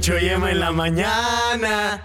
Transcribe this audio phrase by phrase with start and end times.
[0.00, 2.02] Chucho y Emma en la mañana.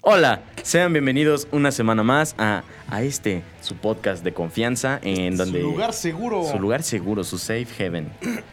[0.00, 5.60] Hola, sean bienvenidos una semana más a, a este, su podcast de confianza, en donde...
[5.60, 6.44] Su lugar seguro.
[6.50, 8.10] Su lugar seguro, su safe heaven.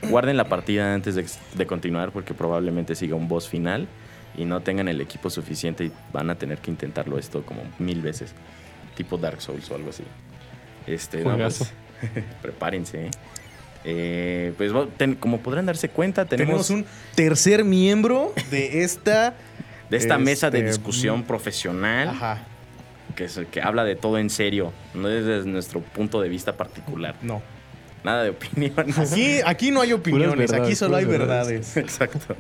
[0.10, 1.26] Guarden la partida antes de,
[1.56, 3.88] de continuar porque probablemente siga un boss final
[4.36, 8.02] y no tengan el equipo suficiente y van a tener que intentarlo esto como mil
[8.02, 8.34] veces.
[8.98, 10.04] Tipo Dark Souls o algo así.
[10.86, 11.72] Este, no, pues,
[12.42, 13.06] prepárense.
[13.06, 13.12] ¿eh?
[13.86, 19.34] Eh, pues ten- como podrán darse cuenta, tenemos, Tenemos un tercer miembro de esta.
[19.90, 22.44] de esta mesa de este, discusión profesional Ajá.
[23.16, 27.16] que, es- que habla de todo en serio, no desde nuestro punto de vista particular.
[27.22, 27.42] No.
[28.04, 28.74] Nada de opinión.
[28.98, 31.78] Aquí, aquí no hay opiniones, verdades, aquí solo hay verdades.
[31.78, 32.36] Exacto.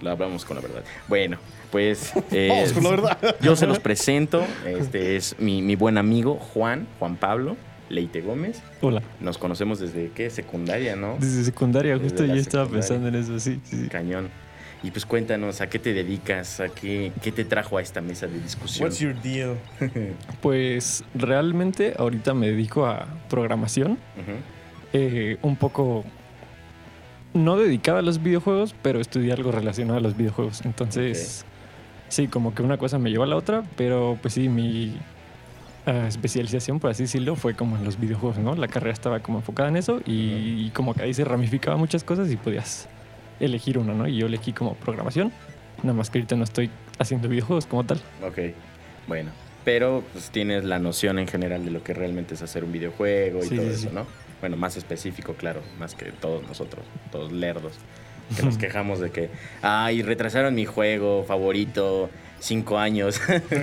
[0.00, 0.82] Lo hablamos con la verdad.
[1.08, 1.38] Bueno,
[1.70, 3.36] pues eh, Vamos con la verdad.
[3.42, 4.42] yo se los presento.
[4.64, 7.56] Este es mi, mi buen amigo Juan, Juan Pablo
[7.90, 8.62] Leite Gómez.
[8.80, 9.02] Hola.
[9.20, 10.30] Nos conocemos desde qué?
[10.30, 11.16] Secundaria, ¿no?
[11.20, 13.60] Desde secundaria, Desde justo yo estaba pensando en eso, sí.
[13.90, 14.30] Cañón.
[14.82, 16.60] Y pues cuéntanos, ¿a qué te dedicas?
[16.60, 18.88] ¿A qué, qué te trajo a esta mesa de discusión?
[18.88, 19.56] What's your deal?
[20.40, 23.98] Pues realmente ahorita me dedico a programación,
[24.94, 26.04] eh, un poco
[27.34, 30.62] no dedicada a los videojuegos, pero estudié algo relacionado a los videojuegos.
[30.64, 31.44] Entonces,
[32.08, 34.96] sí, como que una cosa me llevó a la otra, pero pues sí, mi
[35.86, 38.54] ah, especialización, por así decirlo, fue como en los videojuegos, ¿no?
[38.54, 42.04] La carrera estaba como enfocada en eso y, y como que ahí se ramificaba muchas
[42.04, 42.88] cosas y podías
[43.40, 44.06] elegir una, ¿no?
[44.06, 45.32] Y yo elegí como programación,
[45.82, 48.00] nada más que ahorita no estoy haciendo videojuegos como tal.
[48.22, 48.38] Ok,
[49.08, 49.30] bueno.
[49.64, 53.40] Pero pues tienes la noción en general de lo que realmente es hacer un videojuego
[53.40, 53.94] y Sí, todo sí, eso, sí.
[53.94, 54.06] ¿no?
[54.40, 57.74] Bueno, más específico, claro, más que todos nosotros, todos lerdos,
[58.34, 59.28] que nos quejamos de que,
[59.60, 62.08] ay, retrasaron mi juego favorito
[62.40, 63.20] cinco años,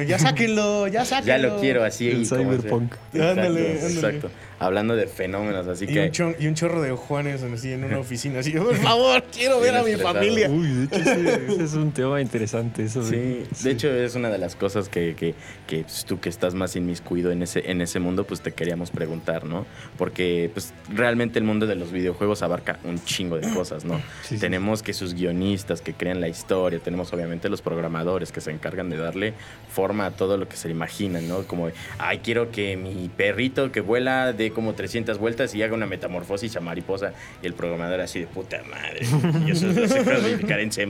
[0.07, 1.27] ya sáquenlo, ya sáquenlo.
[1.27, 2.09] ya lo quiero así.
[2.09, 2.93] El y como se- cyberpunk.
[3.13, 3.73] Ándale, ándale.
[3.75, 4.31] exacto.
[4.59, 5.99] Hablando de fenómenos, así Y que...
[6.05, 9.59] un, chon- y un chorro de Juanes así en una oficina, así, por favor, quiero
[9.59, 10.15] ver a mi estresado.
[10.15, 10.49] familia.
[10.49, 12.83] Uy, de hecho, ese, ese es un tema interesante.
[12.83, 15.35] Eso de- Sí, de hecho es una de las cosas que, que,
[15.67, 18.89] que, pues, tú que estás más inmiscuido en ese, en ese mundo, pues te queríamos
[18.91, 19.65] preguntar, ¿no?
[19.97, 23.97] Porque pues realmente el mundo de los videojuegos abarca un chingo de cosas, ¿no?
[24.23, 24.37] Sí, sí.
[24.39, 28.89] tenemos que sus guionistas que crean la historia, tenemos obviamente los programadores que se encargan
[28.89, 29.33] de darle
[29.71, 31.43] forma a todo lo que se imaginan, ¿no?
[31.43, 31.69] Como,
[31.99, 36.55] ay, quiero que mi perrito que vuela dé como 300 vueltas y haga una metamorfosis
[36.55, 39.01] a mariposa y el programador así de puta madre,
[39.47, 40.85] y eso lo sé codificar en C++.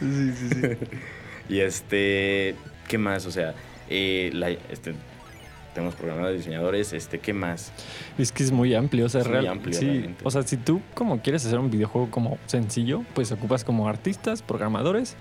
[0.00, 0.60] Sí, sí, sí.
[1.48, 2.54] Y este,
[2.88, 3.26] ¿qué más?
[3.26, 3.54] O sea,
[3.90, 4.94] eh, la- este,
[5.74, 7.70] tenemos programadores, diseñadores, este, ¿qué más?
[8.16, 10.22] Es que es muy amplio, o sea, Es muy real- amplio, sí, realmente.
[10.24, 14.40] o sea, si tú como quieres hacer un videojuego como sencillo, pues ocupas como artistas,
[14.40, 15.16] programadores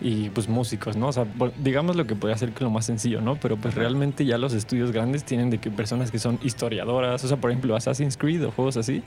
[0.00, 1.08] y pues músicos, ¿no?
[1.08, 1.26] O sea,
[1.62, 3.36] digamos lo que podría ser que lo más sencillo, ¿no?
[3.36, 7.28] Pero pues realmente ya los estudios grandes tienen de que personas que son historiadoras, o
[7.28, 9.02] sea, por ejemplo, Assassin's Creed o juegos así.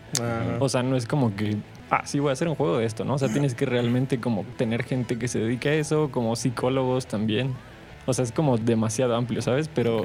[0.59, 1.57] O sea, no es como que,
[1.89, 3.15] ah, sí voy a hacer un juego de esto, ¿no?
[3.15, 7.07] O sea, tienes que realmente como tener gente que se dedique a eso, como psicólogos
[7.07, 7.53] también.
[8.05, 9.69] O sea, es como demasiado amplio, ¿sabes?
[9.73, 10.03] Pero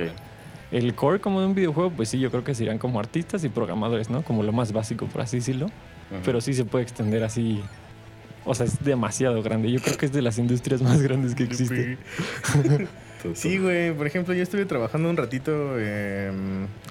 [0.70, 3.48] el core como de un videojuego, pues sí, yo creo que serían como artistas y
[3.48, 4.22] programadores, ¿no?
[4.22, 5.66] Como lo más básico, por así decirlo.
[6.24, 7.62] Pero sí se puede extender así.
[8.44, 9.70] O sea, es demasiado grande.
[9.70, 11.98] Yo creo que es de las industrias más grandes que existen.
[13.34, 13.92] Sí, güey.
[13.92, 16.30] Por ejemplo, yo estuve trabajando un ratito eh,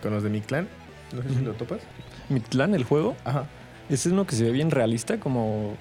[0.01, 0.67] con los de mi clan.
[1.15, 1.79] No sé si lo topas.
[2.27, 3.45] Mi clan, el juego, Ajá.
[3.89, 5.77] ese es uno que se ve bien realista, como.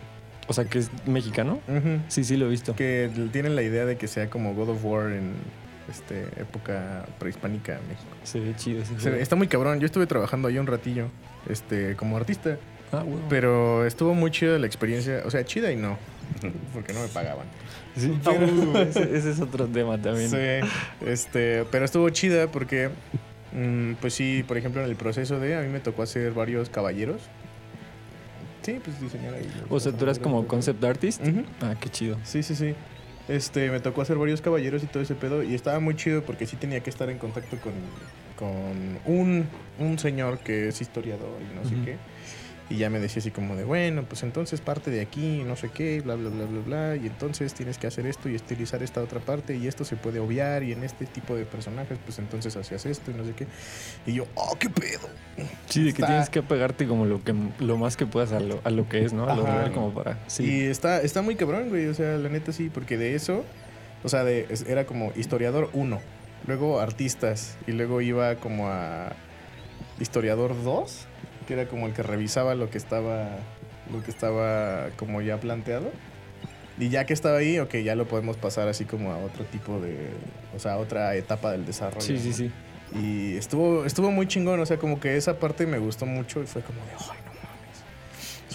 [0.46, 1.58] O sea, que es mexicano.
[2.06, 2.76] Sí, sí, lo he visto.
[2.76, 5.32] Que tienen la idea de que sea como God of War en
[5.90, 8.10] este, época prehispánica en México.
[8.22, 9.80] Se ve chido ese Se ve- está muy cabrón.
[9.80, 11.08] Yo estuve trabajando ahí un ratillo
[11.50, 12.56] este, como artista.
[12.92, 13.20] Ah, huevo.
[13.28, 15.22] Pero estuvo muy chida la experiencia.
[15.24, 15.98] O sea, chida y no.
[16.74, 17.46] Porque no me pagaban.
[17.96, 20.30] Sí, pero- uh, ese, ese es otro tema también.
[20.30, 20.68] Sí,
[21.06, 22.90] este, pero estuvo chida porque,
[23.52, 26.68] mm, pues sí, por ejemplo, en el proceso de, a mí me tocó hacer varios
[26.68, 27.22] caballeros.
[28.62, 29.48] Sí, pues diseñar ahí.
[29.70, 31.22] O sea, tú eras como concept artist.
[31.62, 32.16] Ah, qué chido.
[32.24, 32.74] Sí, sí, sí.
[33.28, 35.42] Este, me tocó hacer varios caballeros y todo ese pedo.
[35.42, 37.72] Y estaba muy chido porque sí tenía que estar en contacto con,
[38.36, 39.46] con un,
[39.78, 41.96] un señor que es historiador y no sé qué.
[42.68, 45.70] Y ya me decía así como de, bueno, pues entonces parte de aquí, no sé
[45.70, 46.96] qué, bla, bla, bla, bla, bla.
[46.96, 49.56] Y entonces tienes que hacer esto y estilizar esta otra parte.
[49.56, 50.64] Y esto se puede obviar.
[50.64, 53.46] Y en este tipo de personajes, pues entonces hacías esto y no sé qué.
[54.04, 55.08] Y yo, oh, qué pedo.
[55.68, 58.60] Sí, de que tienes que apegarte como lo que lo más que puedas a lo,
[58.64, 59.28] a lo que es, ¿no?
[59.28, 60.18] A lo real como para.
[60.26, 60.44] Sí.
[60.44, 61.86] Y está, está muy cabrón, güey.
[61.86, 63.44] O sea, la neta sí, porque de eso,
[64.02, 66.00] o sea, de, era como historiador 1,
[66.48, 69.12] luego artistas, y luego iba como a
[70.00, 71.06] historiador 2,
[71.46, 73.28] que era como el que revisaba lo que estaba,
[73.92, 75.90] lo que estaba como ya planteado.
[76.78, 79.80] Y ya que estaba ahí, ok, ya lo podemos pasar así como a otro tipo
[79.80, 80.10] de,
[80.54, 82.02] o sea, a otra etapa del desarrollo.
[82.02, 82.52] Sí, sí, sí.
[82.94, 86.46] Y estuvo, estuvo muy chingón, o sea, como que esa parte me gustó mucho y
[86.46, 87.25] fue como de, ay.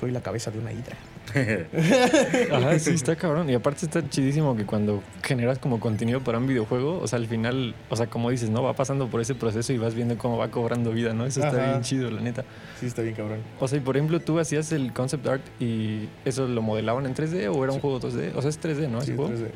[0.02, 0.98] Soy la cabeza de una hidra.
[2.52, 3.50] Ajá, sí, está cabrón.
[3.50, 7.28] Y aparte está chidísimo que cuando generas como contenido para un videojuego, o sea, al
[7.28, 8.64] final, o sea, como dices, ¿no?
[8.64, 11.26] Va pasando por ese proceso y vas viendo cómo va cobrando vida, ¿no?
[11.26, 11.70] Eso está Ajá.
[11.70, 12.44] bien chido, la neta.
[12.80, 13.40] Sí, está bien cabrón.
[13.60, 17.14] O sea, y por ejemplo, tú hacías el concept art y eso lo modelaban en
[17.16, 17.82] 3D o era un Sí.
[17.82, 18.32] juego 2D?
[18.36, 19.02] O sea, es 3D, ¿no?
[19.02, 19.32] Sí, juego.
[19.32, 19.52] 3D.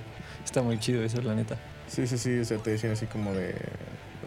[0.45, 1.57] Está muy chido eso, la neta.
[1.87, 3.55] sí, sí, sí, o sea, te decían así como de...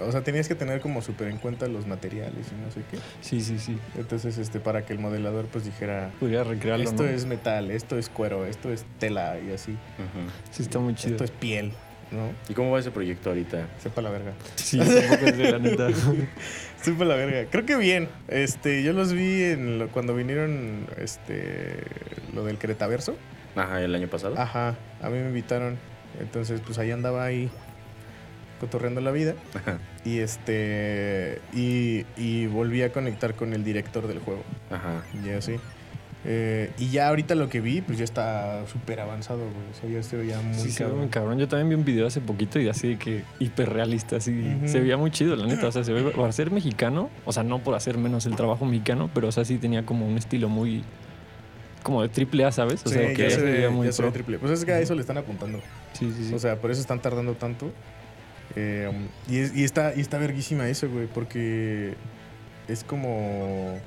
[0.01, 2.99] O sea, tenías que tener como súper en cuenta los materiales y no sé qué.
[3.21, 3.79] Sí, sí, sí.
[3.97, 7.09] Entonces, este, para que el modelador pues dijera, Podría recrearlo, esto ¿no?
[7.09, 9.73] es metal, esto es cuero, esto es tela y así.
[9.73, 10.29] Ujú.
[10.51, 11.13] Sí, está muy chido.
[11.13, 11.73] Esto es piel,
[12.13, 12.31] ¿no?
[12.49, 13.67] ¿Y cómo va ese proyecto ahorita?
[13.83, 14.33] Sepa la verga.
[14.55, 15.89] Sí, tampoco es de la neta.
[16.83, 17.51] Sepa la verga.
[17.51, 18.09] Creo que bien.
[18.29, 21.75] Este, yo los vi en lo- cuando vinieron, este,
[22.35, 23.17] lo del Cretaverso.
[23.57, 24.39] Ajá, el año pasado.
[24.39, 25.77] Ajá, a mí me invitaron.
[26.21, 27.51] Entonces, pues ahí andaba ahí
[28.59, 29.35] cotorreando la vida.
[29.55, 29.79] Ajá.
[30.05, 34.43] Y este, y, y volví a conectar con el director del juego.
[34.71, 35.03] Ajá.
[35.25, 35.57] Y así.
[36.25, 39.71] Eh, y ya ahorita lo que vi, pues ya está súper avanzado, güey.
[39.71, 40.99] O sea, ya se veía muy Sí, cabrón.
[40.99, 41.39] muy cabrón.
[41.39, 44.33] Yo también vi un video hace poquito y así de que hiperrealista, así.
[44.59, 44.69] Ujú.
[44.69, 45.69] Se veía muy chido, la neta.
[45.69, 48.65] O sea, se ve para ser mexicano, o sea, no por hacer menos el trabajo
[48.65, 50.83] mexicano, pero o sea, sí tenía como un estilo muy.
[51.85, 52.83] como de triple A, ¿sabes?
[52.85, 54.13] O Sí, sea, que ya ya se se ve, veía muy ya se ve pro.
[54.13, 54.39] triple.
[54.41, 55.61] Pues es que a eso le están apuntando.
[55.93, 56.35] Sí, sí, sí.
[56.35, 57.71] O sea, por eso están tardando tanto.
[58.61, 58.91] Eh,
[59.29, 61.95] y, es- y está, y está verguísima eso, güey, porque
[62.67, 63.79] es como...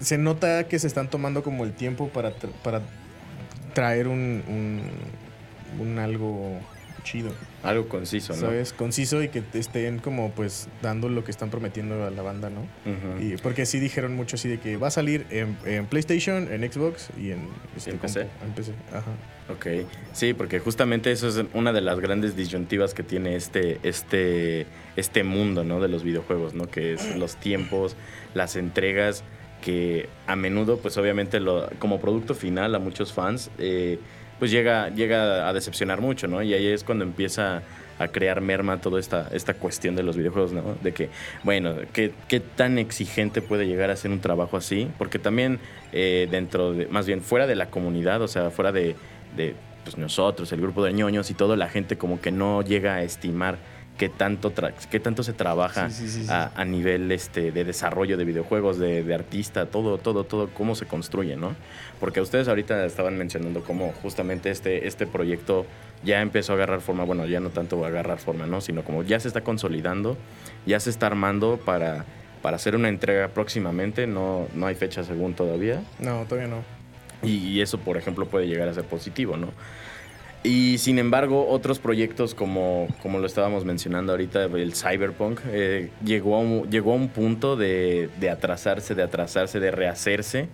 [0.00, 2.32] Se nota que se están tomando como el tiempo para,
[2.64, 2.82] para
[3.74, 4.82] traer un,
[5.80, 6.58] un algo
[7.04, 7.30] chido,
[7.62, 8.40] Algo conciso, ¿no?
[8.40, 8.72] ¿sabes?
[8.72, 12.50] Conciso y que te estén como pues dando lo que están prometiendo a la banda,
[12.50, 12.66] ¿no?
[13.20, 16.70] Y porque sí dijeron mucho así de que va a salir en, en PlayStation, en
[16.72, 18.20] Xbox y en, este, en PC?
[18.22, 18.72] en PC.
[18.92, 19.12] Ajá.
[19.50, 24.66] Ok, sí, porque justamente eso es una de las grandes disyuntivas que tiene este, este,
[24.96, 25.80] este mundo ¿no?
[25.80, 26.66] de los videojuegos, ¿no?
[26.66, 27.94] que es los tiempos,
[28.32, 29.22] las entregas,
[29.62, 33.98] que a menudo, pues obviamente lo, como producto final a muchos fans, eh,
[34.38, 36.42] pues llega, llega a decepcionar mucho, ¿no?
[36.42, 37.62] Y ahí es cuando empieza
[37.98, 40.76] a crear merma toda esta, esta cuestión de los videojuegos, ¿no?
[40.82, 41.10] De que,
[41.42, 44.90] bueno, ¿qué, qué tan exigente puede llegar a ser un trabajo así?
[44.98, 45.60] Porque también
[45.92, 48.96] eh, dentro de, más bien fuera de la comunidad, o sea, fuera de,
[49.36, 49.54] de
[49.84, 53.02] pues, nosotros, el grupo de ñoños y todo, la gente como que no llega a
[53.02, 53.58] estimar
[53.98, 54.52] qué tanto,
[54.90, 56.30] qué tanto se trabaja Sí, sí, sí, sí.
[56.30, 60.74] A, a nivel este, de desarrollo de videojuegos, de, de artista, todo, todo, todo, cómo
[60.74, 61.54] se construye, ¿no?
[62.00, 65.64] Porque ustedes ahorita estaban mencionando cómo justamente este, este proyecto
[66.04, 68.60] ya empezó a agarrar forma, bueno, ya no tanto a agarrar forma, ¿no?
[68.60, 70.16] Sino como ya se está consolidando,
[70.66, 72.04] ya se está armando para,
[72.42, 75.82] para hacer una entrega próximamente, no, no hay fecha según todavía.
[76.00, 76.62] No, todavía no.
[77.22, 79.48] Y, y eso, por ejemplo, puede llegar a ser positivo, ¿no?
[80.44, 86.36] Y sin embargo, otros proyectos como, como lo estábamos mencionando ahorita, el Cyberpunk, eh, llegó,
[86.36, 90.48] a un, llegó a un punto de, de atrasarse, de atrasarse, de rehacerse.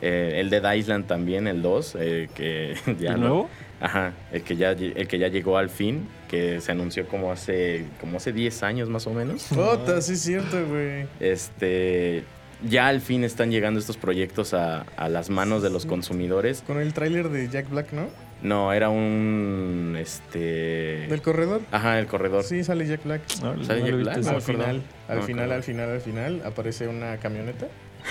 [0.00, 3.50] Eh, el Dead Island también, el 2, eh, que ya ¿El no- nuevo?
[3.80, 7.84] Ajá, el que, ya, el que ya llegó al fin, que se anunció como hace,
[8.00, 9.44] como hace 10 años más o menos.
[9.50, 11.06] Puta, sí es cierto, güey.
[11.20, 12.24] Este,
[12.66, 16.62] ya al fin están llegando estos proyectos a, a las manos de los consumidores.
[16.66, 18.08] Con el tráiler de Jack Black, ¿no?
[18.44, 19.96] No, era un.
[19.98, 21.06] Este.
[21.08, 21.62] Del corredor.
[21.72, 22.44] Ajá, el corredor.
[22.44, 23.22] Sí, sale Jack Black.
[23.42, 24.16] No, ¿Sale no Jack Black?
[24.18, 27.66] No al final, al final, al final, al final aparece una camioneta.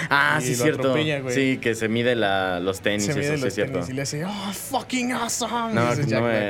[0.09, 0.95] Ah, Y sí, lo cierto.
[1.29, 3.73] Sí, que se mide la, los tenis, se mide eso sí los es cierto.
[3.73, 5.73] tenis y le hace, oh, fucking awesome.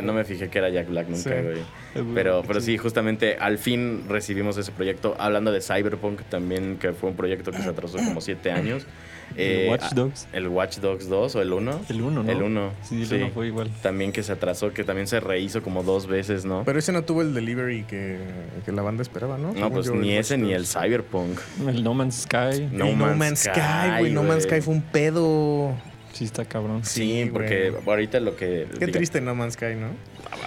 [0.02, 1.36] No, me fijé que era Jack Black nunca, Sí.
[1.44, 2.14] güey.
[2.16, 5.16] Pero, pero sí, justamente al fin recibimos ese proyecto.
[5.20, 8.86] Hablando de Cyberpunk también, que fue un proyecto que se atrasó como siete años.
[9.36, 10.28] El Eh, Watch Dogs.
[10.34, 11.82] El Watch Dogs 2 o el 1.
[11.90, 12.32] El 1, ¿no?
[12.32, 12.72] El 1.
[12.84, 13.70] Sí, el 1 fue igual.
[13.82, 16.64] También que se atrasó, que también se rehizo como dos veces, ¿no?
[16.66, 18.20] Pero ese no tuvo el delivery que,
[18.66, 19.54] que la banda esperaba, ¿no?
[19.54, 20.66] no, pues yo, ni ese ni el.
[20.68, 21.40] Cyberpunk.
[21.68, 22.68] El No Man's Sky.
[22.72, 24.12] No El No Man's Man's Sky, güey.
[24.12, 24.44] No Man's.
[24.44, 25.74] Sky fue un pedo.
[26.14, 26.84] Sí, está cabrón.
[26.86, 28.68] Sí, Sí, porque ahorita lo que...
[28.78, 29.88] Qué diga- triste No Man's Sky, ¿no?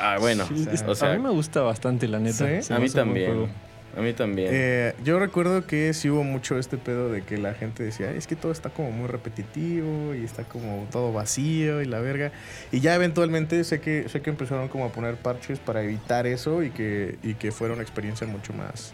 [0.00, 2.62] Ah, bueno, Sí, o sea, es- o sea, a mí me gusta bastante, la neta.
[2.62, 2.73] ¿Sí?
[2.73, 3.49] A me mí también.
[3.97, 4.50] A mí también.
[4.53, 8.26] Eh, yo recuerdo que sí hubo mucho este pedo de que la gente decía, es
[8.26, 12.31] que todo está como muy repetitivo y está como todo vacío y la verga.
[12.73, 16.62] Y ya eventualmente sé que, sé que empezaron como a poner parches para evitar eso
[16.62, 18.93] y que, y que fuera una experiencia mucho más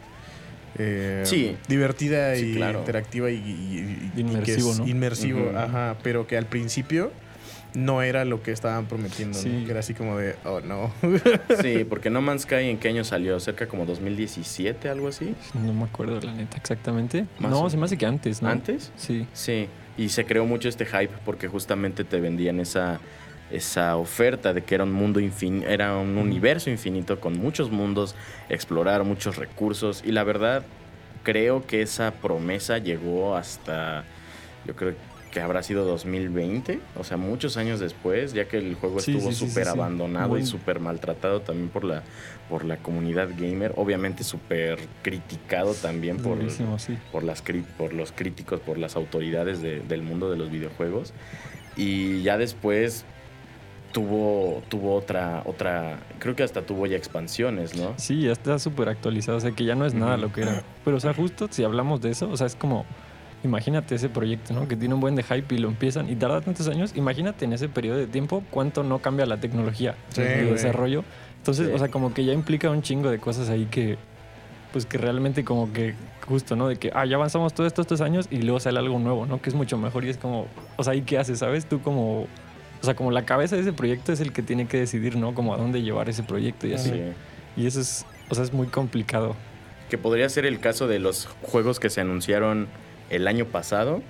[0.78, 1.56] eh, Sí.
[1.68, 2.78] divertida Sí, y claro.
[2.78, 4.86] interactiva y, y- y- y Inmersivo, que es ¿no?
[4.86, 5.58] inmersivo, Ujú.
[5.58, 7.12] ajá, pero que al principio
[7.74, 9.42] no era lo que estaban prometiendo, ¿no?
[9.42, 9.64] Sí.
[9.64, 10.92] que era así como de, oh no.
[11.62, 13.38] Sí, porque No Man's Sky en qué año salió?
[13.40, 15.34] Cerca como 2017, algo así.
[15.54, 17.26] No me acuerdo, la neta, exactamente.
[17.38, 18.48] Más no, o se me hace que antes, ¿no?
[18.48, 18.92] ¿Antes?
[18.96, 19.26] Sí.
[19.32, 23.00] Sí, y se creó mucho este hype porque justamente te vendían esa,
[23.50, 28.14] esa oferta de que era un mundo infinito, era un universo infinito con muchos mundos,
[28.48, 30.64] explorar muchos recursos y la verdad
[31.22, 34.04] creo que esa promesa llegó hasta,
[34.66, 34.94] yo creo,
[35.32, 39.32] que habrá sido 2020, o sea, muchos años después, ya que el juego Sí, estuvo
[39.32, 39.78] súper sí, sí.
[39.78, 42.02] abandonado y súper maltratado también por la,
[42.50, 46.38] por la comunidad gamer, obviamente súper criticado también por,
[47.10, 47.42] por, las,
[47.78, 51.14] por los críticos, por las autoridades de- del mundo de los videojuegos.
[51.76, 53.06] Y ya después
[53.92, 57.94] tuvo, tuvo otra, otra, creo que hasta tuvo ya expansiones, ¿no?
[57.96, 60.62] Sí, ya está súper actualizado, o sea que ya no es nada lo que era.
[60.84, 62.84] Pero, o sea, justo si hablamos de eso, o sea, es como,
[63.44, 64.68] imagínate ese proyecto, ¿no?
[64.68, 67.52] Que tiene un buen de hype y lo empiezan y tarda tantos años, imagínate en
[67.52, 70.50] ese periodo de tiempo cuánto no cambia la tecnología Sí, de güey.
[70.52, 71.04] desarrollo.
[71.38, 71.72] Entonces, Sí.
[71.74, 73.98] o sea, como que ya implica un chingo de cosas ahí que,
[74.72, 75.94] pues que realmente como que,
[76.26, 76.68] justo, ¿no?
[76.68, 79.42] De que, ah, ya avanzamos todos estos, estos años y luego sale algo nuevo, ¿no?
[79.42, 80.46] Que es mucho mejor y es como,
[80.76, 81.66] o sea, ¿y qué haces, sabes?
[81.66, 82.26] Tú como...
[82.80, 85.34] O sea, como la cabeza de ese proyecto es el que tiene que decidir, ¿no?
[85.34, 86.90] Como a dónde llevar ese proyecto y así.
[86.90, 87.02] Sí.
[87.56, 89.36] Y eso es, o sea, es muy complicado.
[89.88, 92.66] Que podría ser el caso de los juegos que se anunciaron
[93.12, 94.02] el año pasado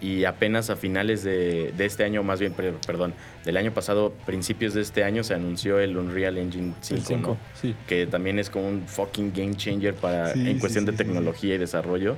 [0.00, 3.12] y apenas a finales de, de este año, más bien, per- perdón,
[3.44, 7.28] del año pasado, principios de este año, se anunció el Unreal Engine 5, el 5,
[7.32, 7.36] ¿no?
[7.60, 7.74] sí.
[7.86, 11.54] que también es como un fucking game changer para, Sí, en cuestión sí, de tecnología
[11.56, 12.16] y desarrollo,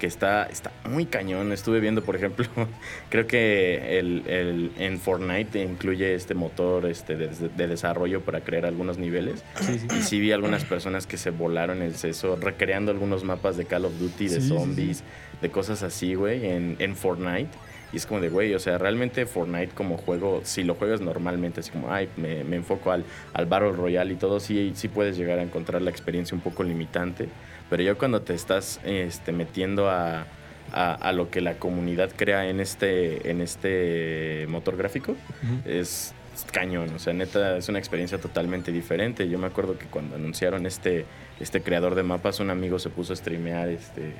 [0.00, 1.52] que está, está muy cañón.
[1.52, 2.46] Estuve viendo, por ejemplo,
[3.10, 8.66] creo que el, el- en Fortnite incluye este motor este, de, de desarrollo para crear
[8.66, 9.44] algunos niveles.
[9.60, 9.86] Sí, sí.
[9.96, 13.84] Y sí vi algunas personas que se volaron el seso recreando algunos mapas de Call
[13.84, 15.04] of Duty, de Sí, zombies,
[15.40, 17.50] de cosas así, güey, en, en Fortnite.
[17.92, 21.60] Y es como de, güey, o sea, realmente Fortnite como juego, si lo juegas normalmente,
[21.60, 23.04] así como, ay, me, me enfoco al,
[23.34, 26.62] al Battle Royale y todo, sí, sí puedes llegar a encontrar la experiencia un poco
[26.62, 27.28] limitante.
[27.70, 30.26] Pero ya cuando te estás este, metiendo a,
[30.72, 35.68] a, a lo que la comunidad crea en este, en este motor gráfico, Ujú.
[35.70, 36.14] es
[36.52, 39.28] cañón, o sea, neta es una experiencia totalmente diferente.
[39.28, 41.04] Yo me acuerdo que cuando anunciaron este,
[41.38, 44.12] este creador de mapas, un amigo se puso a streamear este,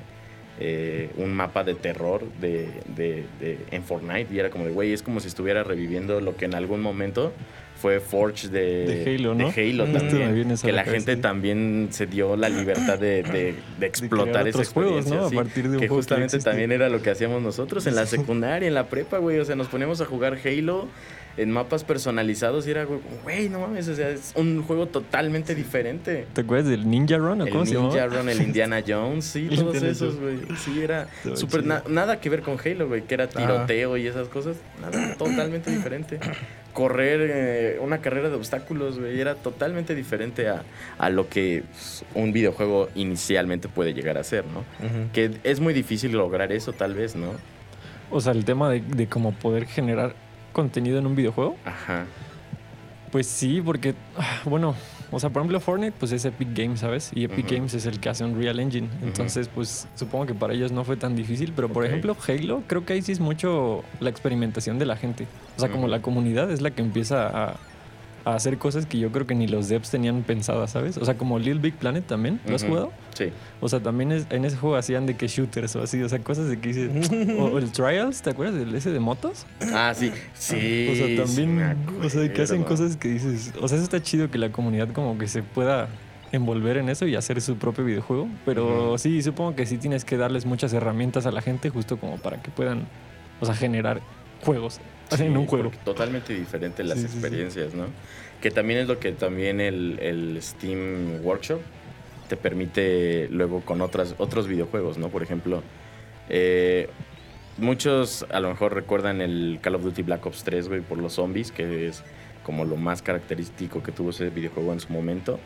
[0.61, 4.93] eh, un mapa de terror de, de- de- en Fortnite y era como de, güey,
[4.93, 7.33] es como si estuviera reviviendo lo que en algún momento
[7.81, 9.51] fue Forge de, De Halo, ¿no?
[9.51, 9.93] de Halo Mm.
[9.93, 10.57] También.
[10.63, 14.73] Que la la gente también se dio la libertad de, de- de explotar esa otros
[14.73, 15.31] juegos, experiencia.
[15.33, 15.41] ¿no?
[15.41, 18.67] A partir de un que justamente también era lo que hacíamos nosotros en la secundaria,
[18.69, 19.39] en la prepa, güey.
[19.39, 20.89] O sea, nos poníamos a jugar Halo
[21.37, 25.55] en mapas personalizados y era, güey, güey, no mames, o sea, es un juego totalmente
[25.55, 26.27] diferente.
[26.33, 28.07] ¿Te acuerdas del Ninja Run o El cómo se Ninja?
[28.07, 30.39] Run, el Indiana Jones, sí, todos esos, güey.
[30.59, 34.29] Sí, era súper na- nada que ver con Halo, güey, que era tiroteo y esas
[34.29, 34.57] cosas.
[34.81, 36.19] Nada, totalmente diferente.
[36.73, 40.63] Correr eh, una carrera de obstáculos, güey, era totalmente diferente a,
[40.99, 44.65] a lo que pues, un videojuego inicialmente puede llegar a ser, ¿no?
[45.13, 47.33] Que es muy difícil lograr eso, tal vez, ¿no?
[48.13, 50.15] O sea, el tema de, de cómo poder generar
[50.53, 51.57] contenido en un videojuego.
[51.65, 52.07] Ajá.
[53.11, 54.75] Pues sí, porque, ah, bueno,
[55.11, 57.11] o sea, por ejemplo, Fortnite, pues es Epic Games, ¿sabes?
[57.13, 57.51] Y Epic.
[57.51, 58.89] Games es el que hace Unreal Engine.
[59.03, 61.53] Entonces, pues supongo que para ellos no fue tan difícil.
[61.55, 65.27] Pero, por ejemplo, Halo, creo que ahí sí es mucho la experimentación de la gente.
[65.57, 67.57] O sea, como la comunidad es la que empieza a,
[68.25, 70.97] a hacer cosas que yo creo que ni los devs tenían pensadas, ¿sabes?
[70.99, 72.41] O sea, como Little Big Planet también.
[72.47, 72.93] ¿Lo has jugado?
[73.15, 73.27] Sí.
[73.61, 76.19] O sea, también es- en ese juego hacían de que shooters o así, o sea,
[76.19, 77.11] cosas de que dices.
[77.39, 79.47] o el Trials, ¿te acuerdas del ese de motos?
[79.73, 80.13] Ah, sí.
[80.35, 80.89] Sí.
[80.91, 83.53] o sea, también, o sea, que hacen cosas que dices.
[83.61, 85.89] O sea, eso está chido que la comunidad como que se pueda
[86.33, 88.29] envolver en eso y hacer su propio videojuego.
[88.45, 92.19] Pero sí, supongo que sí tienes que darles muchas herramientas a la gente justo como
[92.19, 92.83] para que puedan,
[93.41, 94.01] o sea, generar
[94.43, 94.81] juegos
[95.19, 95.71] en un juego.
[95.85, 97.19] Totalmente diferente las Sí, sí, sí.
[97.19, 97.87] experiencias, ¿no?
[98.41, 101.61] Que también es lo que también el, el Steam Workshop
[102.29, 105.09] te permite luego con otras, otros videojuegos, ¿no?
[105.09, 105.63] Por ejemplo,
[106.29, 106.89] eh,
[107.59, 111.15] muchos a lo mejor recuerdan el Call of Duty Black Ops 3, güey, por los
[111.15, 112.03] zombies, que es
[112.45, 115.39] como lo más característico que tuvo ese videojuego en su momento.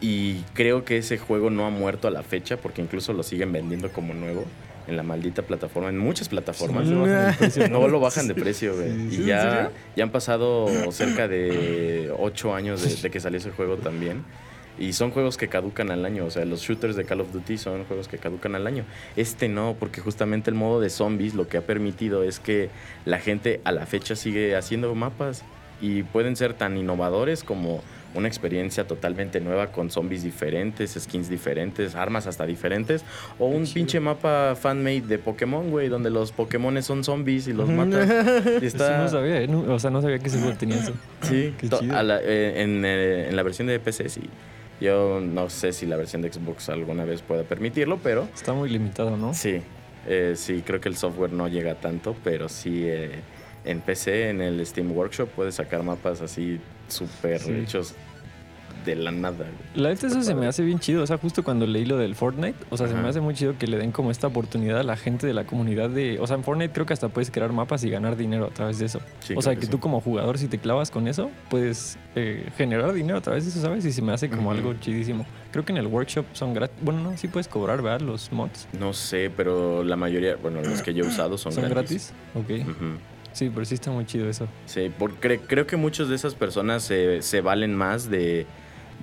[0.00, 3.52] Y creo que ese juego no ha muerto a la fecha porque incluso lo siguen
[3.52, 4.44] vendiendo como nuevo
[4.86, 6.90] en la maldita plataforma, en muchas plataformas.
[6.90, 8.90] Bajan precio, No lo bajan de precio, güey.
[8.90, 13.20] Sí, y sí, ¿en ya, ya han pasado cerca de ocho años de, de que
[13.20, 14.24] salió ese juego también.
[14.78, 16.24] Y son juegos que caducan al año.
[16.24, 18.84] O sea, los shooters de Call of Duty son juegos que caducan al año.
[19.16, 22.70] Este no, porque justamente el modo de zombies lo que ha permitido es que
[23.04, 25.44] la gente a la fecha sigue haciendo mapas.
[25.80, 27.82] Y pueden ser tan innovadores como
[28.14, 33.04] una experiencia totalmente nueva con zombies diferentes, skins diferentes, armas hasta diferentes.
[33.38, 37.68] O un pinche mapa fan-made de Pokémon, güey, donde los Pokémon son zombies y los
[37.68, 38.08] matas.
[38.62, 39.48] Y Eso está, no sabía, ¿eh?
[39.48, 40.92] No- o sea, no sabía que juego tenía eso.
[41.22, 41.96] Sí, Qué chido.
[41.96, 44.22] a la- eh, en, eh, en la versión de PC sí.
[44.80, 48.68] Yo no sé si la versión de Xbox alguna vez pueda permitirlo, pero Está muy
[48.70, 49.32] limitado, ¿no?
[49.34, 49.60] sí.
[50.06, 53.12] Eh, sí, creo que el software no llega tanto, pero sí eh,
[53.64, 57.52] en PC, en el Steam Workshop, puedes sacar mapas así súper Sí.
[57.52, 57.94] hechos
[58.84, 59.46] de la nada.
[59.74, 62.14] La neta eso se me hace bien chido, o sea, justo cuando leí lo del
[62.14, 63.02] Fortnite, o sea, se Ajá.
[63.02, 65.44] me hace muy chido que le den como esta oportunidad a la gente de la
[65.44, 68.44] comunidad de, o sea, en Fortnite creo que hasta puedes crear mapas y ganar dinero
[68.44, 69.00] a través de eso.
[69.20, 69.68] Sí, o sea, que, sí.
[69.68, 73.50] tú como jugador si te clavas con eso, puedes eh, generar dinero a través de
[73.52, 73.86] eso, ¿sabes?
[73.86, 75.24] Y se me hace como algo chidísimo.
[75.50, 78.02] Creo que en el workshop son gratis, bueno, no, sí puedes cobrar, ¿verdad?
[78.02, 78.68] Los mods.
[78.78, 82.12] No sé, pero la mayoría, bueno, los que yo he usado son, ¿Son gratis.
[82.34, 82.64] gratis?
[82.66, 82.68] Ok.
[82.68, 82.84] Ujú.
[83.34, 84.48] Sí, pero sí está muy chido eso.
[84.64, 88.46] Sí, porque creo que muchas de esas personas se, se valen más de,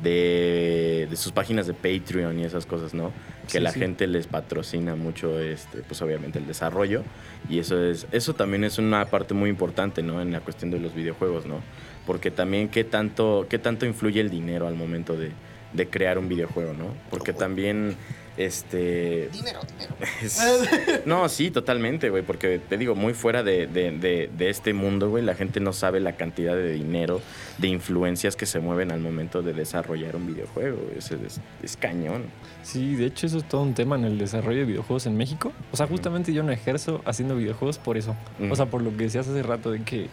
[0.02, 3.12] de, de sus páginas de Patreon y esas cosas, ¿no?
[3.46, 3.80] Que Sí, la sí.
[3.80, 7.04] gente les patrocina mucho, este, pues obviamente el desarrollo.
[7.50, 10.22] Y eso es, eso también es una parte muy importante, ¿no?
[10.22, 11.60] En la cuestión de los videojuegos, ¿no?
[12.08, 15.32] Porque también qué tanto, qué tanto influye el dinero al momento de,
[15.74, 16.88] de crear un videojuego, ¿no?
[17.10, 17.96] Porque también,
[18.38, 19.30] este...
[19.32, 19.96] Dinero, dinero.
[20.22, 24.74] Es- no, sí, totalmente, güey, porque te digo, muy fuera de, de- de- de este
[24.74, 27.22] mundo, güey, la gente no sabe la cantidad de dinero,
[27.58, 30.78] de influencias que se mueven al momento de desarrollar un videojuego.
[30.98, 32.24] Es, es, es cañón.
[32.64, 35.52] Sí, de hecho eso es todo un tema en el desarrollo de videojuegos en México.
[35.72, 38.16] O sea, justamente yo no ejerzo haciendo videojuegos por eso.
[38.50, 40.08] O sea, por lo que decías hace rato de que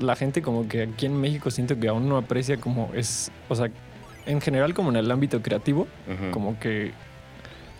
[0.00, 3.54] la gente como que aquí en México siento que aún no aprecia como es, o
[3.56, 3.68] sea,
[4.26, 5.88] en general como en el ámbito creativo,
[6.30, 6.92] como que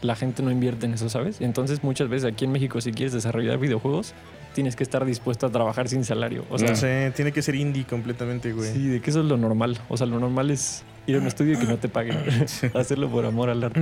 [0.03, 1.41] la gente no invierte en eso, ¿sabes?
[1.41, 4.15] Entonces muchas veces aquí en México si quieres desarrollar videojuegos,
[4.55, 6.45] tienes que estar dispuesto a trabajar sin salario.
[6.51, 8.73] O sea, No sé, tiene que ser indie completamente, güey.
[8.73, 9.79] sí, de que eso es lo normal.
[9.89, 12.17] O sea, lo normal es ir a un estudio y que no te paguen.
[12.75, 13.81] Hacerlo por amor al arte.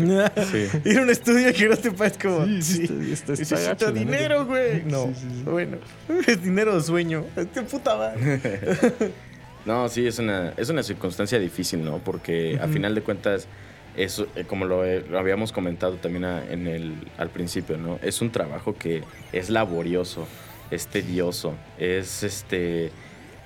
[0.50, 0.68] Sí.
[0.88, 2.44] Ir a un estudio que no te pagues como.
[2.46, 4.82] Sí, Sí, sí, está- está- está Necesito gacho, dinero, güey.
[4.84, 5.06] No.
[5.06, 5.42] Sí, sí, sí.
[5.44, 5.78] Bueno,
[6.26, 7.24] es dinero o sueño.
[7.54, 8.40] Qué puta madre.
[9.64, 11.98] No, sí, es una, es una circunstancia difícil, ¿no?
[11.98, 13.48] Porque a final de cuentas,
[13.96, 17.98] es, eh, como lo, eh, lo habíamos comentado también a- en el, al principio, ¿no?
[18.02, 20.26] Es un trabajo que es laborioso,
[20.70, 22.90] es tedioso, es este.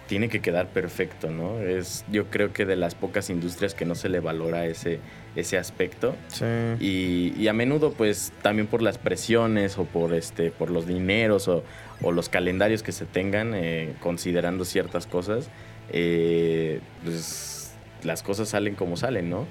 [0.09, 1.61] Tiene que quedar perfecto, ¿no?
[1.61, 4.99] Es, yo creo que de las pocas industrias que no se le valora ese,
[5.37, 6.17] ese aspecto.
[6.27, 6.45] Sí.
[6.81, 11.47] Y, y a menudo, pues, también por las presiones o por este, por los dineros
[11.47, 11.63] o,
[12.03, 15.49] o los calendarios que se tengan, eh, considerando ciertas cosas,
[15.93, 17.60] eh, pues
[18.05, 19.47] las cosas salen como salen, ¿no?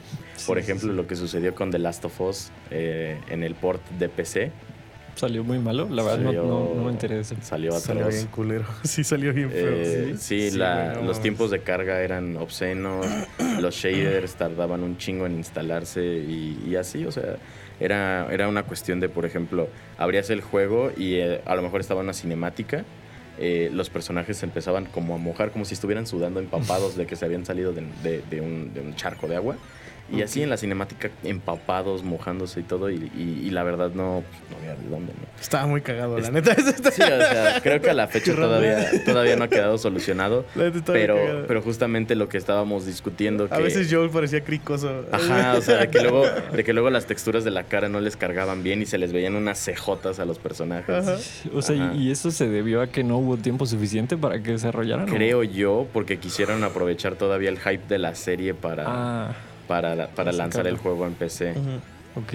[0.46, 0.96] Por Sí, sí, ejemplo, sí.
[0.96, 4.52] lo que sucedió con The Last of Us eh, en el port de PC.
[5.16, 7.36] Salió muy malo, la verdad no, Salió- no, no me enteré de eso.
[7.42, 8.64] Salió Salió bien culero.
[8.84, 9.68] Sí, salió bien feo.
[9.70, 13.06] Eh, sí, Sí, la- güey, no los tiempos de carga eran obscenos,
[13.60, 17.36] los shaders tardaban un chingo en instalarse y, y así, o sea,
[17.82, 21.82] era, era una cuestión de, por ejemplo, abrías el juego y eh, a lo mejor
[21.82, 22.86] estaba una cinemática,
[23.40, 27.16] eh, los personajes se empezaban como a mojar, como si estuvieran sudando empapados de que
[27.16, 27.82] se habían salido de,
[28.42, 29.56] un, de un charco de agua.
[30.12, 34.24] Y así en la cinemática empapados, mojándose y todo, y, y- y la verdad no,
[34.28, 35.28] pues, no había de dónde, ¿no?
[35.40, 36.52] Estaba muy cagado, la Es- neta.
[36.54, 39.78] Eso está- Sí, o sea, creo que a la fecha todavía, todavía no ha quedado
[39.78, 40.46] solucionado.
[40.56, 41.46] la neta Pero, cagado.
[41.48, 43.54] pero justamente lo que estábamos discutiendo que...
[43.56, 45.06] A veces Joel parecía cricoso.
[45.12, 48.02] Ajá, o sea, de que, luego, de que luego las texturas de la cara no
[48.02, 51.08] les cargaban bien y se les veían unas cejotas a los personajes.
[51.08, 51.18] Ajá.
[51.54, 51.96] O sea, Ajá.
[51.96, 55.08] y eso se debió a que no hubo tiempo suficiente para que desarrollaran.
[55.08, 59.36] Creo yo, porque quisieron aprovechar todavía el hype de la serie para, Ah,
[59.70, 61.52] para, para para lanzar el juego en PC.
[61.52, 62.22] Ujú.
[62.22, 62.34] ok.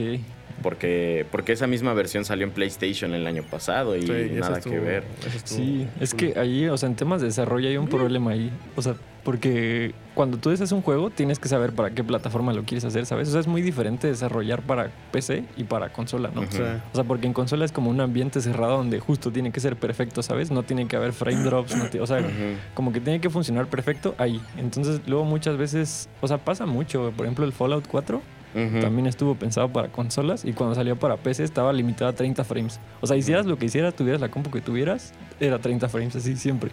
[0.64, 4.72] Porque, porque esa misma versión salió en PlayStation el año pasado y Sí, nada estuvo-
[4.72, 5.04] que ver.
[5.44, 8.50] Sí, es que ahí, o sea, en temas de desarrollo hay un problema ahí.
[8.74, 12.62] O sea, porque cuando tú haces un juego tienes que saber para qué plataforma lo
[12.64, 13.28] quieres hacer, ¿sabes?
[13.28, 16.40] O sea, es muy diferente desarrollar para PC y para consola, ¿no?
[16.40, 19.76] O sea, porque en consola es como un ambiente cerrado donde justo tiene que ser
[19.76, 20.50] perfecto, ¿sabes?
[20.50, 22.26] No tiene que haber frame drops, no o sea,
[22.72, 24.40] como que tiene que funcionar perfecto ahí.
[24.56, 27.12] Entonces, luego muchas veces, o sea, pasa mucho.
[27.14, 28.22] Por ejemplo, el Fallout 4
[28.54, 32.78] También estuvo pensado para consolas y cuando salió para PC estaba limitado a 30 frames.
[33.00, 36.36] O sea, hicieras lo que hicieras, tuvieras la compu que tuvieras, era 30 frames así
[36.36, 36.70] siempre.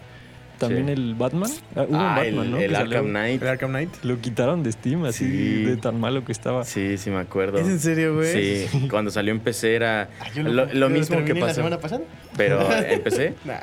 [0.59, 0.91] También Sí.
[0.91, 2.57] el Batman, ah, hubo un Ah, Batman, el, ¿no?
[2.59, 3.41] el Arkham Knight.
[3.41, 3.89] ¿El Arkham Knight?
[4.03, 5.63] Lo quitaron de Steam, así Sí.
[5.63, 6.63] de tan malo que estaba.
[6.65, 7.57] Sí, sí me acuerdo.
[7.57, 8.67] ¿Es en serio, güey?
[8.67, 11.55] Sí, cuando salió en PC era Ah, lo, mismo que terminé la pasó.
[11.55, 12.03] semana pasada?
[12.37, 13.57] Pero en PC, Nah,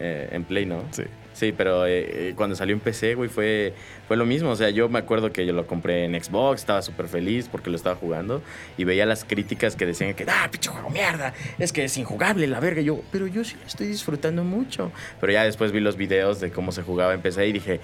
[0.00, 0.82] eh, en Play, ¿no?
[0.92, 1.02] Sí.
[1.42, 3.74] Sí, pero eh, eh, cuando salió en PC, güey, fue,
[4.06, 4.50] fue lo mismo.
[4.50, 7.68] O sea, yo me acuerdo que yo lo compré en Xbox, estaba súper feliz porque
[7.68, 8.40] lo estaba jugando
[8.78, 12.46] y veía las críticas que decían que, ah, pinche juego mierda, es que es injugable
[12.46, 12.80] la verga.
[12.80, 14.92] Y yo, pero yo sí lo estoy disfrutando mucho.
[15.20, 17.80] Pero ya después vi los videos de cómo se jugaba en PC y dije,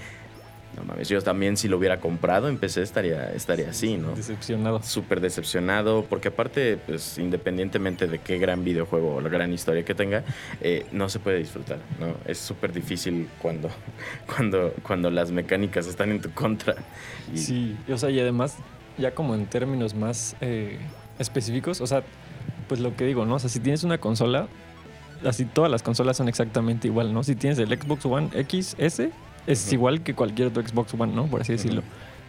[0.78, 4.14] no mames, yo también si lo hubiera comprado en PC estaría, estaría así, ¿no?
[4.14, 4.82] Decepcionado.
[4.82, 9.94] súper decepcionado, porque aparte, pues independientemente de qué gran videojuego o la gran historia que
[9.94, 10.24] tenga,
[10.60, 12.14] eh, no se puede disfrutar, ¿no?
[12.26, 13.70] Es súper difícil cuando,
[14.36, 16.76] cuando, cuando las mecánicas están en tu contra.
[17.32, 18.56] Y, Sí, o sea, y además,
[18.96, 20.78] ya como en términos más eh,
[21.18, 22.02] específicos, o sea,
[22.68, 23.36] pues lo que digo, ¿no?
[23.36, 24.48] O sea, si tienes una consola,
[25.24, 27.24] así todas las consolas son exactamente igual, ¿no?
[27.24, 29.10] Si tienes el Xbox One X, S,
[29.48, 31.26] es igual que cualquier otro Xbox One, ¿no?
[31.26, 31.82] Por así decirlo.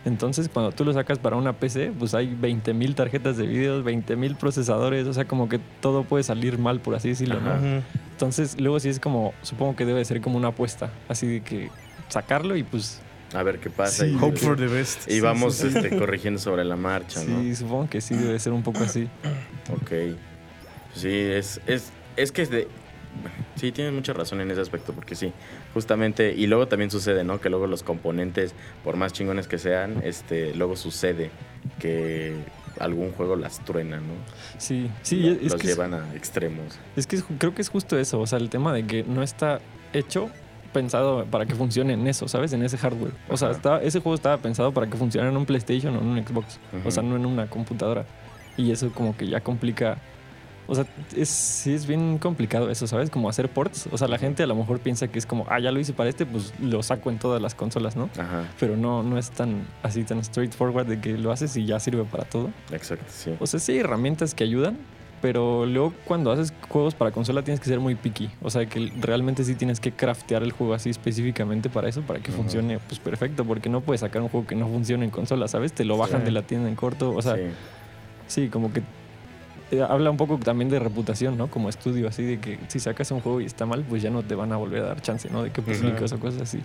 [0.06, 4.38] Entonces, cuando tú lo sacas para una PC, pues hay 20.000 tarjetas de video, 20.000
[4.38, 7.52] procesadores, o sea, como que todo puede salir mal, por así decirlo, ¿no?
[7.52, 7.82] Ajá.
[8.12, 11.70] Entonces, luego sí es como, supongo que debe ser como una apuesta, así de que
[12.08, 13.02] sacarlo y pues
[13.34, 14.06] A ver qué pasa.
[14.06, 15.08] Sí, y, Hope for the best.
[15.10, 15.68] y sí, vamos sí.
[15.68, 17.42] este, corrigiendo sobre la marcha, ¿no?
[17.42, 19.10] sí, supongo que sí debe ser un poco así.
[19.74, 20.18] Ok.
[20.96, 22.68] Sí, es, es, es que es de...
[23.56, 25.34] Sí, tienes mucha razón en ese aspecto, porque sí,
[25.80, 27.40] justamente, y luego también sucede, ¿no?
[27.40, 31.32] Que luego los componentes, por más chingones que sean, este, luego sucede
[31.80, 32.34] que
[32.80, 34.14] algún juego las truena, ¿no?
[34.58, 36.78] Sí, sí, Lo- es, los que es- llevan a extremos.
[36.98, 39.24] Es que es- creo que es justo eso, o sea, el tema de que no
[39.24, 39.60] está
[39.94, 40.30] hecho
[40.74, 42.52] pensado para que funcione en eso, ¿sabes?
[42.54, 43.14] En ese hardware.
[43.30, 46.08] O sea, estaba- ese juego estaba pensado para que funcionara en un PlayStation o en
[46.08, 48.06] un Xbox, o sea, no en una computadora.
[48.58, 49.98] Y eso como que ya complica,
[50.70, 50.86] o sea,
[51.18, 53.10] es, sí es bien complicado eso, ¿sabes?
[53.10, 55.60] Como hacer ports, o sea, la gente a lo mejor piensa que es como, ah,
[55.60, 58.10] ya lo hice para este, pues lo saco en todas las consolas, ¿no?
[58.18, 61.80] Ajá, Pero no, no es tan así, tan straightforward de que lo haces y ya
[61.80, 62.52] sirve para todo.
[62.72, 63.34] exacto, sí.
[63.40, 64.78] O sea, sí hay herramientas que ayudan,
[65.22, 68.30] pero luego cuando haces juegos para consola tienes que ser muy picky.
[68.42, 72.20] O sea, que realmente sí tienes que craftear el juego así específicamente para eso, para
[72.22, 75.50] que funcione pues perfecto, porque no puedes sacar un juego que no funcione en consola,
[75.50, 75.74] ¿sabes?
[75.74, 76.26] Te lo bajan Sí.
[76.26, 77.12] de la tienda en corto.
[77.14, 77.42] O sea, sí,
[78.28, 78.48] sí.
[78.48, 78.82] como que
[79.72, 81.48] eh, habla un poco también de reputación, ¿no?
[81.48, 84.24] Como estudio, así de que si sacas un juego y está mal, pues ya no
[84.24, 85.44] te van a volver a dar chance, ¿no?
[85.44, 86.60] De que publiques o cosas así.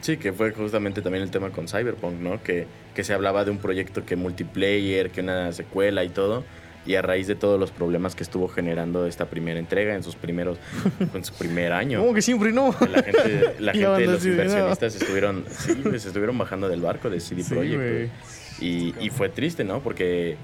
[0.00, 2.42] Sí, que fue justamente también el tema con Cyberpunk, ¿no?
[2.42, 6.44] Que, que se hablaba de un proyecto que multiplayer, que una secuela y todo.
[6.86, 10.16] Y a raíz de todos los problemas que estuvo generando esta primera entrega en sus
[10.16, 10.58] primeros,
[11.14, 12.00] en su primer año.
[12.00, 12.74] ¿Cómo que siempre no?
[12.90, 14.34] La gente, la gente los de, no.
[14.34, 18.12] inversionistas estuvieron, sí, se estuvieron bajando del barco de CD Sí, Projekt.
[18.60, 19.80] y, y fue triste, ¿no?
[19.80, 20.36] Porque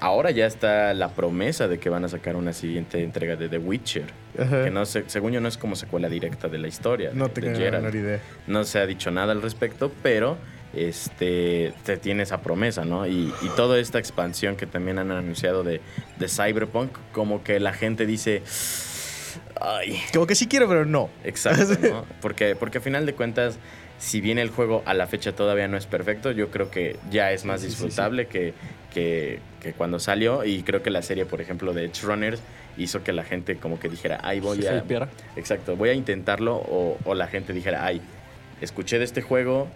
[0.00, 3.58] ahora ya está la promesa de que van a sacar una siguiente entrega de The
[3.58, 4.06] Witcher.
[4.38, 4.64] Ajá.
[4.64, 7.10] Que no sé, según yo no es como secuela directa de la historia.
[7.12, 7.84] No de- tengo de la Geralt.
[7.84, 8.20] menor idea.
[8.46, 10.36] No se ha dicho nada al respecto, pero
[10.74, 13.06] este te tiene esa promesa, ¿no?
[13.06, 15.80] Y, y toda esta expansión que también han anunciado de,
[16.18, 18.42] de Cyberpunk, como que la gente dice.
[19.60, 21.08] Ay, Como que sí quiero, pero no.
[21.24, 22.04] exacto, ¿no?
[22.20, 23.58] Porque, porque a final de cuentas,
[23.98, 27.32] si bien el juego a la fecha todavía no es perfecto, yo creo que ya
[27.32, 27.84] es más Sí, sí, sí, sí.
[27.86, 28.52] disfrutable Que,
[28.92, 30.44] que, que cuando salió.
[30.44, 32.40] Y creo que la serie, por ejemplo, de Edge Runners
[32.76, 34.72] hizo que la gente como que dijera, ay, voy Se a.
[35.36, 38.00] Exacto, voy a intentarlo o, o la gente dijera, ay,
[38.60, 39.68] escuché de este juego,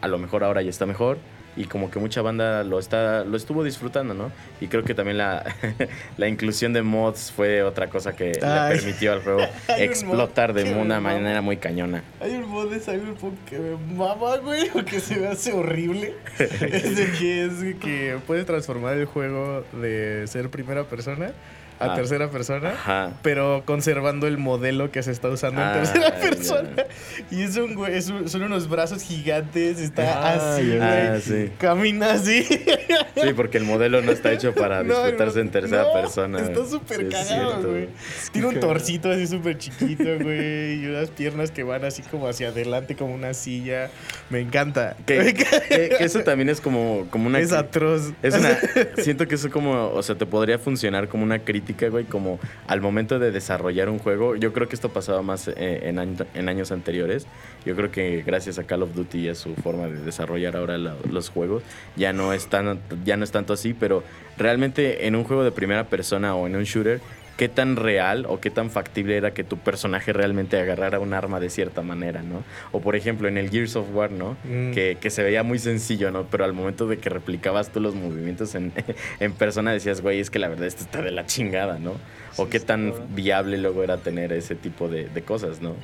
[0.00, 1.18] a lo mejor ahora ya está mejor.
[1.56, 4.32] Y como que mucha banda lo está lo estuvo disfrutando, ¿no?
[4.60, 5.44] Y creo que también la,
[6.16, 8.74] la inclusión de mods fue otra cosa que Ay.
[8.74, 12.02] le permitió al juego un explotar de que una manera muy cañona.
[12.20, 16.14] Hay un mod de Cyberpunk que me mama, güey, porque se me hace horrible.
[16.38, 21.32] es de que es de que puedes transformar el juego de ser primera persona
[21.80, 21.94] a Ah.
[21.94, 22.70] tercera persona.
[22.70, 23.12] Ajá.
[23.22, 26.84] Pero conservando el modelo que se está usando Ah, en tercera persona.
[27.30, 30.76] Y es un güey, es un- son unos brazos gigantes, está Ah, así, ya.
[30.76, 30.88] güey.
[31.08, 31.50] Ah, sí.
[31.58, 32.42] Camina así.
[32.44, 36.40] Sí, porque el modelo no está hecho para No, disfrutarse en tercera no, persona.
[36.40, 37.70] Está súper Sí, cagado, cierto.
[37.70, 37.88] güey.
[38.32, 40.82] Tiene un torcito así súper chiquito, güey.
[40.82, 43.90] Y unas piernas que van así como hacia adelante, como una silla.
[44.30, 44.96] Me encanta.
[45.06, 47.38] Que, que- que eso también es como, como una...
[47.40, 48.12] es atroz.
[48.22, 48.56] Es una,
[49.02, 52.80] siento que eso como, o sea, te podría funcionar como una crítica, güey, como al
[52.80, 54.36] momento de desarrollar un juego.
[54.36, 55.54] Yo creo que esto pasaba más eh,
[55.88, 57.26] en, año- en años anteriores.
[57.64, 60.76] Yo creo que gracias a Call of Duty y a su forma de desarrollar ahora
[60.78, 61.62] la- los juegos,
[61.96, 64.02] ya no, es tan, ya no es tanto así, pero
[64.36, 67.00] realmente en un juego de primera persona o en un shooter,
[67.36, 71.40] qué tan real o qué tan factible era que tu personaje realmente agarrara un arma
[71.40, 72.44] de cierta manera, ¿no?
[72.72, 74.36] O por ejemplo en el Gears of War, ¿no?
[74.44, 74.72] Mm.
[74.72, 76.24] Que, que se veía muy sencillo, ¿no?
[76.30, 78.72] Pero al momento de que replicabas tú los movimientos en,
[79.20, 81.94] en persona decías, güey, es que la verdad esto está de la chingada, ¿no?
[82.36, 83.06] O qué tan claro.
[83.14, 85.76] viable luego era tener ese tipo de, de cosas, ¿no?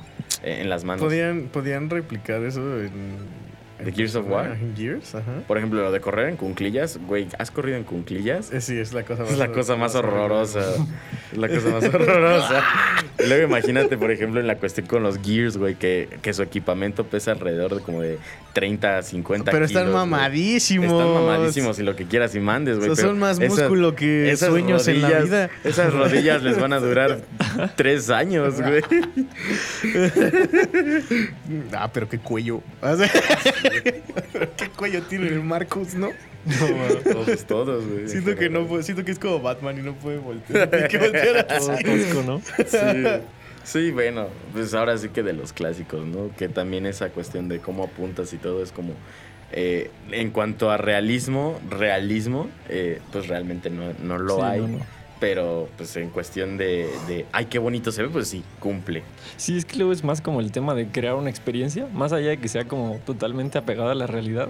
[0.43, 1.03] En las manos.
[1.03, 3.40] Podían, podían replicar eso en.
[3.83, 4.51] ¿De Gears of War?
[4.51, 5.31] En Gears, ajá.
[5.47, 8.51] Por ejemplo, lo de correr en cunclillas, güey, ¿has corrido en cunclillas?
[8.51, 10.61] Eh, Sí, es la cosa más Es la cosa más horrorosa.
[11.31, 12.63] Es la cosa más horrorosa.
[13.23, 16.41] Y luego imagínate, por ejemplo, en la cuestión con los Gears, güey, que, que su
[16.43, 18.17] equipamiento pesa alrededor de como de
[18.53, 20.09] 30 a 50 Pero están kilos, güey.
[20.09, 20.91] mamadísimos.
[20.91, 22.89] Están mamadísimos y lo que quieras y mandes, O güey.
[22.89, 25.49] sea, pero son más esas- músculo que esas sueños en la vida.
[25.63, 27.19] Esas rodillas les van a durar
[27.75, 28.81] tres años, güey.
[31.73, 32.61] Ah, pero qué cuello.
[34.57, 36.09] Qué cuello tiene el Marcus, ¿no?
[37.03, 38.07] Todos, todos, güey.
[38.07, 40.69] Siento que no puede- siento que es como Batman y no puede voltear.
[40.71, 41.83] Tiene que voltear Todo así.
[41.83, 42.41] tosco, ¿no?
[42.65, 43.21] Sí.
[43.63, 46.31] Sí, bueno, pues ahora sí que de los clásicos, ¿no?
[46.35, 48.93] Que también esa cuestión de cómo apuntas y todo es como...
[49.51, 54.61] eh, en cuanto a realismo, realismo, eh, pues realmente no, no lo Sí, hay.
[54.61, 54.85] no, no.
[55.21, 59.03] Pero pues en cuestión de, de, ay, qué bonito se ve, pues sí, cumple.
[59.37, 62.29] Sí, es que luego es más como el tema de crear una experiencia, más allá
[62.29, 64.49] de que sea como totalmente apegada a la realidad.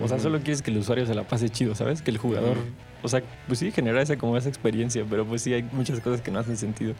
[0.00, 2.00] O sea, solo quieres que el usuario se la pase chido, ¿sabes?
[2.00, 2.56] Que el jugador,
[3.02, 6.22] o sea, pues sí, genera esa como esa experiencia, pero pues sí hay muchas cosas
[6.22, 6.94] que no hacen sentido.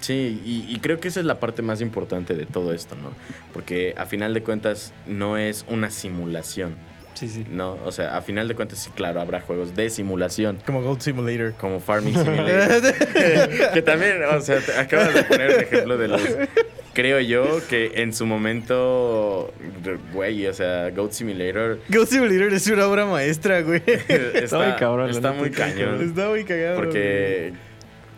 [0.00, 3.10] Sí, y, y creo que esa es la parte más importante de todo esto, ¿no?
[3.52, 6.74] Porque a final de cuentas no es una simulación,
[7.20, 7.44] Sí, sí.
[7.50, 7.76] ¿no?
[7.84, 10.58] O sea, a final de cuentas sí, claro, habrá juegos de simulación.
[10.64, 11.52] Como Gold Simulator.
[11.60, 12.94] Como Farming Simulator.
[13.74, 16.22] que también, o sea, te acabas de poner un ejemplo de los.
[16.94, 19.52] Creo yo que en su momento,
[20.14, 23.82] güey, o sea, Goat Simulator Gold Simulator es una obra maestra, güey.
[24.08, 26.00] está, muy cabrón, la está muy cañón.
[26.00, 26.76] Está muy cagado.
[26.76, 27.52] Porque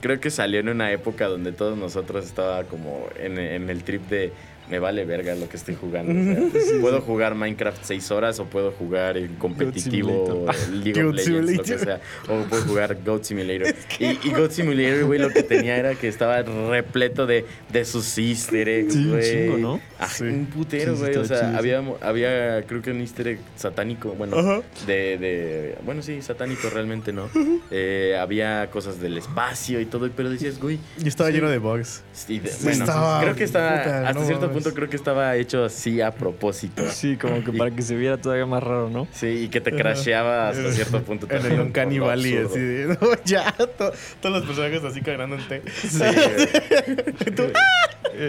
[0.01, 4.09] creo que salió en una época donde todos nosotros estaba como en, en el trip
[4.09, 4.33] de
[4.73, 6.13] me vale verga lo que estoy jugando.
[6.13, 10.47] O sea, puedo jugar Minecraft seis horas o puedo jugar en competitivo.
[10.73, 12.01] League of Legends, lo que sea.
[12.27, 13.75] O puedo jugar Goat Simulator.
[13.99, 18.17] Y, y Goat Simulator, güey, lo que tenía era que estaba repleto de, de sus
[18.17, 19.23] easter eggs, Sí, un güey.
[19.23, 19.81] chingo, ¿no?
[20.01, 20.09] Ah.
[20.21, 21.15] Un putero, güey.
[21.17, 24.13] o sea, chido, había, había, creo que un easter egg satánico.
[24.15, 24.63] Bueno, Ajá.
[24.87, 25.79] de, de.
[25.85, 27.29] Bueno, sí, satánico realmente, ¿no?
[27.71, 30.79] Eh, había cosas del espacio y todo, pero decías, güey.
[31.05, 32.03] Y estaba lleno de bugs.
[32.13, 33.71] sí, de- bueno, estaba- creo que estaba.
[33.83, 34.62] puta, hasta no cierto mames.
[34.63, 36.83] Punto, creo que estaba hecho así a propósito.
[36.91, 39.07] Sí, como que Y- para que se viera todavía más raro, ¿no?
[39.13, 41.27] Sí, y que te crasheaba hasta cierto punto.
[41.29, 45.37] En el también, Uncanny Valley, así de, no, ya, to- todos los personajes así caminando
[45.37, 45.63] en té.
[45.75, 45.99] Sí,
[47.37, 47.53] güey.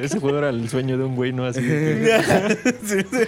[0.03, 1.45] Ese juego era el sueño de un güey, ¿no?
[1.45, 3.27] Así de que- Sí, sí.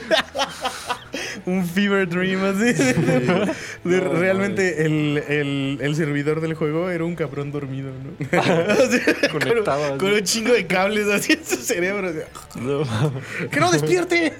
[1.45, 2.73] Un fever dream así.
[3.83, 8.15] De- No, realmente el, el, el servidor del juego era un cabrón dormido, ¿no?
[9.31, 9.97] Con- Conectado.
[9.97, 12.11] Con, un chingo de cables así en su cerebro.
[13.51, 14.33] ¡Que no despierte!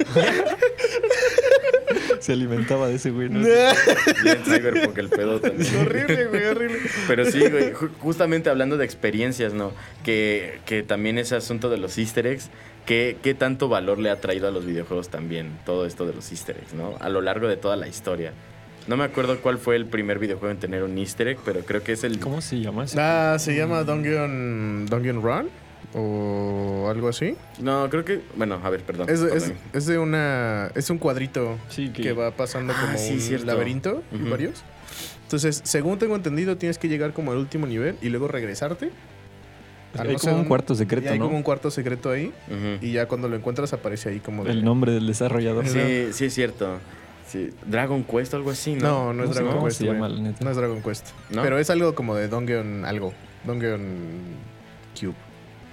[2.20, 3.40] se alimentaba de ese güey, ¿no?
[4.24, 5.76] Bien cyberpunk el pedo también.
[5.78, 6.80] horrible, güey, horrible.
[7.08, 9.72] Pero sí, güey, ju- justamente hablando de experiencias, ¿no?
[10.04, 12.50] Que, que también ese asunto de los easter eggs,
[12.86, 16.32] ¿qué, ¿qué tanto valor le ha traído a los videojuegos también todo esto de los
[16.32, 16.96] easter eggs, ¿no?
[17.00, 18.34] A lo largo de toda la historia.
[18.88, 21.82] No me acuerdo cuál fue el primer videojuego en tener un easter egg, pero creo
[21.84, 22.20] que es el...
[22.20, 23.00] ¿Cómo se llama ese?
[23.00, 25.50] Ah, se llama Dungeon, Dungeon Run
[25.98, 27.36] o algo así.
[27.60, 28.22] No, creo que...
[28.36, 29.10] Bueno, a ver, perdón.
[29.10, 29.58] Es, es, perdón.
[29.74, 30.70] es de una.
[30.76, 33.46] Es un cuadrito Sí, que, que va pasando Ah, como sí, un cierto.
[33.46, 34.30] laberinto y Ujú.
[34.30, 34.64] varios.
[35.24, 38.92] Entonces, según tengo entendido, tienes que llegar como al último nivel y luego regresarte.
[39.98, 41.26] hay no sé como un cuarto secreto, hay ¿no?
[41.26, 42.32] como un cuarto secreto ahí.
[42.82, 44.44] Y ya cuando lo encuentras aparece ahí como.
[44.44, 45.68] de- El nombre del desarrollador.
[45.68, 46.78] Sí, sí es cierto.
[47.28, 47.50] Sí.
[47.66, 49.14] Dragon Quest o algo así, No, ¿no?
[49.14, 49.78] no es Dragon cómo Quest.
[49.80, 49.96] se güey.
[49.96, 50.44] llama, la neta.
[50.46, 51.08] No es Dragon Quest.
[51.32, 51.42] ¿No?
[51.42, 53.14] Pero es algo como de Dungeon algo.
[53.46, 53.82] Dungeon
[55.00, 55.16] Cube.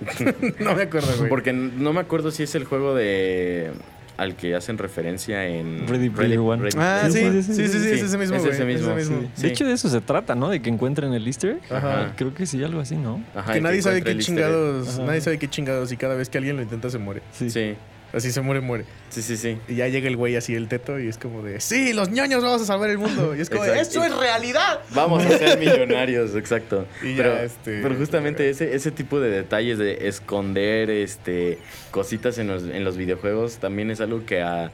[0.60, 1.28] no me acuerdo, güey.
[1.28, 3.70] Porque no me acuerdo si es el juego de...
[4.18, 5.88] Al que hacen referencia en...
[5.88, 6.68] Ready Player One.
[6.76, 8.54] Ah, sí, sí, sí, sí, sí, es ese mismo, Es güey.
[8.54, 8.92] ese mismo.
[8.92, 9.30] Es ese mismo.
[9.34, 9.42] Sí.
[9.42, 10.50] De hecho, de eso se trata, ¿no?
[10.50, 11.72] De que encuentren el easter egg.
[11.74, 12.12] Ajá.
[12.14, 13.24] Creo que sí, algo así, ¿no?
[13.34, 15.06] Ajá, que y nadie sabe qué chingados, Ajá.
[15.06, 17.22] nadie sabe qué chingados y cada vez que alguien lo intenta se muere.
[17.32, 17.48] Sí.
[17.50, 17.74] Sí,
[18.12, 18.84] Así se muere, muere.
[19.10, 19.58] sí, sí, sí.
[19.68, 22.42] Y ya llega el güey así el teto y es como de, sí, los ñoños
[22.42, 23.34] vamos a salvar el mundo.
[23.34, 24.80] Y es como eso es realidad.
[24.94, 26.86] Vamos a ser millonarios, exacto.
[27.02, 31.58] Y ya, pero, este, pero justamente ese, ese tipo de detalles de esconder este
[31.90, 34.70] cositas en los, en los videojuegos también es algo que a,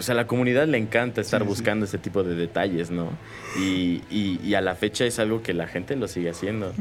[0.00, 1.48] pues a la comunidad le encanta estar Sí, sí.
[1.50, 3.10] buscando ese tipo de detalles, ¿no?
[3.58, 6.72] Y, y- y a la fecha es algo que la gente lo sigue haciendo.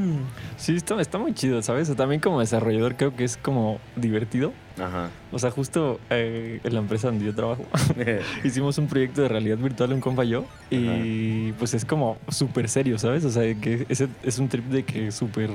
[0.56, 1.94] Sí, está, está muy chido, ¿sabes?
[1.98, 4.54] También como desarrollador creo que es como divertido.
[4.78, 5.10] Ajá.
[5.34, 7.66] O sea, justo eh, en la empresa donde yo trabajo
[8.46, 12.70] hicimos un proyecto de realidad virtual, un compa y yo, y pues es como súper
[12.70, 13.26] serio, ¿sabes?
[13.26, 15.50] O sea, que ese es un trip de que es súper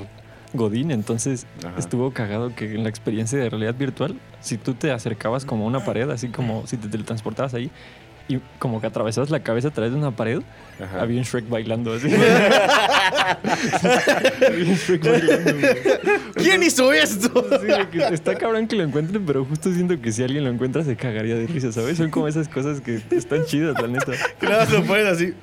[0.55, 1.77] godín, entonces Ajá.
[1.77, 5.67] estuvo cagado que en la experiencia de realidad virtual, si tú te acercabas como a
[5.67, 7.71] una pared, así como si te teletransportabas ahí,
[8.27, 10.41] y como que atravesabas la cabeza a través de una pared,
[10.83, 11.01] Ajá.
[11.01, 12.07] había un Shrek bailando así.
[14.47, 15.75] había un Shrek bailando, güey.
[16.33, 17.45] ¿Quién hizo esto?
[17.61, 17.67] Sí,
[18.11, 21.35] está cabrón que lo encuentren, pero justo siento que si alguien lo encuentra se cagaría
[21.35, 21.97] de risa, ¿sabes?
[21.97, 24.13] Son como esas cosas que están chidas, la neta.
[24.41, 25.33] Más lo pones así.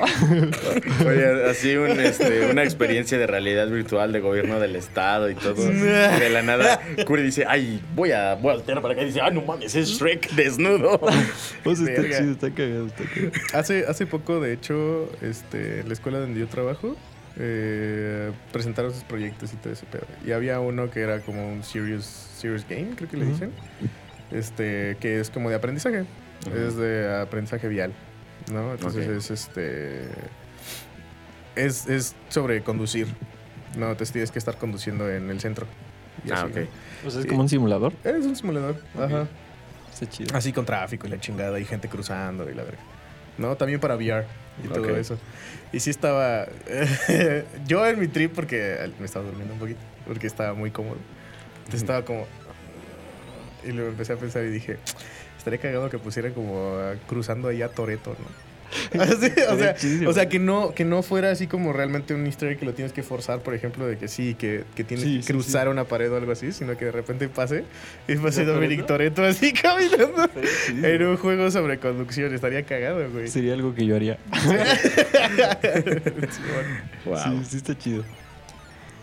[1.06, 5.54] Oye, así un, este, una experiencia de realidad virtual de gobierno del estado y todo.
[5.70, 9.42] De la nada, Curi dice, ay, voy a voltear para acá y dice, ah, no
[9.42, 11.00] mames, es Shrek desnudo.
[11.00, 12.18] Sea, está Verga.
[12.18, 13.32] chido, está cagado, está cagado.
[13.54, 16.96] Hace, hace poco, de hecho, este, la escuela donde yo trabajo
[17.38, 20.06] eh, presentaron sus proyectos y todo ese pedo.
[20.26, 22.04] Y había uno que era como un serious,
[22.36, 23.52] serious game, creo que le dicen.
[24.30, 26.04] Este, que es como de aprendizaje.
[26.54, 27.92] Es de aprendizaje vial.
[28.52, 28.72] ¿No?
[28.72, 29.14] Entonces Ok.
[29.16, 30.08] es este.
[31.56, 33.08] Es, es sobre conducir.
[33.76, 35.66] No, te tienes que estar conduciendo en el centro.
[36.24, 36.68] Y Ah, así, ok.
[37.04, 37.10] ¿no?
[37.10, 37.92] Sea, es como un simulador.
[38.04, 38.80] Es un simulador.
[38.98, 39.26] Ajá.
[39.92, 40.36] Está chido.
[40.36, 42.80] Así con tráfico y la chingada y gente cruzando y la verga.
[43.38, 43.56] ¿no?
[43.56, 44.26] También para VR
[44.64, 44.90] y todo Ok.
[44.98, 45.18] eso.
[45.72, 46.46] Y sí estaba...
[47.66, 50.96] yo en mi trip, porque me estaba durmiendo un poquito, porque estaba muy cómodo.
[51.60, 52.26] Entonces estaba como...
[53.64, 54.78] Y luego empecé a pensar y dije,
[55.40, 58.50] estaría cagado que pusieran como ah, cruzando allá Toreto, ¿no?
[59.02, 59.74] Así, o, sea,
[60.06, 62.72] o sea, que no, que no fuera así como realmente un easter egg que lo
[62.72, 65.68] tienes que forzar, por ejemplo, de que sí, que, que tienes Sí, que sí, cruzar
[65.68, 67.64] una pared o algo así, sino que de repente pase
[68.06, 69.22] y pase ¿De Dominic Toretto?
[69.22, 70.28] Toreto así caminando
[70.68, 72.32] en un juego sobre conducción.
[72.32, 73.26] Estaría cagado, güey.
[73.26, 74.18] Sería algo que yo haría.
[77.06, 77.16] Wow.
[77.16, 78.04] Sí, sí está chido.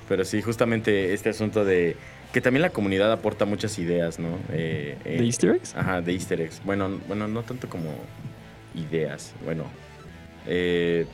[0.07, 1.97] Pero sí, justamente este asunto de
[2.33, 4.37] que también la comunidad aporta muchas ideas, ¿no?
[4.51, 5.75] Eh, eh, ¿De Easter eggs?
[5.75, 6.61] Ajá, de easter eggs.
[6.63, 7.89] Bueno, bueno, no tanto como
[8.75, 9.33] ideas.
[9.43, 9.63] Bueno,
[10.45, 11.05] eh,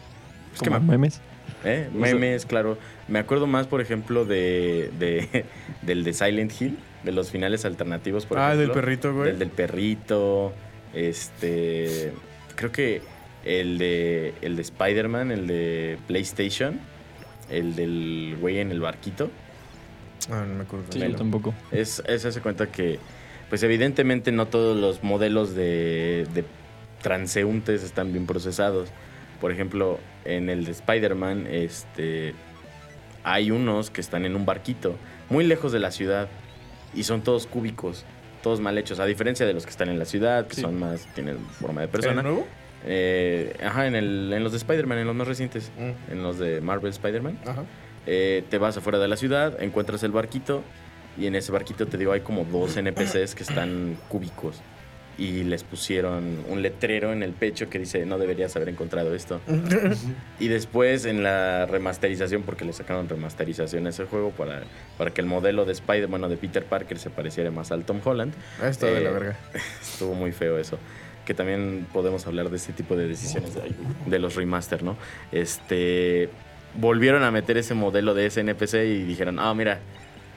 [0.54, 1.22] es que Como me- memes.
[1.64, 1.88] ¿eh?
[1.94, 2.78] Memes, claro.
[3.08, 5.46] Me acuerdo más, por ejemplo, de, de-
[5.82, 8.82] del de Silent Hill, de los finales alternativos, por ah, del ejemplo.
[8.82, 9.28] perrito, güey.
[9.30, 10.54] Del del perrito.
[10.94, 12.12] Este.
[12.56, 13.02] Creo que
[13.46, 14.34] el de.
[14.42, 16.80] El de Spider-Man, el de PlayStation.
[17.50, 19.30] El del güey en el barquito.
[20.32, 20.86] Ah, no me acuerdo.
[20.90, 21.54] Sí, yo tampoco.
[21.72, 23.00] Es, es hace cuenta que.
[23.50, 26.44] Pues evidentemente no todos los modelos de, de
[27.02, 28.90] transeúntes están bien procesados.
[29.42, 32.34] Por ejemplo, en el de Spider-Man, este.
[33.24, 34.96] Hay unos que están en un barquito,
[35.30, 36.28] muy lejos de la ciudad.
[36.96, 38.06] Y son todos cúbicos,
[38.44, 39.00] todos mal hechos.
[39.00, 40.62] A diferencia de los que están en la ciudad, que Sí.
[40.62, 41.08] son más.
[41.16, 42.22] tienen forma de ¿El persona.
[42.22, 42.46] nuevo?
[42.86, 45.72] Eh, ajá, en, el, en los de Spider-Man, en los más recientes.
[45.78, 47.40] Mm, En los de Marvel Spider-Man.
[47.46, 47.64] Ajá.
[48.06, 50.64] Eh, te vas afuera de la ciudad, encuentras el barquito.
[51.18, 54.62] Y en ese barquito te digo, hay como dos NPCs que están cúbicos.
[55.16, 59.40] Y les pusieron un letrero en el pecho que dice, no deberías haber encontrado esto.
[60.40, 64.64] Y después en la remasterización, porque le sacaron remasterización a ese juego para,
[64.98, 68.02] para que el modelo de Spider, bueno, de Peter Parker se pareciera más al Tom
[68.04, 68.34] Holland.
[68.60, 69.38] Ah, está de la Eh, verga.
[69.82, 70.80] Estuvo muy feo eso.
[71.26, 73.52] Que también podemos hablar de este tipo de decisiones
[74.08, 74.98] de los remaster, ¿no?
[75.32, 76.30] Este.
[76.76, 79.80] Volvieron a meter ese modelo de ese NPC y dijeron, ah, mira,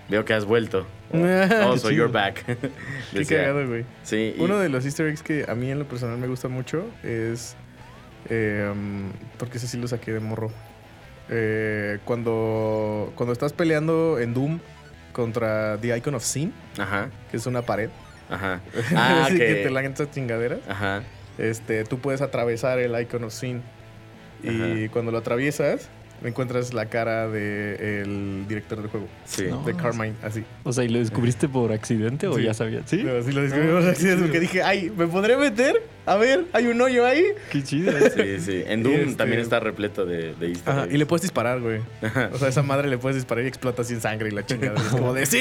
[0.08, 0.86] veo que has vuelto.
[1.14, 2.44] Oh, oh, so you're back.
[3.12, 3.84] Qué cagado, güey.
[4.02, 6.48] Sí, y- Uno de los easter eggs que a mí en lo personal me gusta
[6.48, 7.54] mucho es...
[8.28, 8.72] eh,
[9.38, 10.50] porque ese sí lo saqué de morro.
[11.28, 14.58] Eh, cuando, cuando estás peleando en Doom
[15.12, 17.88] contra The Icon of Sin, Ajá, que es una pared,
[18.30, 18.60] ajá.
[18.94, 21.02] Ah, así que que- te lanzas chingaderas, Ajá,
[21.38, 23.62] este, tú puedes atravesar el Icon of Sin.
[24.42, 24.92] Y Ajá.
[24.92, 25.88] cuando lo atraviesas,
[26.24, 29.46] encuentras la cara del director del juego, sí.
[29.50, 29.62] No.
[29.64, 30.44] de Carmine, así.
[30.64, 32.42] O sea, ¿y lo descubriste por accidente o Sí.
[32.44, 32.82] ya sabías?
[32.86, 33.00] ¿Sí?
[33.08, 35.82] Así lo descubrimos No, así, es porque dije, ay, ¿me podré meter?
[36.06, 37.24] A ver, hay un hoyo ahí.
[37.50, 37.92] Qué chido.
[38.10, 38.62] Sí, sí.
[38.66, 41.80] En Doom Este- también está repleto de, de easter Ajá, y le puedes disparar, güey.
[42.32, 44.76] O sea, esa madre le puedes disparar y explota sin sangre y la chingada.
[44.80, 45.38] Es como de ¡sí!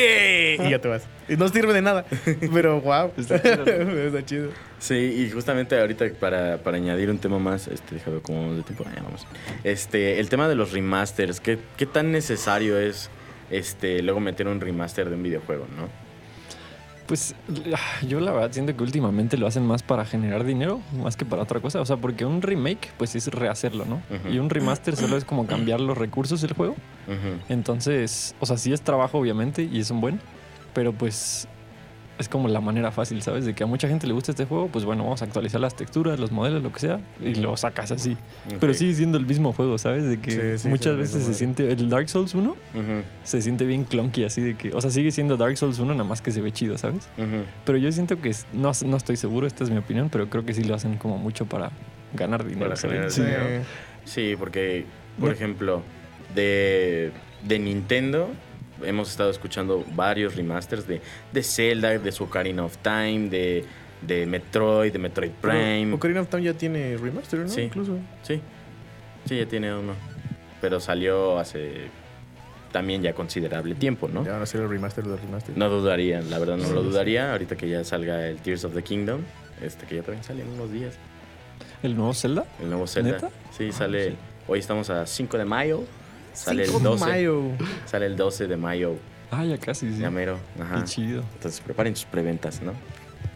[0.59, 1.03] Y ya te vas.
[1.29, 2.05] Y no sirve de nada.
[2.53, 3.11] Pero wow.
[3.15, 3.63] Está chido.
[4.07, 4.49] Está chido.
[4.79, 8.63] Sí, y justamente ahorita para, para añadir un tema más, este, déjame cómo vamos de
[8.63, 8.83] tiempo.
[8.87, 9.25] Ah, ya vamos.
[9.63, 13.09] Este, el tema de los remasters, ¿qué, qué tan necesario es
[13.51, 16.04] este, luego meter un remaster de un videojuego, no?
[17.07, 17.35] Pues
[17.73, 21.25] ah, yo la verdad siento que últimamente lo hacen más para generar dinero, más que
[21.25, 21.79] para otra cosa.
[21.81, 24.01] O sea, porque un remake, pues es rehacerlo, ¿no?
[24.31, 26.75] Y un remaster solo es como cambiar los recursos del juego.
[27.49, 30.19] Entonces, o sea, sí es trabajo, obviamente, y es un buen,
[30.73, 31.47] pero pues
[32.17, 33.45] es como la manera fácil, ¿sabes?
[33.45, 35.75] De que a mucha gente le gusta este juego, pues bueno, vamos a actualizar las
[35.75, 38.15] texturas, los modelos, lo que sea, y lo sacas así.
[38.59, 40.05] Pero sigue siendo el mismo juego, ¿sabes?
[40.05, 41.69] De que Sí, sí, muchas sí, veces se siente.
[41.71, 42.57] El Dark Souls 1 Ujú,
[43.23, 44.71] se siente bien clunky, así de que.
[44.73, 47.07] O sea, sigue siendo Dark Souls 1, nada más que se ve chido, ¿sabes?
[47.65, 48.31] Pero yo siento que.
[48.53, 51.17] No, no estoy seguro, esta es mi opinión, pero creo que sí lo hacen como
[51.17, 51.71] mucho para
[52.13, 52.69] ganar dinero.
[52.69, 53.13] Para generar ¿sabes?
[53.15, 53.21] Sí.
[53.21, 53.65] dinero.
[54.05, 54.85] Sí, porque,
[55.19, 55.81] por ejemplo,
[56.33, 57.11] de,
[57.45, 58.29] de Nintendo
[58.83, 63.65] hemos estado escuchando varios remasters de, de Zelda, de su Ocarina of Time, de,
[64.01, 65.81] de Metroid, de Metroid Prime.
[65.83, 67.47] Pero Ocarina of Time ya tiene remaster, ¿no?
[67.49, 67.61] Sí.
[67.61, 67.97] Incluso.
[68.23, 68.41] Sí,
[69.27, 69.93] sí, ya tiene uno.
[70.61, 71.89] Pero salió hace
[72.71, 74.25] también ya considerable tiempo, ¿no?
[74.25, 75.57] Ya van a hacer el remaster del remaster.
[75.57, 76.87] No dudaría, la verdad no Sí, lo sí.
[76.89, 77.31] dudaría.
[77.31, 79.21] Ahorita que ya salga el Tears of the Kingdom,
[79.61, 80.95] este que ya también sale en unos días.
[81.83, 82.45] ¿El nuevo Zelda?
[82.61, 83.11] El nuevo Zelda.
[83.13, 83.29] ¿Neta?
[83.57, 84.09] Sí, sale.
[84.09, 84.15] sí.
[84.47, 85.83] Hoy estamos a 5 de mayo.
[86.35, 87.05] Sale Cinco el de 12.
[87.05, 87.43] mayo.
[87.85, 88.95] Sale el 12 de mayo.
[89.31, 89.99] Ah, ya casi, sí.
[89.99, 90.37] Ya mero.
[90.59, 90.79] Ajá.
[90.79, 91.23] Qué chido.
[91.33, 92.73] Entonces preparen sus preventas, ¿no?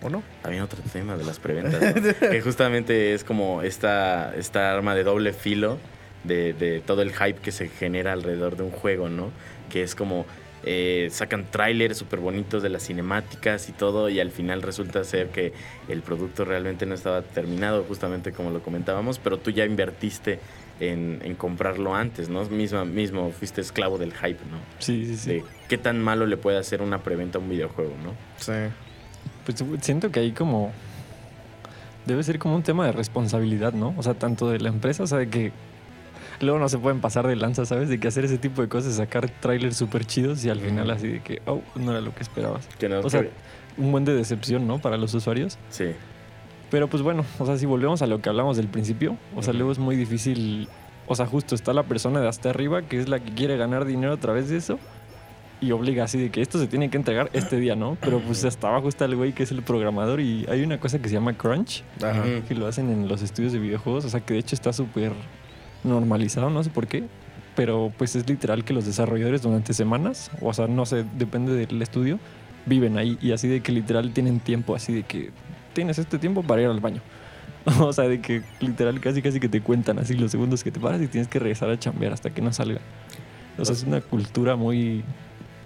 [0.01, 0.23] ¿O no?
[0.41, 1.81] También otro tema de las preventas.
[2.21, 2.29] ¿no?
[2.29, 5.77] que justamente es como esta, esta arma de doble filo
[6.23, 9.31] de, de todo el hype que se genera alrededor de un juego, ¿no?
[9.69, 10.25] Que es como
[10.63, 15.29] eh, sacan trailers súper bonitos de las cinemáticas y todo, y al final resulta ser
[15.29, 15.53] que
[15.87, 20.39] el producto realmente no estaba terminado, justamente como lo comentábamos, pero tú ya invertiste
[20.79, 22.43] en, en comprarlo antes, ¿no?
[22.45, 24.57] Mismo, mismo fuiste esclavo del hype, ¿no?
[24.79, 25.29] Sí, sí, sí.
[25.31, 28.13] De qué tan malo le puede hacer una preventa a un videojuego, ¿no?
[28.37, 28.53] Sí.
[29.45, 30.71] Pues siento que hay como.
[32.05, 33.93] debe ser como un tema de responsabilidad, ¿no?
[33.97, 35.51] O sea, tanto de la empresa, o sea, de que
[36.41, 37.89] luego no se pueden pasar de lanza, ¿sabes?
[37.89, 41.07] De que hacer ese tipo de cosas, sacar trailers súper chidos y al final así
[41.07, 42.67] de que, oh, no era lo que esperabas.
[42.79, 43.31] Que no- O sea, que-
[43.77, 44.79] un buen de decepción, ¿no?
[44.79, 45.57] Para los usuarios.
[45.69, 45.91] sí.
[46.69, 49.53] Pero pues bueno, o sea, si volvemos a lo que hablamos del principio, o sea,
[49.53, 50.67] luego es muy difícil,
[51.07, 53.85] o sea, justo está la persona de hasta arriba que es la que quiere ganar
[53.85, 54.79] dinero a través de eso
[55.61, 57.97] y obliga así de que esto se tiene que entregar este día, ¿no?
[58.01, 60.99] Pero pues hasta abajo está el güey que es el programador y hay una cosa
[60.99, 62.23] que se llama crunch, Ajá.
[62.47, 65.11] Que lo hacen en los estudios de videojuegos, o sea, que de hecho está súper
[65.83, 67.03] normalizado, no sé por qué,
[67.55, 71.81] pero pues es literal que los desarrolladores durante semanas, o sea, no sé, depende del
[71.81, 72.19] estudio,
[72.65, 75.31] viven ahí y así de que literal tienen tiempo, así de que
[75.79, 77.01] tienes este tiempo para ir al baño.
[77.79, 80.79] O sea, de que literal casi casi que te cuentan así los segundos que te
[80.79, 82.81] paras y tienes que regresar a chambear hasta que no salga.
[83.57, 85.03] O sea, es una cultura muy...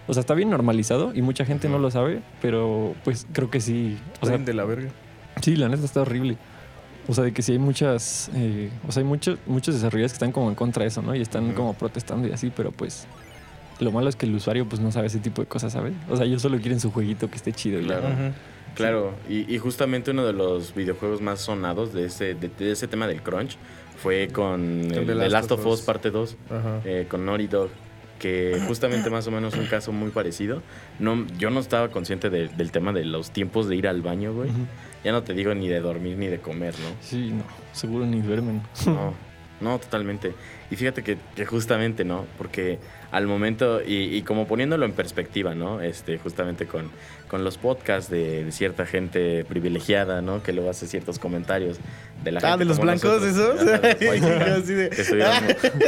[0.08, 3.60] O sea, está bien normalizado y mucha gente no lo sabe, pero pues creo que
[3.60, 3.98] sí.
[4.22, 4.90] O sea, de la verga.
[5.42, 6.38] Sí, la neta está horrible.
[7.08, 8.30] O sea, de que sí hay muchas.
[8.36, 11.16] eh, o sea, hay muchos, muchos desarrolladores que están como en contra de eso, ¿no?
[11.16, 13.08] Y están como protestando y así, pero pues.
[13.80, 15.94] Lo malo es que el usuario pues no sabe ese tipo de cosas, ¿sabes?
[16.10, 17.80] O sea, ellos solo quieren su jueguito que esté chido.
[17.82, 18.34] y ya.
[18.76, 19.14] Claro.
[19.30, 23.08] Y, y justamente uno de los videojuegos más sonados de ese, de, de ese tema
[23.08, 23.58] del crunch
[24.02, 26.82] fue con el, The Last, of Us parte 2, Ajá.
[26.86, 27.70] eh, con Naughty Dog,
[28.20, 30.62] que justamente más o menos un caso muy parecido.
[31.00, 34.34] No, yo no estaba consciente de- del tema de los tiempos de ir al baño,
[34.34, 34.50] güey.
[35.04, 36.88] Ya no te digo ni de dormir ni de comer, ¿no?
[37.02, 37.44] Sí, no,
[37.74, 38.62] seguro ni duermen.
[38.86, 39.14] No,
[39.62, 40.34] no, totalmente.
[40.72, 42.26] Y fíjate que, que justamente, ¿no?
[42.38, 42.80] Porque
[43.12, 45.82] al momento, y, y como poniéndolo en perspectiva, ¿no?
[45.82, 46.90] Este, justamente con,
[47.34, 50.44] con los podcasts de, cierta gente privilegiada, ¿no?
[50.44, 51.80] Que luego hace ciertos comentarios
[52.24, 54.68] de la Ah, gente de los blancos, nosotros, esos.
[54.68, 55.34] de que estuvieron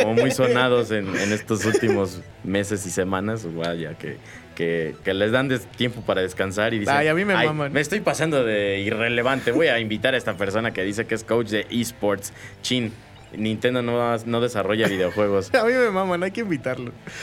[0.01, 4.17] como muy sonados en, en estos últimos meses y semanas, vaya, que,
[4.55, 7.71] que, que les dan tiempo para descansar y dicen, Ay, a mí me "Ay, maman".
[7.71, 11.23] me estoy pasando de irrelevante, voy a invitar a esta persona que dice que es
[11.23, 12.33] coach de esports,
[12.63, 12.91] chin.
[13.37, 15.53] Nintendo no, no desarrolla videojuegos.
[15.55, 16.91] A mí me maman, hay que invitarlo.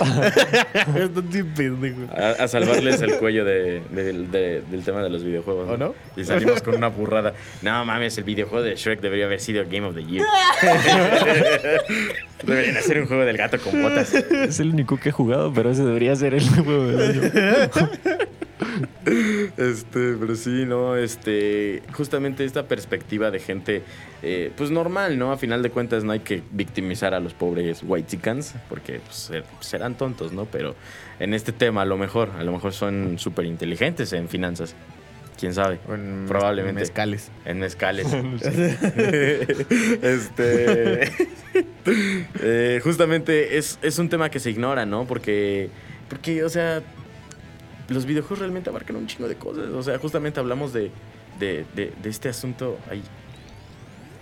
[0.96, 2.10] Están bien pendejos.
[2.10, 5.68] A, a salvarles el cuello de- de- de- del tema de los videojuegos.
[5.70, 5.94] ¿O no?
[6.16, 7.32] Y salimos con una burrada.
[7.62, 10.26] No mames, el videojuego de Shrek debería haber sido Game of the Year.
[12.44, 14.12] Deberían hacer un juego del gato con botas.
[14.14, 17.30] es el único que he jugado, pero ese debería ser el juego del año.
[19.04, 23.82] Este, pero sí, no, este, justamente esta perspectiva de gente,
[24.22, 25.32] eh, pues normal, ¿no?
[25.32, 28.18] A final de cuentas no hay que victimizar a los pobres white
[28.68, 30.44] porque pues, ser- serán tontos, ¿no?
[30.46, 30.74] Pero
[31.18, 34.74] en este tema a lo mejor, a lo mejor son súper inteligentes en finanzas.
[35.38, 35.80] ¿Quién sabe?
[35.88, 36.80] En Probablemente.
[36.82, 37.30] mezcales.
[37.44, 38.06] En mezcales.
[40.02, 41.00] este.
[42.40, 45.04] eh, justamente es, es un tema que se ignora, ¿no?
[45.06, 45.68] Porque.
[46.08, 46.82] Porque, o sea.
[47.92, 49.66] Los videojuegos realmente abarcan un chingo de cosas.
[49.70, 50.90] O sea, justamente hablamos de.
[51.38, 53.02] De, de- de este asunto ahí.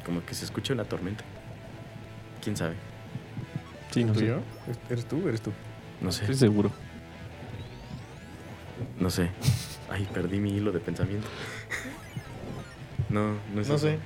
[0.05, 1.25] Como que se escucha una tormenta.
[2.43, 2.75] ¿Quién sabe?
[3.91, 4.29] Sí, no ¿Tú y sé.
[4.29, 4.39] yo?
[4.89, 5.29] ¿Eres tú?
[5.29, 5.53] ¿Eres tú?
[6.01, 6.23] No sé.
[6.23, 6.71] Estoy seguro.
[8.99, 9.31] No sé.
[9.91, 11.27] Ay, perdí mi hilo de pensamiento.
[13.09, 13.79] No, no es No eso.
[13.79, 13.99] sé.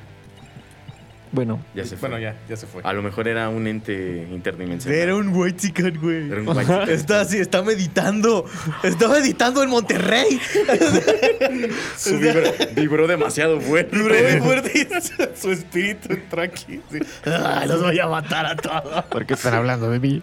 [1.34, 2.08] Bueno, Ya se fue.
[2.08, 2.80] Bueno, ya, ya se fue.
[2.84, 4.98] A lo mejor era un ente interdimensional.
[4.98, 6.30] Era un white chicken, güey.
[6.30, 6.88] Era un white chicken.
[6.90, 8.44] Está así, está meditando.
[8.82, 10.40] Está meditando en Monterrey.
[11.96, 13.96] Su vibra- vibró demasiado fuerte.
[13.96, 14.88] Vibró muy fuerte
[15.34, 16.80] su- espíritu entró aquí.
[16.90, 16.98] sí.
[17.26, 19.04] Ah, los voy a matar a todos.
[19.06, 20.22] ¿por qué están hablando de mí?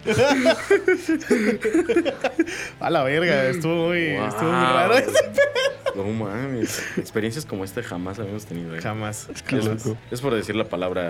[2.80, 4.28] A la verga, estuvo muy, Wow.
[4.28, 4.94] estuvo muy raro.
[5.94, 6.82] No mames.
[6.96, 8.74] Experiencias como esta jamás habíamos tenido.
[8.74, 8.80] ¿eh?
[8.80, 9.28] Jamás.
[9.50, 9.96] Loco.
[10.10, 11.01] Es por decir la palabra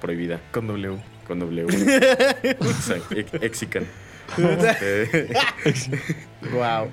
[0.00, 0.96] prohibida Con W.
[1.26, 1.66] con W.
[2.42, 3.86] Exacto, Exican.
[6.52, 6.90] Wow.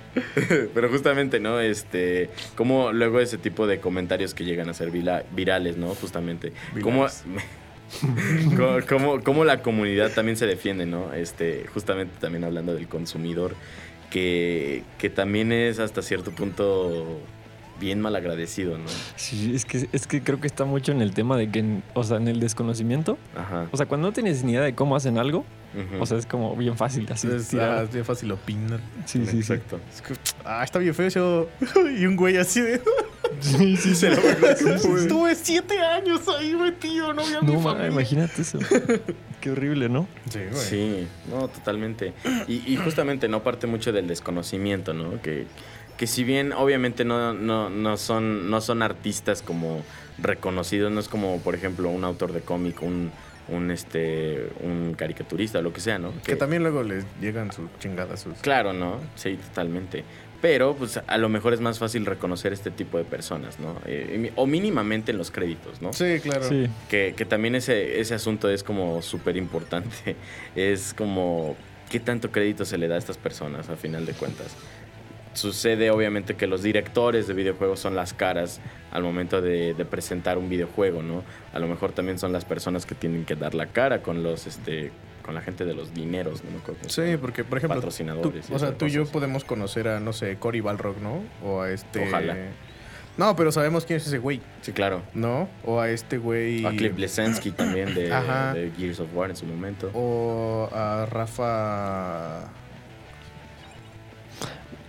[0.73, 1.59] Pero justamente, ¿no?
[1.59, 5.93] Este, como luego ese tipo de comentarios que llegan a ser virales, ¿no?
[5.95, 6.51] Justamente.
[9.23, 11.13] Cómo la comunidad también se defiende, ¿no?
[11.13, 13.55] Este, justamente también hablando del consumidor,
[14.09, 17.19] que, que también es hasta cierto punto
[17.80, 18.86] bien mal agradecido, ¿no?
[19.15, 22.03] Sí, es que, es que creo que está mucho en el tema de que, o
[22.03, 23.17] sea, en el desconocimiento.
[23.36, 23.67] Ajá.
[23.71, 25.45] O sea, cuando no tienes ni idea de cómo hacen algo,
[25.99, 27.28] o sea, es como bien fácil así.
[27.28, 27.80] Es, tirar.
[27.80, 28.80] ah, es bien fácil opinar.
[29.05, 29.38] sí, sí, sí.
[29.53, 29.80] Exacto.
[29.93, 30.13] Es que,
[30.45, 31.49] ah, está bien feo eso.
[31.99, 32.82] Y un güey así de.
[33.41, 34.05] Sí, sí, sí.
[34.07, 38.59] Estuve siete años ahí metido, no vi a mi No, ma, imagínate eso.
[39.41, 40.07] Qué horrible, ¿no?
[40.30, 40.63] Sí, güey.
[40.63, 42.13] Sí, no, totalmente.
[42.47, 45.21] Y, y justamente no parte mucho del desconocimiento, ¿no?
[45.21, 45.47] Que,
[45.97, 49.83] que si bien obviamente no, no, no, son, no son artistas como
[50.17, 53.11] reconocidos, no es como, por ejemplo, un autor de cómic, un,
[53.47, 56.13] un este un caricaturista o lo que sea, ¿no?
[56.23, 58.21] Que también luego les llegan sus chingadas.
[58.21, 58.37] Sus...
[58.39, 58.99] Claro, ¿no?
[59.15, 60.03] Sí, totalmente.
[60.41, 63.77] Pero pues a lo mejor es más fácil reconocer este tipo de personas, ¿no?
[63.85, 65.93] Eh, o mínimamente en los créditos, ¿no?
[65.93, 66.47] Sí, claro.
[66.47, 66.67] Sí.
[66.89, 70.15] Que, que también ese, ese asunto es como súper importante.
[70.55, 71.55] Es como,
[71.89, 74.55] ¿qué tanto crédito se le da a estas personas a final de cuentas?
[75.36, 78.59] Sucede obviamente que los directores de videojuegos son las caras
[78.91, 81.23] al momento de, de presentar un videojuego, ¿no?
[81.53, 84.47] A lo mejor también son las personas que tienen que dar la cara con los,
[84.47, 84.91] este,
[85.25, 86.75] con la gente de los dineros, ¿no?
[86.88, 90.13] se Sí, porque, por ejemplo, Patrocinadores o sea, tú y yo podemos conocer a, no
[90.13, 91.23] sé, Cory Balrog, ¿no?
[91.43, 92.07] O a este...
[92.07, 92.38] Ojalá.
[93.17, 95.01] No, pero sabemos quién es ese güey, Sí, claro.
[95.13, 95.49] ¿no?
[95.63, 96.65] O a este güey...
[96.65, 99.89] A Cliff Blesensky también de Gears of War en su momento.
[99.93, 102.51] O a Rafa...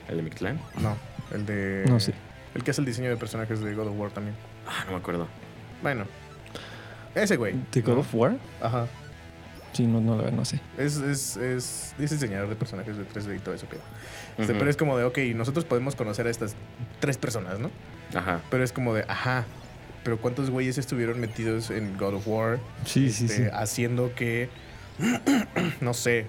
[0.09, 0.61] El de Mictlán.
[0.81, 0.97] No,
[1.33, 1.85] el de...
[1.89, 2.15] No sé.
[2.55, 4.37] El que es el diseño de personajes de God of War también.
[4.67, 5.29] Ah, no me acuerdo.
[5.83, 6.07] Bueno.
[7.15, 7.55] Ese güey.
[7.73, 8.01] ¿De God ¿no?
[8.01, 8.37] of War?
[8.61, 8.87] Ajá.
[9.73, 10.61] Sí, no, no, no sé.
[10.79, 13.83] Es, es, es, es diseñador de personajes de 3D y todo eso, pero...
[14.39, 14.55] Este.
[14.55, 16.57] Pero es como de, ok, nosotros podemos conocer a estas
[17.01, 17.71] tres personas, ¿no?
[18.15, 18.41] Ajá.
[18.51, 19.45] Pero es como de, ajá,
[20.07, 22.61] pero ¿cuántos güeyes estuvieron metidos en God of War?
[22.85, 23.51] Sí, sí, este, sí.
[23.53, 24.49] Haciendo que,
[25.81, 26.27] no sé,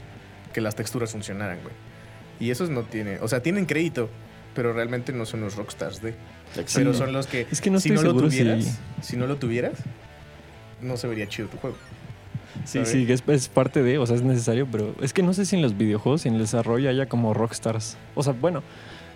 [0.52, 1.76] que las texturas funcionaran, güey.
[2.40, 4.10] Y esos no tienen, o sea, tienen crédito,
[4.56, 6.14] pero realmente no son los rockstars de...
[6.74, 9.36] Pero son los que, Es que no si no lo si- tuvieras, si no lo
[9.36, 9.74] tuvieras,
[10.82, 11.76] no se vería chido tu juego.
[12.66, 12.90] Sí, ¿sabes?
[12.90, 15.56] sí, es, es parte de, o sea, es necesario, pero es que no sé si
[15.56, 17.98] en los videojuegos, y en el desarrollo haya como rockstars.
[18.16, 18.64] O sea, bueno,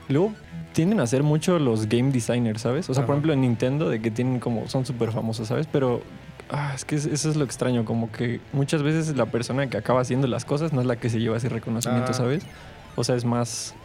[0.10, 0.34] luego
[0.74, 2.90] tienden a ser mucho los game designers, ¿sabes?
[2.90, 5.68] O sea, por ejemplo, en Nintendo, de que tienen como, son súper famosos, ¿sabes?
[5.72, 6.02] Pero
[6.50, 9.78] ah, es que es- eso es lo extraño, como que muchas veces la persona que
[9.78, 12.14] acaba haciendo las cosas no es la que se lleva ese reconocimiento, Ah.
[12.14, 12.44] ¿sabes?
[12.96, 13.76] O sea, es más...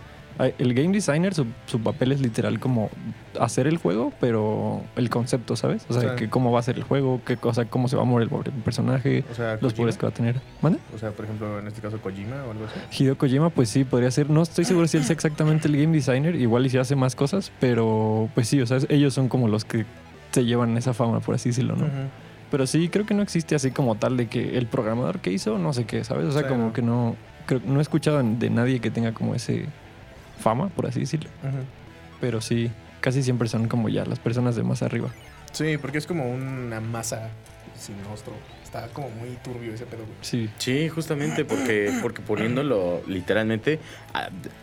[0.58, 2.90] El game designer, su, su papel es literal como
[3.40, 5.86] hacer el juego, pero el concepto, ¿sabes?
[5.88, 8.04] O sea, que cómo va a ser el juego, qué cosa, cómo se va a
[8.04, 10.42] mover el personaje, O sea, los poderes que va a tener.
[10.60, 10.78] ¿Mande?
[10.94, 13.02] o sea, por ejemplo, en este caso Kojima o algo así.
[13.02, 14.28] Hideo Kojima, pues sí, podría ser.
[14.28, 17.16] No estoy seguro si él es exactamente el game designer, igual y si hace más
[17.16, 19.86] cosas, pero pues sí, o sea, ellos son como los que
[20.32, 21.86] se llevan esa fama, por así decirlo, ¿no?
[21.86, 22.10] Ujú.
[22.50, 25.56] Pero sí, creo que no existe así como tal de que el programador que hizo,
[25.56, 26.26] no sé qué, ¿sabes?
[26.26, 26.72] O sea, como no.
[26.72, 27.16] que no,
[27.46, 29.66] creo, no he escuchado de nadie que tenga como ese
[30.40, 31.30] fama, por así decirlo.
[32.20, 32.70] Pero sí,
[33.00, 35.10] casi siempre son como ya las personas de más arriba.
[35.52, 37.30] Sí, porque es como una masa
[37.78, 38.34] sin rostro.
[38.62, 40.16] Está como muy turbio ese pedo, güey.
[40.20, 43.78] Sí, Sí, justamente porque, porque poniéndolo literalmente,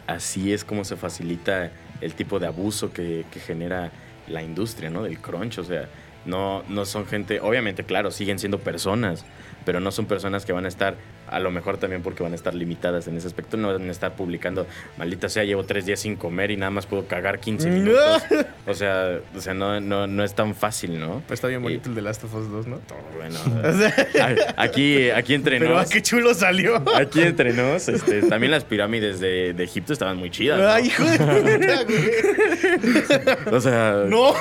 [0.07, 1.71] así es como se facilita
[2.01, 3.91] el tipo de abuso que, que genera
[4.27, 5.03] la industria, ¿no?
[5.03, 5.87] Del crunch, o sea,
[6.25, 9.25] no, no son gente, obviamente, claro, siguen siendo personas,
[9.65, 10.95] pero no son personas que van a estar,
[11.33, 13.91] a lo mejor también porque van a estar limitadas en ese aspecto, no van a
[13.91, 14.67] estar publicando,
[14.97, 18.23] maldita sea, llevo tres días sin comer y nada más puedo cagar 15 minutos.
[18.67, 21.21] O sea, o sea no, no, no es tan fácil, ¿no?
[21.27, 22.79] Pero está bien bonito el de Last of Us 2, ¿no?
[23.17, 23.37] Bueno,
[24.57, 26.83] aquí, aquí entre Pero nos- qué chulo salió.
[26.95, 30.59] Aquí entre nos, este, también las pirámides de, de Egipto estaban muy chidas.
[30.59, 30.69] ¿no?
[30.69, 33.43] Ay, hijo de puta, güey.
[33.53, 34.33] O sea, No,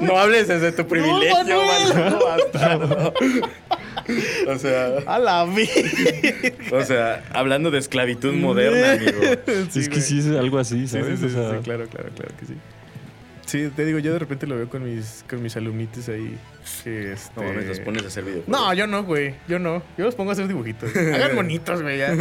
[0.00, 1.94] no hables desde tu privilegio, Manuel.
[1.94, 3.14] maldito bastardo.
[4.48, 5.68] O sea, a la vi.
[6.72, 9.22] o sea, hablando de esclavitud moderna, amigo.
[9.74, 11.20] es que sí es algo así, Sí, ¿sabes?
[11.20, 12.54] sí, sí, O sea, sí, claro, claro, claro que sí.
[13.46, 16.36] Sí, te digo, yo de repente lo veo con mis, con mis alumnitos ahí.
[16.82, 17.40] Que este...
[17.40, 18.48] No los pones a hacer videojuegos.
[18.48, 19.34] No, yo no, güey.
[19.46, 19.82] Yo no.
[19.98, 20.94] Yo los pongo a hacer dibujitos.
[20.96, 22.16] Hagan bonitos, güey, ya.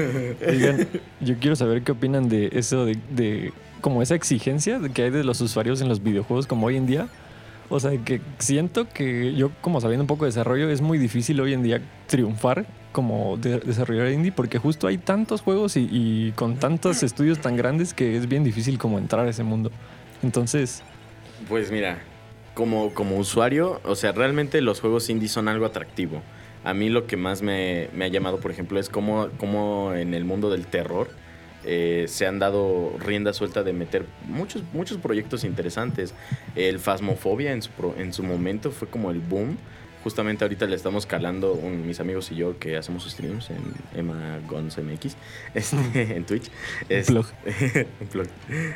[0.47, 0.87] Oigan,
[1.21, 5.09] yo quiero saber qué opinan de eso, de, de como esa exigencia de que hay
[5.11, 7.07] de los usuarios en los videojuegos como hoy en día.
[7.69, 11.39] O sea, que siento que yo, como sabiendo un poco de desarrollo, es muy difícil
[11.39, 16.55] hoy en día triunfar como de- desarrollador indie porque justo hay tantos juegos y, con
[16.55, 19.71] tantos estudios tan grandes que es bien difícil como entrar a ese mundo.
[20.21, 20.81] Entonces,
[21.49, 21.97] Pues mira,
[22.53, 26.21] como, como usuario, o sea, realmente los juegos indie son algo atractivo.
[26.63, 30.13] A mí lo que más me, me ha llamado, por ejemplo, es cómo, cómo en
[30.13, 31.09] el mundo del terror
[31.65, 36.13] eh, se han dado rienda suelta de meter muchos, muchos proyectos interesantes.
[36.55, 39.57] El Phasmophobia en su momento fue como el boom.
[40.03, 43.61] Justamente ahorita le estamos calando un- mis amigos y yo que hacemos streams en
[43.95, 45.15] Emma Gons MX,
[45.53, 45.75] este,
[46.17, 46.49] en Twitch.
[46.89, 47.25] Es- plug.
[48.01, 48.27] un plug.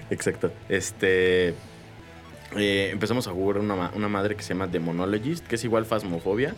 [0.09, 0.51] Exacto.
[0.69, 1.53] Este.
[2.55, 6.55] Eh, empezamos a jugar una, una madre que se llama Demonologist, que es igual Phasmophobia,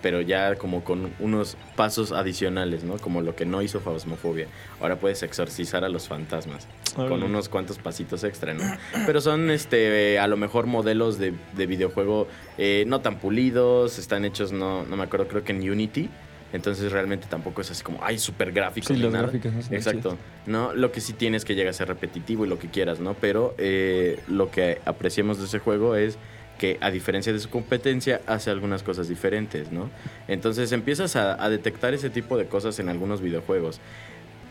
[0.00, 2.96] pero ya como con unos pasos adicionales, ¿no?
[2.98, 4.46] Como lo que no hizo Phasmophobia.
[4.80, 8.62] Ahora puedes exorcizar a los fantasmas con unos cuantos pasitos extra, ¿no?
[9.06, 12.28] Pero son, este, a lo mejor modelos de, de videojuego
[12.58, 16.08] eh, no tan pulidos, están hechos, no, no me acuerdo, creo que en Unity.
[16.52, 18.88] Entonces realmente tampoco es así como, ay, súper gráfico.
[18.88, 19.24] Sí, las nada.
[19.24, 20.18] gráficas no están Exacto.
[20.46, 23.14] No, lo que sí tienes que llega a ser repetitivo y lo que quieras, ¿no?
[23.14, 26.18] Pero eh, lo que apreciamos de ese juego es
[26.58, 29.90] que a diferencia de su competencia hace algunas cosas diferentes, ¿no?
[30.28, 33.80] Entonces empiezas a, a detectar ese tipo de cosas en algunos videojuegos.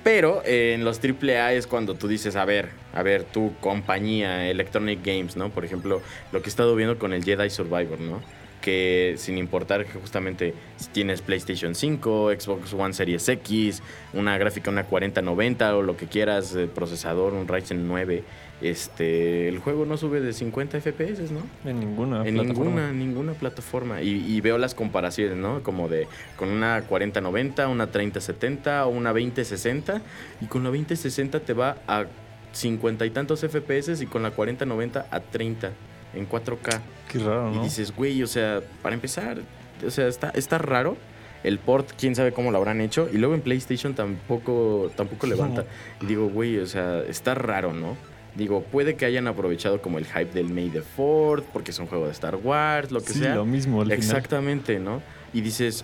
[0.03, 4.49] Pero eh, en los AAA es cuando tú dices, a ver, a ver, tu compañía,
[4.49, 5.49] Electronic Games, ¿no?
[5.49, 8.21] Por ejemplo, lo que he estado viendo con el Jedi Survivor, ¿no?
[8.62, 13.82] Que sin importar que justamente si tienes PlayStation 5, Xbox One Series X,
[14.14, 18.24] una gráfica, una 4090 o lo que quieras, eh, procesador, un Ryzen 9,
[18.62, 21.41] este, el juego no sube de 50 FPS, ¿no?
[21.68, 22.64] En ninguna En plataforma.
[22.64, 24.01] ninguna, ninguna plataforma.
[24.03, 25.64] Y, y veo las comparaciones, ¿no?
[25.64, 26.07] Como de
[26.38, 30.01] con una 4090, una 3070 o una 2060.
[30.41, 32.05] Y con la 2060 te va a
[32.53, 35.72] 50 y tantos FPS y con la 4090 a 30
[36.14, 36.80] en 4K.
[37.09, 37.64] Qué raro, Y ¿no?
[37.64, 39.39] dices, güey, o sea, para empezar,
[39.86, 40.97] o sea, está, está raro.
[41.43, 43.09] El port, quién sabe cómo lo habrán hecho.
[43.12, 45.66] Y luego en PlayStation tampoco, tampoco levanta.
[45.99, 47.97] Y digo, güey, o sea, está raro, ¿no?
[48.36, 51.88] Digo, puede que hayan aprovechado como el hype del May the 4 porque es un
[51.88, 53.36] juego de Star Wars, lo que sí, sea.
[53.36, 53.97] lo mismo al final.
[53.97, 55.01] Exactamente, ¿no?
[55.34, 55.84] Y dices,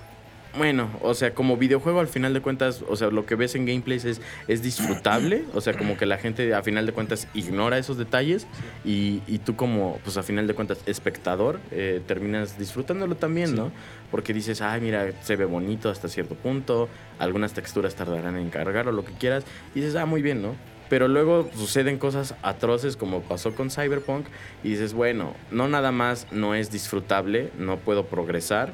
[0.58, 3.66] bueno, o sea, como videojuego al final de cuentas, o sea, lo que ves en
[3.66, 7.78] gameplays es, es disfrutable, o sea, como que la gente a final de cuentas ignora
[7.78, 8.48] esos detalles
[8.84, 13.38] y, y tú como, pues a final de cuentas, espectador, eh, terminas disfrutándolo también.
[13.56, 13.72] ¿no?
[14.12, 16.88] Porque dices, ay, mira, se ve bonito hasta cierto punto,
[17.20, 19.44] algunas texturas tardarán en cargar o lo que quieras,
[19.76, 20.56] y dices, ah, muy bien, ¿no?
[20.90, 24.26] Pero luego suceden cosas atroces como pasó con Cyberpunk
[24.64, 28.72] y dices, bueno, no nada más no es disfrutable, no puedo progresar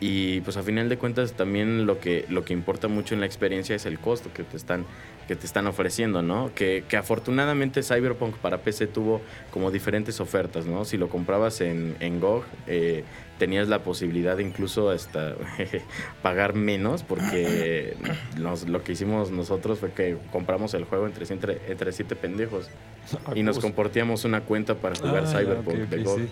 [0.00, 3.26] y pues a final de cuentas también lo que, lo que importa mucho en la
[3.26, 4.86] experiencia es el costo que te están,
[5.28, 6.50] que te están ofreciendo, ¿no?
[6.54, 9.20] Que, que afortunadamente Cyberpunk para PC tuvo
[9.50, 10.84] como diferentes ofertas, ¿no?
[10.86, 13.04] Si lo comprabas en, en GOG, eh,
[13.38, 15.34] tenías la posibilidad de incluso hasta
[16.22, 17.94] pagar menos porque
[18.38, 22.70] nos- lo que hicimos nosotros fue que compramos el juego entre, entre, entre siete pendejos
[23.34, 26.18] y nos compartíamos una cuenta para jugar ah, Cyberpunk de GOG.
[26.20, 26.28] sí.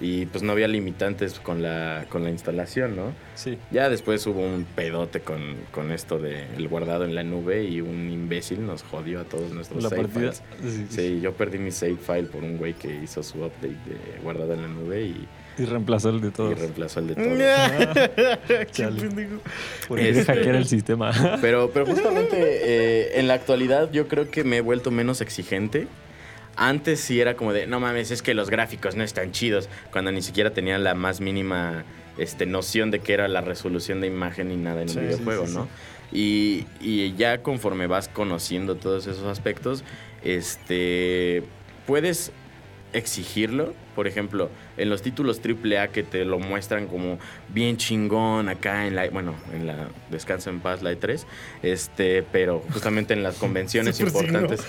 [0.00, 3.12] Y pues no había limitantes con la, con la instalación, ¿no?
[3.34, 3.58] Sí.
[3.70, 5.40] Ya después hubo un pedote con,
[5.72, 9.82] con esto del guardado en la nube y un imbécil nos jodió a todos nuestros
[9.82, 10.32] La save partida.
[10.32, 10.42] files.
[10.62, 14.20] Sí, Sí, yo perdí mi save file por un güey que hizo su update de
[14.22, 15.28] guardado en la nube y,
[15.58, 16.58] Y reemplazó el de y todos.
[16.58, 17.28] reemplazó el de todos.
[18.48, 19.00] Qué Chale.
[19.02, 19.40] pendejo.
[19.86, 21.12] Por querer Este- hackear el sistema.
[21.42, 25.88] Pero, pero justamente eh, en la actualidad yo creo que me he vuelto menos exigente.
[26.56, 30.12] Antes sí era como de, no mames, es que los gráficos no están chidos, cuando
[30.12, 31.84] ni siquiera tenía la más mínima
[32.18, 35.08] este, noción de qué era la resolución de imagen ni nada en Sí, un sí,
[35.08, 35.68] videojuego, sí, ¿no?
[36.12, 39.84] Y, y ya conforme vas conociendo todos esos aspectos,
[40.24, 41.44] este,
[41.86, 42.32] puedes
[42.92, 43.74] exigirlo.
[43.94, 47.18] Por ejemplo, en los títulos AAA que te lo muestran como
[47.48, 51.24] bien chingón acá en la, bueno, en la Descansa en Paz, la E3,
[51.62, 54.60] este, pero justamente en las convenciones importantes.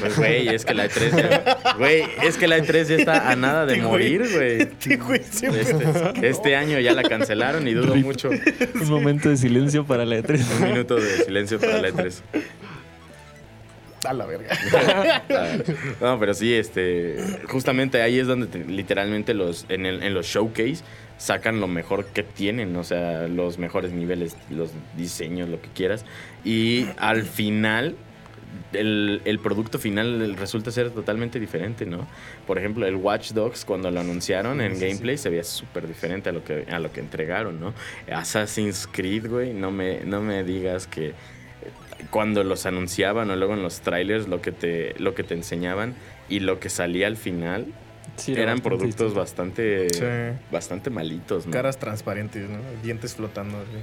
[0.00, 3.36] Pues güey, es que la E3 ya, güey, es que la E3 ya está a
[3.36, 4.62] nada de Este morir, güey.
[4.62, 6.28] Este.
[6.28, 8.30] Este, año ya la cancelaron y dudo mucho.
[8.30, 10.60] Un momento de silencio para la E E3.
[10.60, 12.22] Un minuto de silencio para la E E3.
[14.04, 14.56] A la verga.
[16.00, 17.16] No, pero sí, este,
[17.48, 20.82] justamente ahí es donde te- literalmente los, en, el- en los showcase
[21.16, 26.04] sacan lo mejor que tienen, o sea, los mejores niveles, los diseños, lo que quieras.
[26.44, 27.94] Y al final,
[28.72, 32.06] el, el producto final resulta ser totalmente diferente, ¿no?
[32.46, 35.86] Por ejemplo, el Watch Dogs, cuando lo anunciaron en Sí, sí, gameplay, se veía súper
[35.86, 37.72] diferente a lo, que, a lo que entregaron, ¿no?
[38.12, 41.14] Assassin's Creed, güey, no me, no me digas que
[42.10, 45.94] cuando los anunciaban o luego en los trailers lo que te lo que te enseñaban
[46.28, 47.66] y lo que salía al final
[48.16, 50.04] Sí, eran bastante productos bastante Sí.
[50.50, 51.52] bastante malitos, ¿no?
[51.52, 52.58] Caras transparentes, ¿no?
[52.82, 53.58] Dientes flotando.
[53.58, 53.78] así.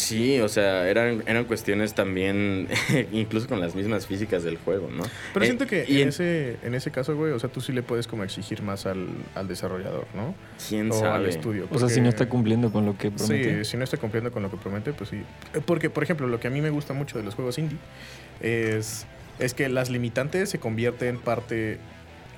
[0.00, 2.68] Sí, o sea, eran eran cuestiones también
[3.12, 5.02] incluso con las mismas físicas del juego, ¿no?
[5.32, 7.60] Pero Eh, siento que y en, en- ese, en ese caso, güey, o sea, tú
[7.60, 10.34] sí le puedes como exigir más al, al desarrollador, ¿no?
[10.68, 11.66] quién o al estudio.
[11.70, 13.64] O sea, si porque- no está cumpliendo con lo que promete.
[13.64, 15.22] Sí, si no está cumpliendo con lo que promete, pues sí.
[15.66, 17.78] Porque, por ejemplo, lo que a mí me gusta mucho de los juegos indie
[18.40, 19.06] es,
[19.38, 21.78] es que las limitantes se convierten en parte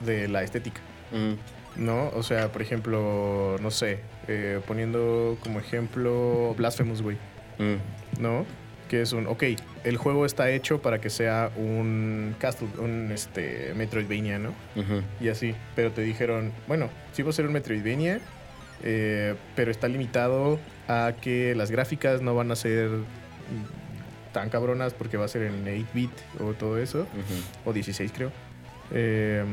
[0.04, 0.80] de la estética,
[1.12, 2.08] Mm, ¿no?
[2.14, 3.98] O sea, por ejemplo, no sé,
[4.28, 7.16] eh, poniendo como ejemplo Blasphemous, güey,
[7.58, 8.46] mm, ¿no?
[8.88, 9.44] Que es un, ok,
[9.84, 14.52] el juego está hecho para que sea un Castle, un este, Metroidvania, ¿no?
[15.20, 15.54] y así.
[15.74, 18.20] Pero te dijeron, bueno, sí va a ser un Metroidvania,
[18.82, 22.90] eh, pero está limitado a que las gráficas no van a ser
[24.32, 27.06] tan cabronas porque va a ser en 8-bit o todo eso,
[27.64, 28.32] o 16 creo.
[28.90, 29.44] Eh,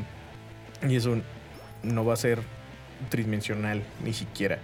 [0.88, 1.24] y es un,
[1.84, 2.40] no va a ser
[3.10, 4.60] tridimensional ni siquiera.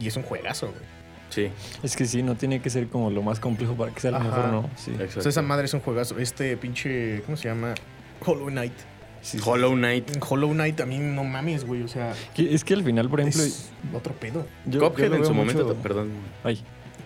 [0.00, 0.91] Y es un juegazo, güey.
[1.32, 1.48] Sí,
[1.82, 4.18] Es que sí, no tiene que ser como lo más complejo para que sea lo
[4.18, 4.26] Ajá.
[4.26, 4.70] mejor, ¿no?
[4.76, 4.90] Sí.
[4.92, 5.20] exacto.
[5.20, 6.18] O sea, esa madre es un juegazo.
[6.18, 7.74] Este pinche, ¿cómo se llama?
[8.24, 8.74] Hollow Knight.
[9.22, 9.44] Sí, sí.
[9.48, 10.10] Hollow Knight.
[10.28, 11.82] Hollow Knight a mí no mames, güey.
[11.82, 14.46] O sea, Que- Es que al final, por ejemplo, es otro pedo.
[14.66, 16.10] yo, yo Cuphead lo en su veo momento, mucho- perdón.
[16.44, 16.60] Ay,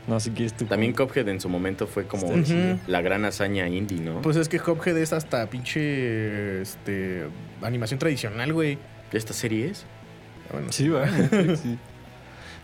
[0.09, 0.65] no, si quieres tú.
[0.65, 2.79] También Cuphead en su momento fue como Ujú.
[2.87, 4.23] la gran hazaña indie, ¿no?
[4.23, 7.27] Pues es que Cuphead es hasta pinche este,
[7.63, 8.79] animación tradicional, güey.
[9.13, 9.85] ¿Esta serie es?
[10.53, 11.07] Bueno, Sí, va.
[11.57, 11.79] sí.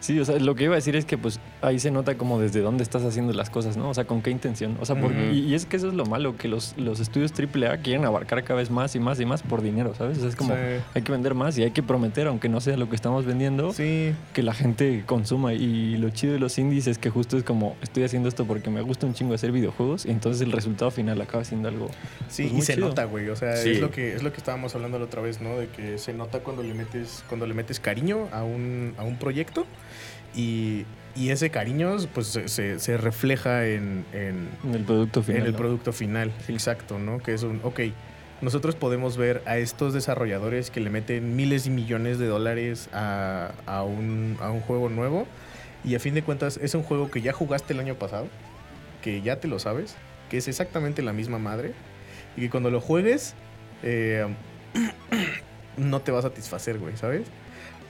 [0.02, 2.40] Sí, o sea, lo que iba a decir es que pues ahí se nota como
[2.40, 3.88] desde dónde estás haciendo las cosas, ¿no?
[3.88, 4.76] O sea, con qué intención.
[4.80, 7.32] O sea, por- y, y es que eso es lo malo, que los, los estudios
[7.32, 10.18] AAA quieren abarcar cada vez más y más y más por dinero, ¿sabes?
[10.18, 10.60] O sea, es como Sí.
[10.94, 13.72] hay que vender más y hay que prometer, aunque no sea lo que estamos vendiendo,
[13.72, 15.54] Sí, que la gente consuma.
[15.54, 18.70] Y lo chido de los indies es que justo es como estoy haciendo esto porque
[18.70, 21.86] me gusta un chingo hacer videojuegos y entonces el resultado final acaba siendo algo.
[22.28, 22.88] sí, Pues y muy se chido.
[22.88, 23.28] nota, güey.
[23.28, 23.70] O sea, Sí.
[23.70, 25.56] es lo que es lo que estábamos hablando la otra vez, ¿no?
[25.56, 29.16] De que se nota cuando le metes cuando le metes cariño a un, a un
[29.16, 29.64] proyecto
[30.34, 35.40] y, y ese cariño pues se, se- refleja en, en, En el producto final.
[35.42, 35.58] en el ¿no?
[35.58, 36.32] producto final.
[36.48, 37.18] Exacto, ¿no?
[37.18, 37.80] Que es un, ok,
[38.40, 43.52] nosotros podemos ver a estos desarrolladores que le meten miles y millones de dólares a,
[43.66, 45.26] a un, a un juego nuevo
[45.84, 48.26] y a fin de cuentas es un juego que ya jugaste el año pasado,
[49.02, 49.96] que ya te lo sabes,
[50.30, 51.72] que es exactamente la misma madre
[52.36, 53.34] y que cuando lo juegues
[53.82, 54.26] eh,
[55.76, 57.22] no te va a satisfacer, güey, ¿sabes?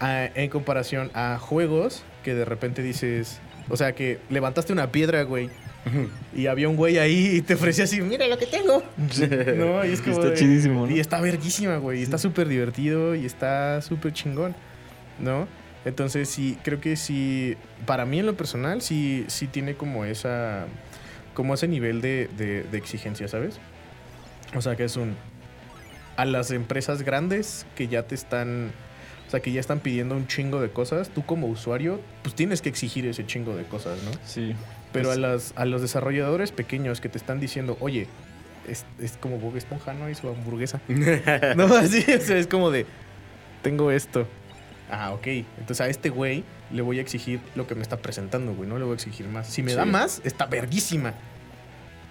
[0.03, 3.39] A- en comparación a juegos que de repente dices,
[3.69, 5.49] o sea, que levantaste una piedra, güey,
[6.35, 8.83] y había un güey ahí y te ofrecía así, mira lo que tengo.
[9.57, 10.93] No, y es como Está chidísimo, ¿no?
[10.95, 12.01] Y está verguísima, güey.
[12.01, 14.55] Y está súper divertido y está súper chingón,
[15.19, 15.47] ¿no?
[15.85, 20.67] Entonces sí, creo que sí, para mí en lo personal, sí, sí tiene como esa,
[21.35, 23.59] como ese nivel de, de- de exigencia, ¿sabes?
[24.55, 25.17] O sea, que es un,
[26.17, 28.71] a las empresas grandes que ya te están,
[29.33, 32.69] sea, que ya están pidiendo un chingo de cosas, tú como usuario, pues tienes que
[32.69, 34.11] exigir ese chingo de cosas, ¿no?
[34.25, 34.55] Sí.
[34.93, 38.07] Pero a, las, a los desarrolladores pequeños que te están diciendo, oye,
[38.69, 40.09] es, es como Bob Esponja, ¿no?
[40.11, 40.81] Y su hamburguesa.
[41.57, 42.87] no, así, es como de,
[43.63, 44.27] tengo esto.
[44.91, 45.27] Ah, ok.
[45.27, 48.69] Entonces a este güey le voy a exigir lo que me está presentando, güey.
[48.69, 49.49] No le voy a exigir más.
[49.49, 51.15] Si me da más, está verguísima.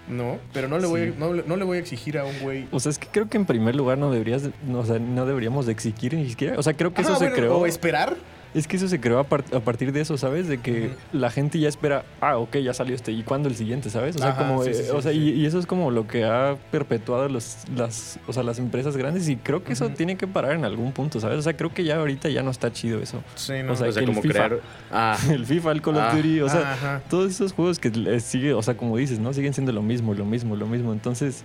[0.08, 1.14] No, pero no le, voy, Sí.
[1.16, 2.66] a- no, no le voy a exigir a un güey.
[2.72, 4.98] O sea, es que creo que en primer lugar no deberías, de- no, o sea,
[4.98, 6.58] no deberíamos de exigir ni siquiera.
[6.58, 7.58] O sea, creo que eso se creó.
[7.58, 8.16] O esperar.
[8.54, 10.46] Es que eso se creó a, par- a partir de eso, ¿sabes?
[10.46, 13.88] De que la gente ya espera, ah, ok, ya salió este, ¿y cuándo el siguiente,
[13.88, 14.16] ¿sabes?
[14.16, 16.06] O sea, Ajá, como, sí, eh, sí, o sea, y, y eso es como lo
[16.06, 20.16] que ha perpetuado los, las, o sea, las empresas grandes y creo que eso tiene
[20.16, 21.38] que parar en algún punto, ¿sabes?
[21.38, 23.22] O sea, creo que ya ahorita ya no está chido eso.
[23.36, 23.72] Sí, no.
[23.72, 24.32] O sea, o sea, que el como FIFA.
[24.34, 24.60] crear.
[24.90, 27.02] Ah, El FIFA, el Call Ah, of Duty, o sea, Ajá.
[27.08, 29.32] todos esos juegos que sigue, o sea, como dices, ¿no?
[29.32, 30.92] Siguen siendo lo mismo, lo mismo, lo mismo.
[30.92, 31.42] Entonces,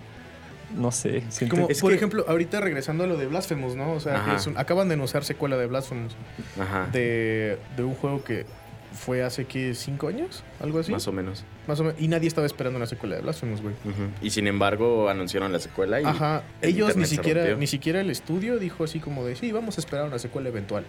[0.75, 1.23] no sé.
[1.29, 3.93] siento- Como, Es por que- ejemplo, ahorita regresando a lo de Blasphemous, ¿no?
[3.93, 6.15] O sea, es un- acaban de anunciar secuela de Blasphemous.
[6.59, 6.87] ajá.
[6.91, 8.45] de, de un juego que
[8.93, 10.91] fue hace que cinco años, algo así.
[10.91, 11.43] Más o menos.
[11.67, 12.01] Más o menos.
[12.01, 13.75] Y nadie estaba esperando una secuela de Blasphemous, güey.
[14.21, 16.05] Y sin embargo, anunciaron la secuela y.
[16.05, 16.41] Ajá.
[16.61, 17.57] el Ellos ni siquiera, rompió.
[17.57, 20.85] ni siquiera el estudio dijo así como de sí, vamos a esperar una secuela eventual.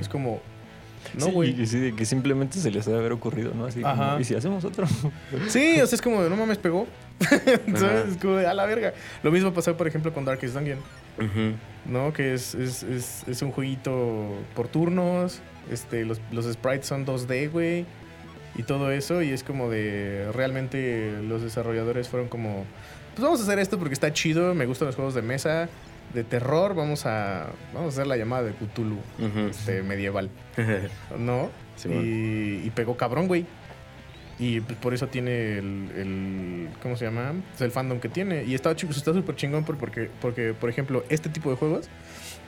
[0.00, 0.42] Es como.
[1.14, 1.50] No, Sí, güey.
[1.58, 3.66] y- y sí, de que simplemente se les debe haber ocurrido, ¿no?
[3.66, 4.20] Así como, Ajá.
[4.20, 4.86] ¿y si hacemos otro?
[5.48, 6.86] Sí, o sea, es como de no mames, pegó.
[7.46, 8.04] Entonces, Ajá.
[8.10, 8.92] es como de a la verga.
[9.22, 10.78] Lo mismo pasó, por ejemplo, con Darkest Dungeon.
[11.86, 12.12] ¿no?
[12.12, 15.40] Que es, es, es, es un jueguito por turnos.
[15.70, 17.86] Este, los, los sprites son 2D, güey.
[18.56, 19.22] Y todo eso.
[19.22, 20.30] Y es como de.
[20.32, 22.64] Realmente los desarrolladores fueron como.
[23.14, 24.54] Pues vamos a hacer esto porque está chido.
[24.54, 25.68] Me gustan los juegos de mesa.
[26.14, 26.74] De terror.
[26.74, 27.48] Vamos a.
[27.74, 28.98] Vamos a hacer la llamada de Cthulhu.
[29.50, 30.30] Este, medieval.
[31.18, 31.50] ¿No?
[31.84, 33.46] Y, y pegó cabrón, güey.
[34.40, 37.32] Y pues, por eso tiene el, el- ¿Cómo se llama?
[37.50, 38.44] Pues, el fandom que tiene.
[38.44, 41.88] Y está ch- está súper chingón por- porque, porque, por ejemplo, este tipo de juegos,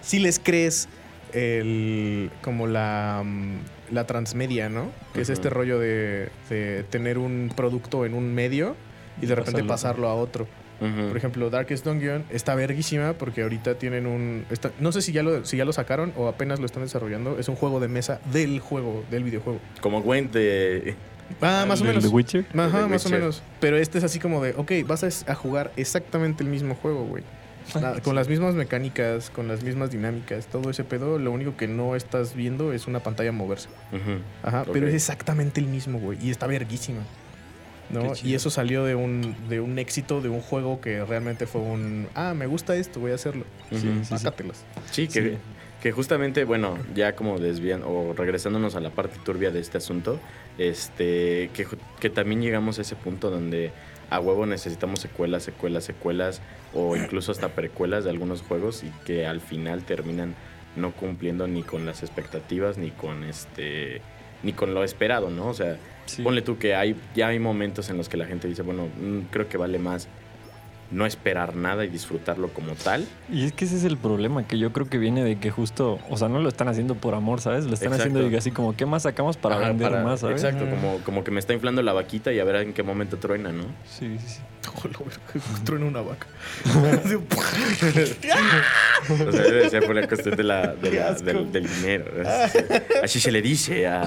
[0.00, 0.88] si les crees
[1.32, 3.56] el, como la, mm,
[3.92, 4.90] la transmedia, ¿no?
[5.14, 8.76] Que es este rollo de, de tener un producto en un medio
[9.20, 10.04] y de repente Pasarlo.
[10.04, 10.46] pasarlo a otro.
[10.80, 14.46] Por ejemplo, Darkest Dungeon está verguísima porque ahorita tienen un...
[14.50, 17.38] está- no sé si ya, lo, si ya lo sacaron o apenas lo están desarrollando.
[17.38, 19.60] Es un juego de mesa del juego, del videojuego.
[19.82, 20.96] Como Gwen de.
[21.42, 22.02] Ah, más o ¿El menos.
[22.04, 22.46] de Witcher?
[22.56, 23.42] Ajá, The más o menos.
[23.60, 27.22] Pero este es así como de, ok, vas a, jugar exactamente el mismo juego, güey.
[27.74, 31.18] Nada, con las mismas mecánicas, con las mismas dinámicas, todo ese pedo.
[31.18, 33.68] Lo único que no estás viendo es una pantalla moverse.
[33.92, 34.20] Ujú.
[34.42, 36.18] Ajá, pero es exactamente el mismo, güey.
[36.20, 37.02] Y está verguísima.
[37.92, 38.12] ¿No?
[38.22, 42.06] Y eso salió de un, de un éxito de un juego que realmente fue un.
[42.14, 43.44] Ah, me gusta esto, voy a hacerlo.
[43.70, 43.80] Ujú.
[43.80, 44.26] Sí, sí, sí.
[44.90, 45.38] Sí, que, Sí.
[45.82, 50.20] que justamente, bueno, ya como desvían o regresándonos a la parte turbia de este asunto,
[50.58, 51.66] este, que,
[51.98, 53.72] que también llegamos a ese punto donde
[54.10, 56.40] a huevo necesitamos secuelas, secuelas, secuelas
[56.74, 60.34] o incluso hasta precuelas de algunos juegos y que al final terminan
[60.76, 64.00] no cumpliendo ni con las expectativas ni con este
[64.42, 65.48] ni con lo esperado, ¿no?
[65.48, 65.76] O sea,
[66.10, 66.22] Sí.
[66.22, 69.28] ponle tú que hay ya hay momentos en los que la gente dice, bueno, mm,
[69.30, 70.08] creo que vale más
[70.90, 73.06] no esperar nada y disfrutarlo como tal.
[73.30, 76.00] Y es que ese es el problema, que yo creo que viene de que justo,
[76.10, 77.64] o sea, no lo están haciendo por amor, ¿sabes?
[77.66, 78.02] Lo están Exacto.
[78.02, 80.42] haciendo digo, así como, ¿qué más sacamos para Ajá, vender para- más, ¿sabes?
[80.42, 83.18] Exacto, como, como que me está inflando la vaquita y a ver en qué momento
[83.18, 83.62] truena, ¿no?
[83.88, 84.40] Sí, sí, sí.
[85.64, 86.26] Truena una vaca.
[87.04, 87.14] Así,
[89.10, 92.04] O sea, debe ser por la cuestión de la, de la- del, del dinero.
[93.02, 94.02] Así, se le dice a,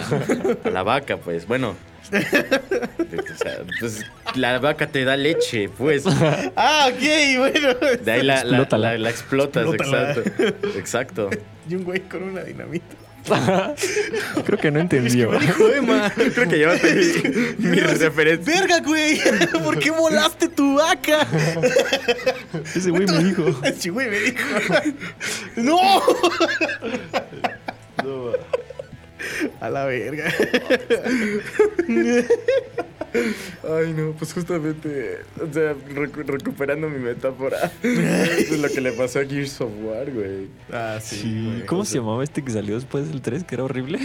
[0.64, 1.48] a la vaca, pues.
[1.48, 1.76] Bueno,
[2.12, 6.04] o sea, pues, la vaca te da leche, pues.
[6.56, 7.74] ah, ok, bueno.
[8.04, 10.12] De ahí la, la, la- la explotas, Explótala.
[10.12, 10.78] exacto.
[10.78, 11.30] Exacto.
[11.70, 12.96] Y un güey con una dinamita.
[14.46, 15.30] Creo que no entendió.
[16.34, 16.94] Creo que llévate
[17.58, 18.54] mi, mi referencia.
[18.54, 19.20] Verga, güey.
[19.64, 21.26] ¿Por qué volaste tu vaca?
[22.76, 23.62] Ese güey me dijo.
[23.78, 24.44] Sí, güey, me dijo.
[25.58, 26.02] ¡No!
[29.62, 30.34] A la verga.
[33.64, 37.72] Ay, no, pues justamente, o sea, recu- recuperando mi metáfora.
[37.84, 40.48] Es lo que le pasó a Gears of War, güey.
[40.72, 41.44] Ah, Sí.
[41.46, 41.66] güey.
[41.66, 44.00] ¿Cómo se llamaba este que salió después del 3, que era horrible?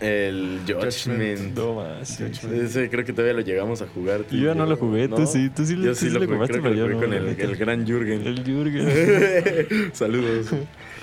[0.00, 0.92] El Judgment.
[0.92, 1.56] Judgment.
[1.56, 2.08] No más.
[2.08, 2.46] sí, sí.
[2.54, 4.22] Ese creo que todavía lo llegamos a jugar.
[4.30, 6.20] y Yo ya no lo jugué, tú sí, tú sí, Yo tú sí sí lo
[6.20, 8.26] lo que pero lo yo jugué no, con el, el gran Jürgen.
[8.26, 9.90] El Jürgen.
[9.92, 10.46] Saludos.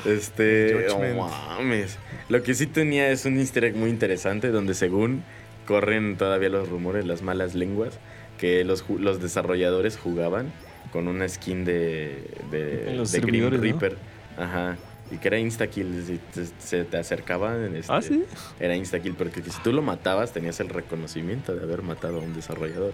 [0.06, 1.20] Este, Judgment.
[1.20, 1.98] oh, mames.
[2.30, 5.24] Lo que sí tenía es un easter egg muy interesante donde según
[5.68, 8.00] corren todavía los rumores, las malas lenguas,
[8.38, 10.52] que los, los desarrolladores jugaban
[10.92, 13.50] con una skin de, de, En los de Grim.
[13.50, 13.98] Reaper.
[14.38, 14.78] Ajá.
[15.12, 17.76] Y que era instakill, si te- se te acercaban.
[17.76, 18.24] este, ¿Ah, sí?
[18.60, 22.34] Era instakill, porque si tú lo matabas tenías el reconocimiento de haber matado a un
[22.34, 22.94] desarrollador.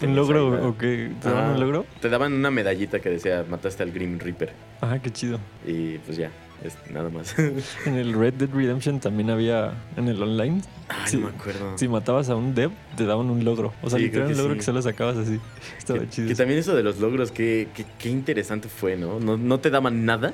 [0.00, 1.10] Y ¿Un logro ahí la- o qué?
[1.22, 1.86] ¿Te daban un logro?
[2.00, 4.52] Te daban una medallita que decía, mataste al Grim Reaper.
[4.80, 5.38] Ajá, qué chido.
[5.66, 6.30] Y pues ya,
[6.64, 7.34] es nada más.
[7.86, 11.16] En el Red Dead Redemption también había, en el online, Ay, Sí.
[11.16, 11.76] no me acuerdo.
[11.78, 13.72] si matabas a un dev, te daban un logro.
[13.82, 14.58] O sea, Sí, literal un logro sí.
[14.58, 15.38] que solo sacabas así.
[15.78, 16.28] Estaba que, chido.
[16.28, 19.18] que también eso de los logros, qué, qué, qué interesante fue, ¿no?
[19.20, 19.36] ¿no?
[19.36, 20.32] No te daban nada,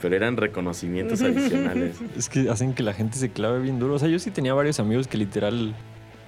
[0.00, 1.96] pero eran reconocimientos adicionales.
[2.16, 3.94] Es que hacen que la gente se clave bien duro.
[3.94, 5.74] O sea, yo sí tenía varios amigos que literal,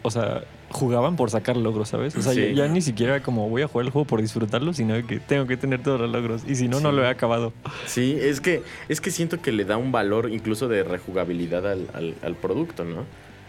[0.06, 2.14] o sea, jugaban por sacar logros, ¿sabes?
[2.14, 2.40] O sea, Sí.
[2.54, 5.46] ya, ya ni siquiera como voy a jugar el juego por disfrutarlo, sino que tengo
[5.46, 6.42] que tener todos los logros.
[6.46, 6.96] Y si no, no Sí.
[6.96, 7.52] lo he acabado.
[7.86, 11.88] Sí, es que, es que siento que le da un valor incluso de rejugabilidad al,
[11.94, 13.04] al, al producto, ¿no?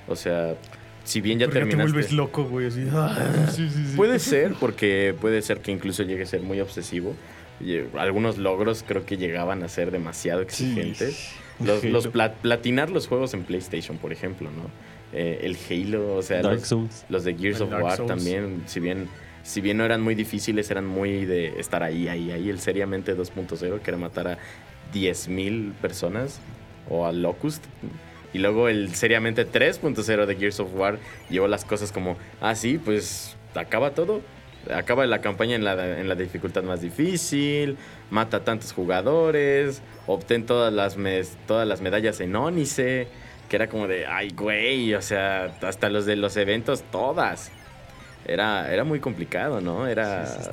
[0.08, 0.56] O sea,
[1.04, 1.92] si bien ya Porque te terminaste...
[1.92, 2.68] vuelves loco, güey.
[2.68, 2.88] Así.
[2.94, 3.18] ah.
[3.96, 7.16] Puede ser, porque puede ser que incluso llegue a ser muy obsesivo.
[7.60, 11.32] Y, eh, Algunos logros creo que llegaban a ser demasiado exigentes.
[11.60, 14.70] Los, los pla- platinar los juegos en PlayStation, por ejemplo, ¿no?
[15.18, 17.06] Eh, el Halo, o sea, Dark los, Souls.
[17.08, 18.08] los de Gears El of Dark War Souls.
[18.10, 19.08] también, si bien,
[19.44, 22.50] si bien no eran muy difíciles, eran muy de estar ahí, ahí, ahí.
[22.50, 24.38] El seriamente 2.0, que era matar a
[24.94, 26.40] 10.000 personas,
[26.90, 27.64] o a Locust.
[28.34, 31.00] Y luego el seriamente 3.0 de Gears of War
[31.30, 34.22] llevó las cosas como, ah, sí, pues acaba todo.
[34.74, 37.78] Acaba la campaña en la, en la dificultad más difícil,
[38.10, 43.08] mata a tantos jugadores, obtén todas las, mes- todas las medallas en Ónice,
[43.50, 47.52] que era como de, ay, güey, o sea, hasta los de los eventos, todas.
[48.28, 49.88] Era, era muy complicado, ¿no?
[49.88, 50.50] Era, Sí, sí,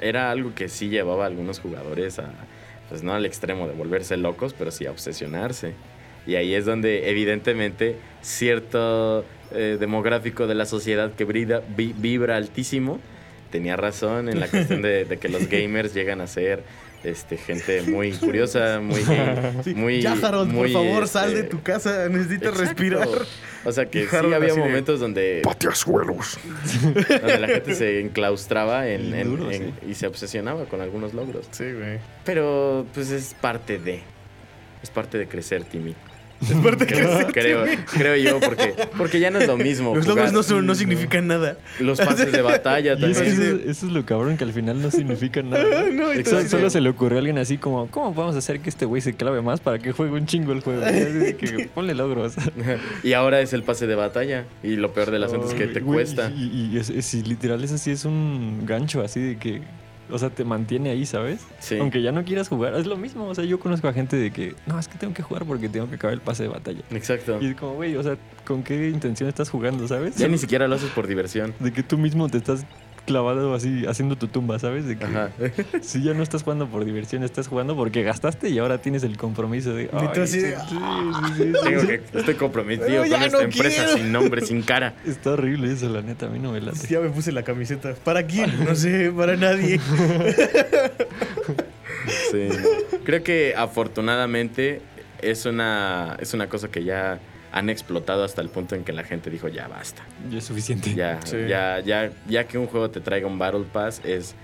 [0.00, 2.30] era algo que sí llevaba a algunos jugadores a,
[2.88, 5.72] pues no al extremo de volverse locos, pero sí a obsesionarse.
[6.26, 12.36] Y ahí es donde evidentemente cierto eh, demográfico de la sociedad que brida- vi- vibra
[12.36, 12.98] altísimo
[13.50, 16.62] tenía razón en la cuestión de, de que los gamers llegan a ser
[17.04, 19.02] este, gente muy curiosa, muy
[19.64, 20.00] Sí, muy...
[20.02, 22.08] ya, Harold, muy, por favor, sal de este, tu casa.
[22.08, 22.60] Necesitas exacto.
[22.62, 23.08] respirar.
[23.64, 26.38] O sea que sí había de, momentos donde, Pateasuelos.
[27.08, 31.14] donde la gente se enclaustraba en- Bien en- duro, en- y se obsesionaba con algunos
[31.14, 31.46] logros.
[31.50, 31.98] Sí, güey.
[32.24, 34.00] Pero pues es parte de.
[34.82, 35.94] Es parte de crecer, Timmy.
[36.42, 39.94] Es parte de Creo, que creo, creo yo, porque, porque ya no es lo mismo.
[39.94, 41.56] los jugar logros no, son- no significan nada.
[41.78, 43.60] Los pases de batalla Y es que también.
[43.60, 45.62] eso, eso es lo cabrón, que al final no significa nada.
[45.64, 45.92] ¿no?
[45.92, 48.68] No, Solo- entonces- solo se le ocurrió a alguien así como, ¿cómo podemos hacer que
[48.70, 50.82] este güey se clave más para que juegue un chingo el juego?
[50.82, 52.34] Que ponle logros.
[53.02, 54.44] Y ahora es el pase de batalla.
[54.62, 56.30] Y lo peor del asunto es que te cuesta.
[56.30, 59.60] Y, y es, es- y literal, es así, es un gancho así de que,
[60.12, 61.40] o sea, te mantiene ahí, ¿sabes?
[61.58, 61.78] Sí.
[61.78, 63.26] Aunque ya no quieras jugar, es lo mismo.
[63.26, 65.68] O sea, yo conozco a gente de que, no, es que tengo que jugar porque
[65.68, 66.82] tengo que acabar el pase de batalla.
[66.90, 67.38] Exacto.
[67.40, 70.16] Y es como, güey, o sea, ¿con qué intención estás jugando, sabes?
[70.16, 71.54] Ya ni siquiera lo haces por diversión.
[71.58, 72.66] De que tú mismo te estás
[73.06, 74.86] clavado así, haciendo tu tumba, ¿sabes?
[74.86, 75.30] De que Ajá.
[75.82, 79.16] si ya no estás jugando por diversión, estás jugando porque gastaste y ahora tienes el
[79.16, 79.86] compromiso de...
[79.86, 81.52] tú "Ay, así de, sí, sí, sí, sí".
[81.64, 83.98] Tengo que, estoy comprometido con esta no empresa quiero.
[83.98, 84.94] sin nombre, sin cara.
[85.06, 86.86] Está horrible eso, la neta, a mí no me late.
[86.88, 87.94] Ya me puse la camiseta.
[88.04, 88.64] ¿Para quién?
[88.64, 89.80] No sé, para nadie.
[92.30, 92.48] Sí.
[93.04, 94.80] Creo que afortunadamente
[95.20, 97.20] es una, es una cosa que ya
[97.52, 100.02] han explotado hasta el punto en que la gente dijo ya basta.
[100.30, 100.94] Ya es suficiente.
[100.94, 101.36] Ya, Sí.
[101.48, 104.34] ya, ya, ya que un juego te traiga un Battle Pass es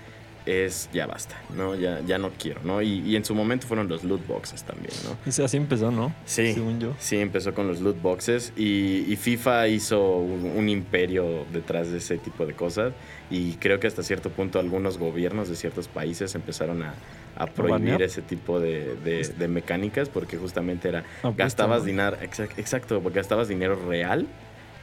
[0.45, 1.75] es ya basta, ¿no?
[1.75, 2.81] Ya, ya no quiero, ¿no?
[2.81, 5.17] Y, y en su momento fueron los loot boxes también, ¿no?
[5.27, 6.13] O sea, así empezó, ¿no?
[6.25, 6.93] Sí, Según yo.
[6.99, 11.97] sí, empezó con los loot boxes y, y FIFA hizo un, un imperio detrás de
[11.99, 12.93] ese tipo de cosas
[13.29, 16.93] y creo que hasta cierto punto algunos gobiernos de ciertos países empezaron a,
[17.35, 22.57] a prohibir ese tipo de, de- de mecánicas porque justamente era Apuesta, gastabas dinero, exact-
[22.57, 24.25] exacto, porque gastabas dinero real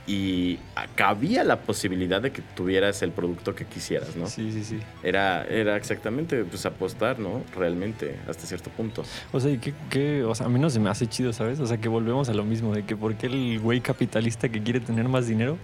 [0.07, 0.59] y
[0.95, 4.27] cabía la posibilidad de que tuvieras el producto que quisieras, ¿no?
[4.29, 4.79] Sí, sí, sí.
[5.03, 7.43] Era, era exactamente pues apostar, ¿no?
[7.57, 9.03] Realmente, hasta cierto punto.
[9.33, 11.59] O sea, ¿y qué, qué- o sea, a mí no se me hace chido, ¿sabes?
[11.59, 14.79] O sea, que volvemos a lo mismo, de que porque el güey capitalista que quiere
[14.81, 15.59] tener más dinero,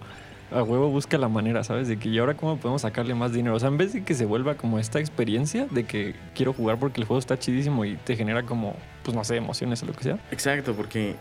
[0.50, 1.86] a huevo busca la manera, ¿sabes?
[1.88, 3.54] De que y ahora cómo podemos sacarle más dinero.
[3.54, 6.78] O sea, en vez de que se vuelva como esta experiencia de que quiero jugar
[6.78, 8.74] porque el juego está chidísimo y te genera como,
[9.04, 10.18] pues no sé, emociones o lo que sea.
[10.30, 11.14] Exacto, porque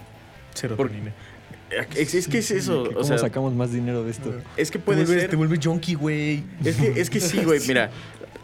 [0.54, 1.14] Serotonina.
[1.96, 4.34] Es, es que es eso, o ¿Cómo sea, sacamos más dinero de esto?
[4.58, 6.44] es que Te puede vuelves, ser te vuelves junkie, güey.
[6.64, 7.90] Es que, es que sí, güey, mira.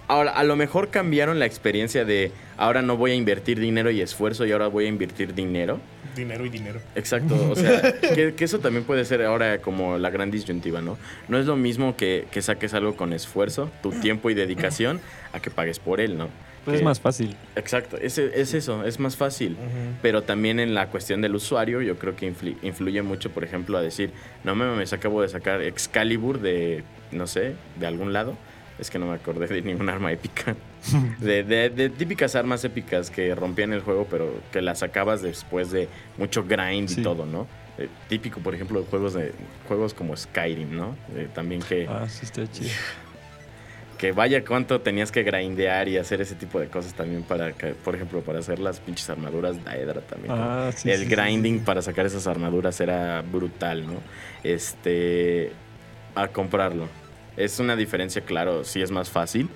[0.09, 3.99] Ahora, a lo mejor cambiaron la experiencia de ahora no voy a invertir dinero y
[3.99, 5.80] esfuerzo y ahora voy a invertir dinero.
[6.18, 6.82] Dinero y dinero.
[6.95, 10.97] Exacto, o sea, que, que eso también puede ser ahora como la gran disyuntiva, ¿no?
[11.30, 14.99] No es lo mismo que, que saques algo con esfuerzo, tu tiempo y dedicación,
[15.32, 16.28] a que pagues por él, ¿no?
[16.65, 17.34] Pues es más fácil.
[17.55, 19.55] Exacto, es, es eso, es más fácil.
[20.01, 23.78] Pero también en la cuestión del usuario, yo creo que influ- influye mucho, por ejemplo,
[23.78, 24.11] a decir,
[24.43, 28.36] no me mames, acabo de sacar Excalibur de, no sé, de algún lado.
[28.80, 30.55] Es que no me acordé de ningún arma épica.
[31.19, 35.71] De, de- de típicas armas épicas que rompían el juego, pero que las sacabas después
[35.71, 37.45] de mucho grind y todo, ¿no?
[37.78, 39.34] Eh, típico, por ejemplo, de juegos, de,
[39.67, 40.95] juegos como Skyrim, ¿no?
[41.15, 42.69] Eh, también que, Ah, sí, está chido.
[43.97, 47.67] que vaya cuánto tenías que grindear y hacer ese tipo de cosas también para, que,
[47.73, 50.34] por ejemplo, para hacer las pinches armaduras Daedra también.
[50.38, 50.89] Ah, sí.
[50.91, 53.95] el sí, sí, grinding para sacar esas armaduras era brutal, ¿no?
[54.43, 55.51] Este.
[56.15, 56.88] A comprarlo.
[57.38, 59.50] Es una diferencia, claro, sí es más fácil.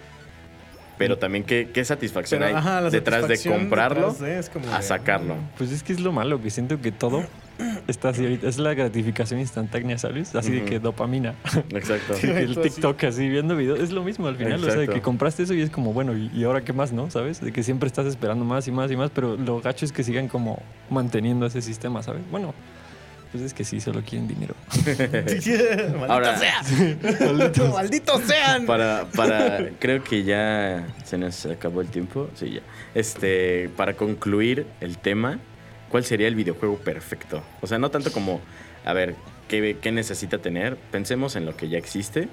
[0.97, 4.71] Pero también qué, qué satisfacción Pero, hay ajá, detrás de comprarlo detrás de es como
[4.71, 5.35] a de- sacarlo.
[5.57, 7.23] Pues es que es lo malo, que siento que todo
[7.87, 8.47] está así ahorita.
[8.47, 10.35] Es la gratificación instantánea, ¿sabes?
[10.35, 11.33] Así de que dopamina.
[11.71, 12.13] Exacto.
[12.21, 14.63] El Exacto, TikTok así viendo videos es lo mismo al final.
[14.63, 16.93] O sea, de que compraste eso y es como, bueno, ¿y, y ahora qué más,
[16.93, 17.09] no?
[17.09, 17.41] ¿Sabes?
[17.41, 20.03] De que siempre estás esperando más y más y más, pero lo gacho es que
[20.03, 20.61] sigan como
[20.91, 22.21] manteniendo ese sistema, ¿sabes?
[22.29, 22.53] Bueno,
[23.31, 24.55] pues es que sí, solo quieren dinero.
[24.85, 26.61] Maldito Ahora- sea.
[27.73, 28.65] Malditos sean.
[28.65, 32.29] Para, para, creo que ya se nos acabó el tiempo.
[32.35, 32.61] Sí, ya.
[32.93, 35.39] Este, para concluir el tema,
[35.89, 37.41] ¿cuál sería el videojuego perfecto?
[37.61, 38.41] O sea, no tanto como,
[38.85, 39.15] a ver,
[39.47, 40.75] ¿qué, qué necesita tener?
[40.75, 42.27] Pensemos en lo que ya existe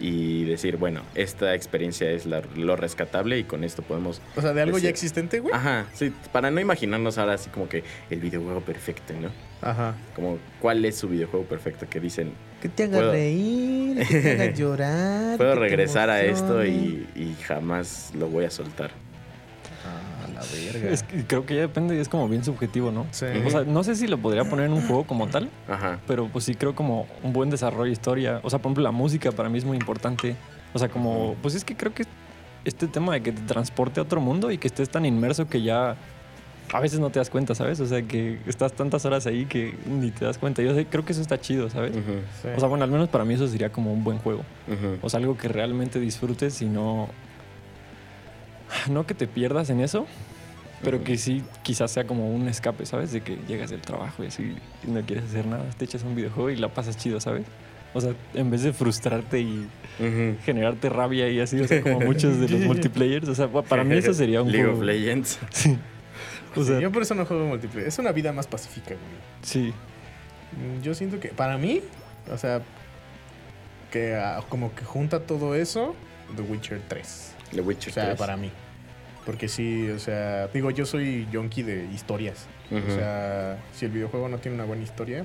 [0.00, 4.20] y decir, bueno, esta experiencia es la- lo rescatable y con esto podemos...
[4.36, 5.52] O sea, de algo ya existente, güey.
[5.52, 9.30] Ajá, sí, para no imaginarnos ahora así como que el videojuego perfecto, ¿no?
[9.62, 9.94] Ajá.
[10.14, 11.86] Como, ¿cuál es su videojuego perfecto?
[11.88, 12.32] Que dicen,
[12.62, 15.36] Que te haga Puedo- reír, que te haga llorar.
[15.36, 18.90] puedo regresar a esto y, y jamás lo voy a soltar.
[19.86, 20.40] Ah, la
[20.72, 20.90] verga.
[20.90, 23.06] Es que creo que ya depende y es como bien subjetivo, ¿no?
[23.10, 23.26] Sí.
[23.46, 25.98] O sea, no sé si lo podría poner en un juego como tal, Ajá.
[26.06, 28.40] pero pues sí creo como un buen desarrollo de historia.
[28.42, 30.36] O sea, por ejemplo, la música para mí es muy importante.
[30.74, 32.04] O sea, como, pues es que creo que
[32.64, 35.62] este tema de que te transporte a otro mundo y que estés tan inmerso que
[35.62, 35.96] ya
[36.72, 37.80] a veces no te das cuenta, ¿sabes?
[37.80, 40.62] O sea, que estás tantas horas ahí que ni te das cuenta.
[40.62, 41.92] Yo sé- creo que eso está chido, ¿sabes?
[42.42, 42.48] Sí.
[42.54, 44.42] O sea, bueno, al menos para mí eso sería como un buen juego.
[45.02, 47.08] O sea, algo que realmente disfrutes y no.
[48.90, 50.06] No que te pierdas en eso,
[50.82, 51.06] pero Ujú.
[51.06, 53.12] que sí quizás sea como un escape, ¿sabes?
[53.12, 54.54] De que llegas del trabajo y así
[54.86, 57.44] y no quieres hacer nada, te echas un videojuego y la pasas chido, ¿sabes?
[57.94, 59.66] O sea, en vez de frustrarte y
[59.98, 60.36] Ujú.
[60.44, 63.96] generarte rabia y así, o sea, como muchos de los multiplayers, o sea, para mí
[63.96, 64.78] eso sería un League juego.
[64.80, 65.38] of Legends.
[65.50, 65.78] Sí.
[66.56, 67.88] O Sí, sea, yo por eso no juego multiplayer.
[67.88, 68.98] Es una vida más pacífica, güey.
[69.42, 69.72] sí.
[70.52, 71.82] Mm, Yo siento que, para mí,
[72.32, 72.62] o sea,
[73.90, 75.94] que ah, como que junta todo eso,
[76.36, 77.34] The Witcher 3.
[77.54, 78.18] The Witcher O sea, 3.
[78.18, 78.50] para mí.
[79.26, 82.46] Porque sí, o sea, digo, yo soy junkie de historias.
[82.70, 85.24] O sea, si el videojuego no tiene una buena historia,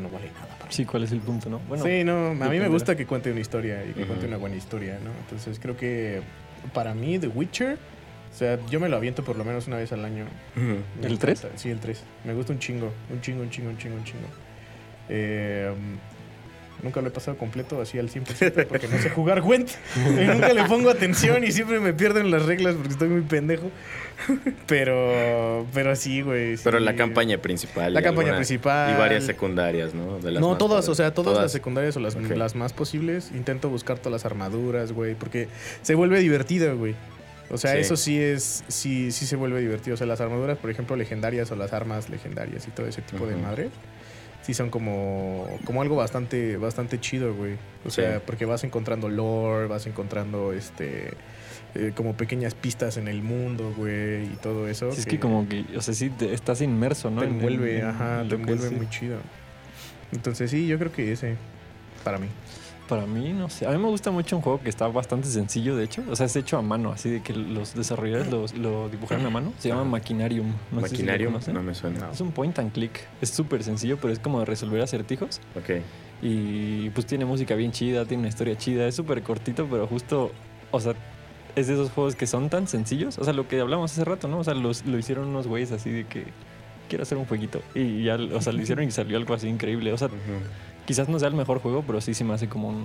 [0.00, 0.70] no vale nada para.
[0.72, 1.58] Sí, ¿cuál es el punto, no?
[1.60, 4.36] Bueno, sí, no, a mí me gusta que cuente una historia y que cuente una
[4.36, 5.10] buena historia, ¿no?
[5.20, 6.20] Entonces creo que
[6.72, 7.78] para mí The Witcher,
[8.34, 10.24] o sea, yo me lo aviento por lo menos una vez al año.
[10.56, 11.18] Me ¿El encanta.
[11.26, 11.46] 3?
[11.54, 12.02] Sí, el 3.
[12.24, 14.26] Me gusta un chingo, un chingo, un chingo, un chingo, un chingo.
[15.08, 15.72] Eh,
[16.82, 19.70] nunca lo he pasado completo así al 100% porque no sé jugar Gwent.
[20.20, 23.70] Y nunca le pongo atención y siempre me pierden las reglas porque estoy muy pendejo.
[24.66, 26.56] Pero, pero sí, güey.
[26.56, 26.62] sí.
[26.64, 27.92] Pero la campaña principal.
[27.94, 28.94] La campaña algunas- principal.
[28.94, 30.18] Y varias secundarias, ¿no?
[30.18, 30.88] De las No, todas, padres.
[30.88, 32.30] o sea, todas, las secundarias o las, Ok.
[32.36, 33.30] las más posibles.
[33.34, 35.48] Intento buscar todas las armaduras, güey, porque
[35.82, 36.94] se vuelve divertido, güey.
[37.50, 37.78] O sea, Sí.
[37.78, 39.94] eso sí es, sí, sí se vuelve divertido.
[39.94, 43.26] O sea, las armaduras, por ejemplo, legendarias o las armas legendarias y todo ese tipo
[43.26, 43.70] de madre.
[44.42, 47.54] sí son como, como algo bastante, bastante chido, güey.
[47.86, 48.02] O Sí.
[48.02, 51.14] sea, porque vas encontrando lore, vas encontrando este
[51.74, 54.92] eh, como pequeñas pistas en el mundo, güey, y todo eso.
[54.92, 57.22] Sí, es que como que, o sea, sí, te- estás inmerso, ¿no?
[57.22, 59.16] te En- envuelve, en- ajá, en te envuelve muy chido.
[60.12, 61.36] Entonces sí, yo creo que ese,
[62.04, 62.26] para mí.
[62.88, 63.66] Para mí, no sé.
[63.66, 66.02] A mí me gusta mucho un juego que está bastante sencillo, de hecho.
[66.10, 69.52] O sea, es hecho a mano, así de que los desarrolladores lo, dibujaron a mano.
[69.58, 69.84] Se llama.
[69.84, 70.52] Maquinarium.
[70.70, 72.10] No sé si no me suena.
[72.12, 73.00] Es un point and click.
[73.22, 75.40] Es súper sencillo, pero es como de resolver acertijos.
[75.56, 75.80] Ok.
[76.20, 78.86] Y pues tiene música bien chida, tiene una historia chida.
[78.86, 80.30] Es súper cortito, pero justo,
[80.70, 80.94] o sea,
[81.56, 83.18] es de esos juegos que son tan sencillos.
[83.18, 84.38] O sea, lo que hablamos hace rato, ¿no?
[84.38, 86.24] O sea, los, lo hicieron unos güeyes así de que
[86.88, 87.62] quiero hacer un jueguito.
[87.74, 89.92] Y ya, o sea, lo hicieron y salió algo así increíble.
[89.92, 90.08] O sea.
[90.86, 92.84] Quizás no sea el mejor juego, pero sí se me hace como un.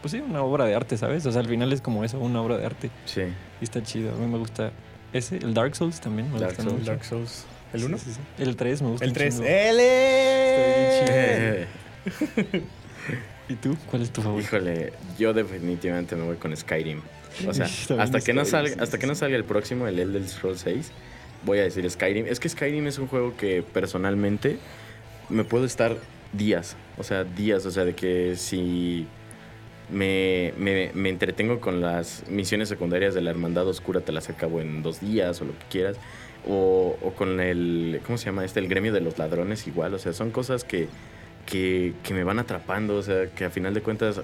[0.00, 1.24] Pues sí, una obra de arte, ¿sabes?
[1.26, 2.90] O sea, al final es como eso, una obra de arte.
[3.04, 3.22] Sí.
[3.60, 4.12] Y está chido.
[4.12, 4.72] A mí me gusta
[5.12, 5.36] ese.
[5.36, 6.78] El Dark Souls también me Dark gusta Souls.
[6.78, 6.90] mucho.
[6.90, 7.44] Dark Souls.
[7.72, 7.98] ¿El 1?
[7.98, 8.42] Sí, sí, sí.
[8.42, 9.34] El 3 me gusta El un 3.
[9.34, 9.46] chingo.
[9.48, 11.66] ¡L!
[13.48, 13.76] ¿Y tú?
[13.90, 14.46] ¿Cuál es tu favorito?
[14.48, 17.00] híjole, yo definitivamente me voy con Skyrim.
[17.48, 17.66] O sea,
[17.98, 20.90] hasta que no salga, hasta que no salga el próximo, el Elder Scrolls 6,
[21.44, 22.26] voy a decir Skyrim.
[22.26, 24.58] Es que Skyrim es un juego que personalmente
[25.28, 25.96] me puedo estar
[26.32, 29.06] días, o sea, días, o sea, de que si
[29.90, 34.60] me, me, me entretengo con las misiones secundarias de la Hermandad Oscura, te las acabo
[34.60, 35.96] en dos días o lo que quieras.
[36.48, 38.58] O, o con el, ¿cómo se llama este?
[38.60, 39.94] El gremio de los ladrones igual.
[39.94, 40.88] O sea, son cosas que,
[41.46, 42.96] que, que me van atrapando.
[42.96, 44.20] O sea, que a final de cuentas,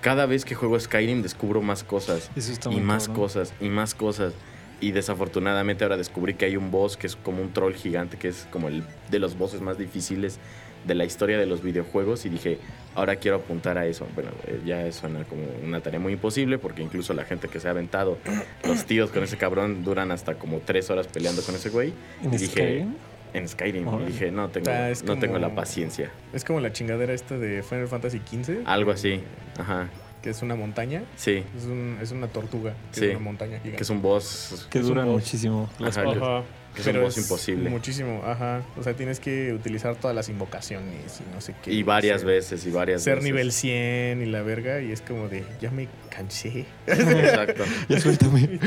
[0.00, 2.30] cada vez que juego Skyrim descubro más cosas.
[2.34, 3.22] Eso está Y más cabrón.
[3.24, 4.32] cosas, y más cosas.
[4.80, 8.28] Y desafortunadamente ahora descubrí que hay un boss que es como un troll gigante, que
[8.28, 10.38] es como el de los bosses más difíciles
[10.84, 12.24] de la historia de los videojuegos.
[12.26, 12.58] Y dije,
[12.94, 14.06] ahora quiero apuntar a eso.
[14.14, 17.68] Bueno, eh, ya suena como una tarea muy imposible, porque incluso la gente que se
[17.68, 18.18] ha aventado,
[18.66, 21.92] los tíos con ese cabrón duran hasta como tres horas peleando con ese güey.
[22.22, 22.94] ¿En Y dije, Skyrim?
[23.34, 23.86] En Skyrim.
[24.02, 26.10] Y dije, no tengo, Ah, no tengo la paciencia.
[26.32, 28.62] Es como la chingadera esta de Final Fantasy XV.
[28.66, 29.20] Algo así.
[29.58, 29.88] Ajá.
[30.22, 31.04] Que es una montaña.
[31.14, 31.44] Sí.
[31.56, 32.72] Es, un- es una tortuga.
[32.92, 33.04] Que Sí.
[33.06, 33.76] es una montaña gigante.
[33.76, 34.66] Que es un boss.
[34.70, 35.04] Que boss.
[35.06, 35.70] muchísimo.
[35.78, 36.42] Las Ajá,
[36.78, 37.70] que es un Pero boss imposible.
[37.70, 38.62] Muchísimo, ajá.
[38.78, 41.72] O sea, tienes que utilizar todas las invocaciones y no sé qué.
[41.72, 43.24] Y varias ser, veces, y varias Ser veces.
[43.24, 44.80] nivel 100 y la verga.
[44.80, 46.66] Y es como de, ya me cansé.
[46.86, 47.64] Exacto.
[47.88, 48.58] Ya suéltame.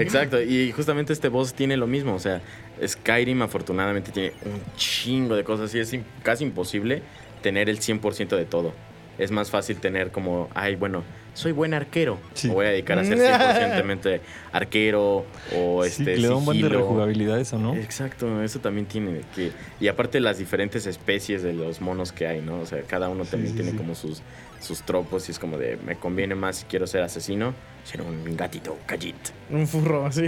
[0.00, 2.40] Exacto, y justamente este boss tiene lo mismo, o sea,
[2.86, 7.02] Skyrim afortunadamente tiene un chingo de cosas y es casi imposible
[7.42, 8.74] tener el 100% de todo.
[9.18, 11.02] Es más fácil tener como, ay, bueno,
[11.38, 12.48] soy buen arquero, Sí.
[12.48, 13.16] me voy a dedicar a ser
[13.86, 14.20] 100%
[14.52, 15.24] arquero
[15.54, 17.76] o Sí, este que le da un buen de rejugabilidad eso, ¿no?
[17.76, 22.40] Exacto, eso también tiene que y aparte las diferentes especies de los monos que hay,
[22.40, 22.58] ¿no?
[22.60, 23.76] O sea, cada uno Sí, también sí, tiene sí.
[23.76, 24.20] como sus
[24.60, 27.54] sus tropos y es como de me conviene más si quiero ser asesino,
[27.84, 29.16] ser un gatito callit.
[29.50, 30.26] Un furro, así.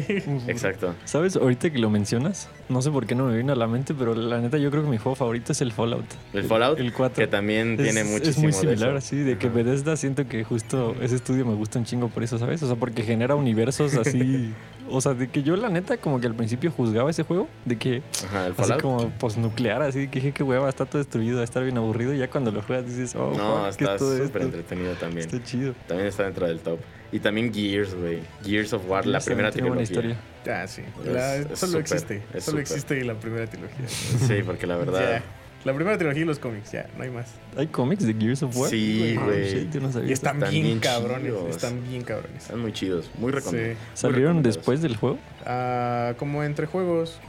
[0.49, 0.95] Exacto.
[1.05, 1.37] ¿Sabes?
[1.37, 4.15] Ahorita que lo mencionas, no sé por qué no me vino a la mente, pero
[4.15, 6.07] la neta yo creo que mi juego favorito es el Fallout.
[6.33, 7.23] El Fallout, El 4.
[7.25, 8.97] que también Es- tiene es, muchísimo muy de similar, eso.
[8.99, 9.49] así, de que.
[9.51, 12.63] Bethesda siento que justo ese estudio me gusta un chingo por eso, ¿sabes?
[12.63, 14.55] O sea, porque genera universos así.
[14.91, 17.77] o sea, de que yo la neta como que al principio juzgaba ese juego, de
[17.77, 21.41] que Ajá, el así como postnuclear, así que dije que hueva, está todo destruido, va
[21.43, 22.13] a estar bien aburrido.
[22.15, 24.39] Y ya cuando lo juegas dices, oh, no, ¿qué está súper esto?
[24.41, 25.27] entretenido también.
[25.27, 25.75] Está chido.
[25.87, 26.79] También está dentro del top.
[27.13, 28.21] Y también Gears, güey.
[28.45, 30.01] Gears of War, la primera tiene trilogía.
[30.03, 30.63] buena historia.
[30.63, 30.83] Ah, sí.
[31.05, 32.23] Es- La- es solo existe.
[32.39, 33.89] Solo existe la primera trilogía.
[33.89, 35.23] Sí, porque la verdad.
[35.65, 37.27] La primera trilogía y los cómics, ya, no hay más.
[37.57, 38.71] ¿Hay cómics de Gears of War?
[38.71, 39.69] Sí, güey.
[39.81, 41.23] no sabía Y están, Están bien, bien cabrones.
[41.27, 41.51] chidos.
[41.51, 42.43] Están bien cabrones.
[42.45, 43.37] Están muy chidos, muy Sí.
[43.39, 43.79] recomendables.
[43.93, 44.57] ¿Salieron recomendados.
[44.57, 45.19] después del juego?
[45.45, 47.21] Ah, como entre juegos.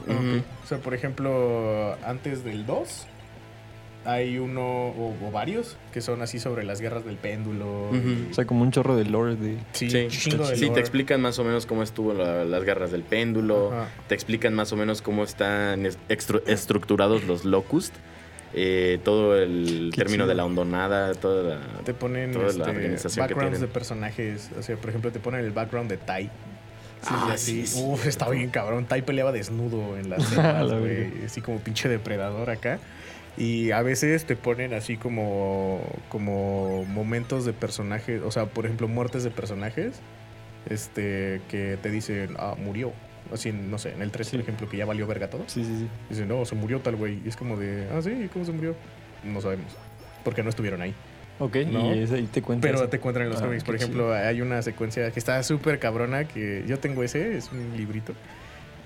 [0.64, 3.06] O sea, por ejemplo, antes del 2
[4.04, 7.90] hay uno o, o varios que son así sobre las guerras del péndulo.
[7.92, 9.58] Y- O sea, como un chorro de lore de...
[9.72, 12.64] sí, Sí, un chingo de sí, te explican más o menos cómo estuvo la- las
[12.64, 13.72] garras del péndulo.
[14.08, 15.86] Te explican más o menos cómo están
[16.46, 17.94] estructurados los locust.
[18.54, 20.26] Eh, todo el Qué término chido.
[20.28, 21.60] de la hondonada, toda la.
[21.84, 24.50] Te ponen Toda la este, organización que backgrounds de personajes.
[24.58, 26.30] O sea, por ejemplo, te ponen el background de Tai.
[27.04, 27.66] Ah, así.
[27.66, 28.86] sí, sí, Uf, está bien cabrón.
[28.86, 31.24] Tai peleaba desnudo en las selvas, la güey.
[31.24, 32.78] Así como pinche depredador acá.
[33.36, 35.80] Y a veces te ponen así como,
[36.10, 38.20] como momentos de personajes.
[38.22, 40.00] O sea, por ejemplo, muertes de personajes.
[40.68, 42.92] Este, que te dicen, ah, murió.
[43.32, 44.36] Así, no sé, en el 3, Sí.
[44.36, 45.44] por ejemplo, que ya valió verga todo.
[45.46, 45.88] Sí, sí, sí.
[46.10, 47.20] Dicen, no, se murió tal güey.
[47.24, 48.74] Y es como de, ah, sí, ¿cómo se murió?
[49.24, 49.72] No sabemos.
[50.24, 50.94] Porque no estuvieron ahí.
[51.38, 51.94] Ok, ¿No?
[51.94, 52.70] y ese ahí te cuentas.
[52.70, 53.64] Pero te encuentran en los Ah, cómics.
[53.64, 57.76] Por ejemplo, hay una secuencia que está súper cabrona que yo tengo ese, es un
[57.76, 58.12] librito.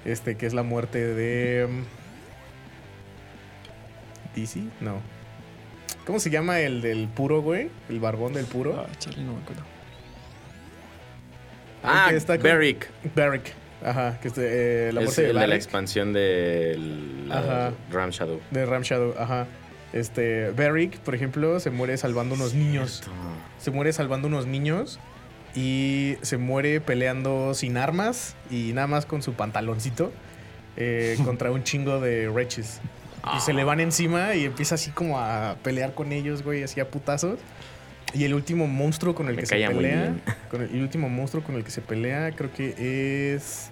[0.05, 1.67] Este, que es la muerte de.
[1.67, 1.83] mm,
[4.37, 4.61] ¿DC?
[4.81, 5.01] No.
[6.07, 7.69] ¿Cómo se llama el del puro, güey?
[7.89, 8.79] El barbón del puro.
[8.79, 9.63] Ah, chale, no me acuerdo.
[11.83, 12.89] Ah, que está con- Beric.
[13.85, 16.79] Ajá, que es de, eh, la es de el de la expansión de
[17.31, 17.73] Ajá.
[17.91, 18.41] Ram Shadow.
[18.51, 19.47] De Ram Shadow, ajá.
[19.93, 23.03] Este, Beric, por ejemplo, se muere salvando unos niños.
[23.59, 24.99] Se muere salvando unos niños
[25.55, 30.13] y se muere peleando sin armas y nada más con su pantaloncito
[30.77, 32.81] eh, contra un chingo de reches.
[33.37, 36.79] Y se le van encima y empieza así como a pelear con ellos, güey, así
[36.79, 37.41] a putazos.
[38.15, 40.15] Y el último monstruo con el Me que se pelea,
[40.51, 43.71] con el, el último monstruo con el que se pelea, creo que es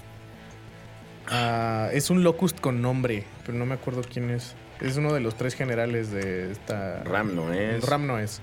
[1.28, 4.54] ah, es un locust con nombre, pero no me acuerdo quién es.
[4.80, 7.84] Es uno de los tres generales de esta Ram no es.
[7.88, 8.40] Ram no es.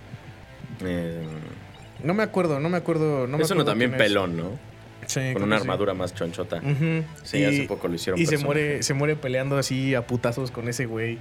[0.84, 1.22] Eh,
[2.04, 3.98] No me acuerdo, no me acuerdo, no me es uno acuerdo también es.
[3.98, 4.72] pelón, ¿no?
[5.06, 5.62] Sí, Con una sí.
[5.64, 6.62] armadura más chonchota.
[7.24, 8.20] Sí, y, hace poco lo hicieron.
[8.20, 11.18] y se muere, se muere peleando así a putazos con ese güey.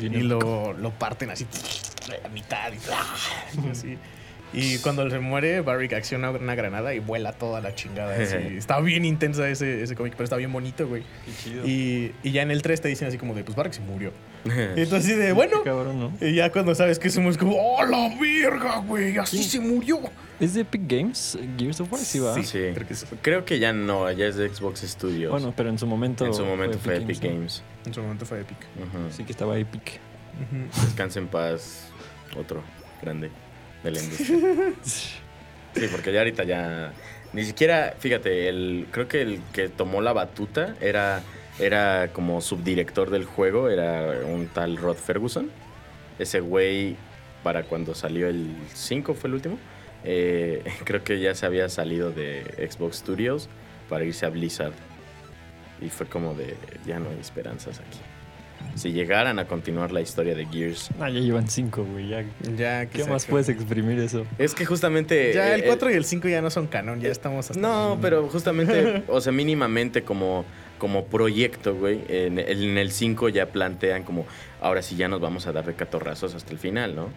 [0.00, 1.46] Y lo, lo parten así
[2.24, 3.98] a mitad y, así.
[4.52, 8.14] Y cuando se muere, Barrick acciona una granada y vuela toda la chingada.
[8.22, 8.36] así.
[8.56, 11.02] Está bien intensa ese, ese cómic, pero está bien bonito, güey.
[11.64, 14.12] Y, y ya en el 3 te dicen así como de, pues Barrick se murió.
[14.44, 15.62] Y entonces así de, bueno.
[15.62, 16.12] Qué cabrón, ¿no?
[16.20, 19.16] Y ya cuando sabes que somos como, ¡oh, la verga, güey!
[19.18, 20.00] Así se murió.
[20.38, 21.38] ¿Es de Epic Games?
[21.56, 22.34] Gears of War, sí, va.
[22.42, 23.06] Sí, creo que sí.
[23.22, 25.30] Creo que ya no, ya es de Xbox Studios.
[25.30, 26.26] Bueno, pero en su momento.
[26.26, 27.22] en su momento fue Epic.
[27.22, 27.62] Games.
[27.86, 28.60] En su momento fue épico.
[28.76, 29.12] Ujú.
[29.12, 30.00] Sí, que estaba Epic.
[30.82, 31.92] Descansa en paz,
[32.36, 32.62] otro
[33.02, 33.30] grande
[33.82, 34.38] de la industria.
[35.74, 36.92] Sí, porque ya ahorita ya.
[37.32, 41.20] Ni siquiera, fíjate, el, creo que el que tomó la batuta era,
[41.58, 45.50] era como subdirector del juego, era un tal Rod Ferguson.
[46.20, 46.96] Ese güey,
[47.42, 49.58] para cuando salió el 5, fue el último,
[50.04, 53.48] eh, creo que ya se había salido de Xbox Studios
[53.88, 54.74] para irse a Blizzard.
[55.80, 56.56] Y fue como de,
[56.86, 57.98] ya no hay esperanzas aquí.
[58.74, 60.90] Si llegaran a continuar la historia de Gears.
[61.00, 62.08] Ah, ya llevan cinco, güey.
[62.08, 62.24] Ya.
[62.56, 64.26] Ya, que ¿Qué más puedes exprimir eso?
[64.38, 65.32] Es que justamente...
[65.32, 67.60] Ya eh, el 4 y el 5 ya no son canon, ya estamos hasta.
[67.60, 70.44] No, pero justamente, o sea, mínimamente como,
[70.78, 74.26] como proyecto, güey, en, en el 5 ya plantean como,
[74.60, 77.08] ahora sí ya nos vamos a dar de catorrazos hasta el final, ¿no?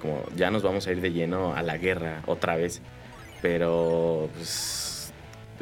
[0.00, 2.80] Como ya nos vamos a ir de lleno a la guerra otra vez.
[3.42, 5.12] Pero, pues,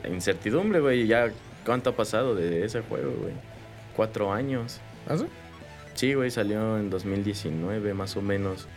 [0.09, 1.31] incertidumbre, güey, ya,
[1.65, 3.35] ¿cuánto ha pasado de ese juego, güey?
[3.97, 4.81] Cuatro años.
[5.07, 5.25] ¿Ah, sí?
[5.95, 8.69] Sí, güey, salió en 2019, más o menos.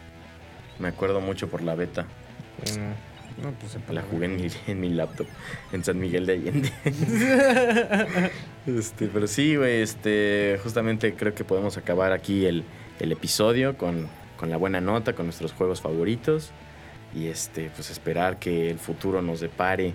[0.80, 2.04] Me acuerdo mucho por la beta.
[2.04, 5.28] Mm, No, pues La la jugué en mi, en mi laptop,
[5.72, 6.72] en San Miguel de Allende.
[8.68, 12.64] este, pero sí, güey, este, justamente creo que podemos acabar aquí el,
[13.00, 14.08] el episodio con,
[14.38, 16.52] con la buena nota, con nuestros juegos favoritos.
[17.14, 19.94] Y este, pues esperar que el futuro nos depare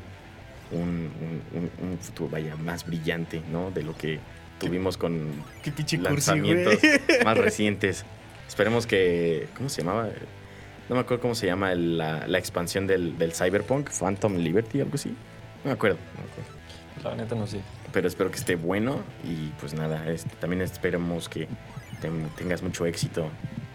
[0.70, 1.43] un, un-
[1.81, 3.70] un- un futuro, vaya, más brillante, ¿no?
[3.70, 4.19] De lo que
[4.58, 5.30] tuvimos con
[5.62, 6.78] Qué cursi, lanzamientos
[7.24, 8.04] más recientes.
[8.48, 9.48] Esperemos que.
[9.56, 10.08] ¿Cómo se llamaba?
[10.88, 14.80] No me acuerdo cómo se llama el- la, la expansión del, del Cyberpunk, Phantom Liberty,
[14.80, 15.08] algo así.
[15.64, 15.98] No me acuerdo.
[17.02, 17.60] La neta no sé.
[17.92, 21.48] Pero espero que esté bueno y pues nada, este, también esperemos que
[22.00, 23.28] ten- tengas mucho éxito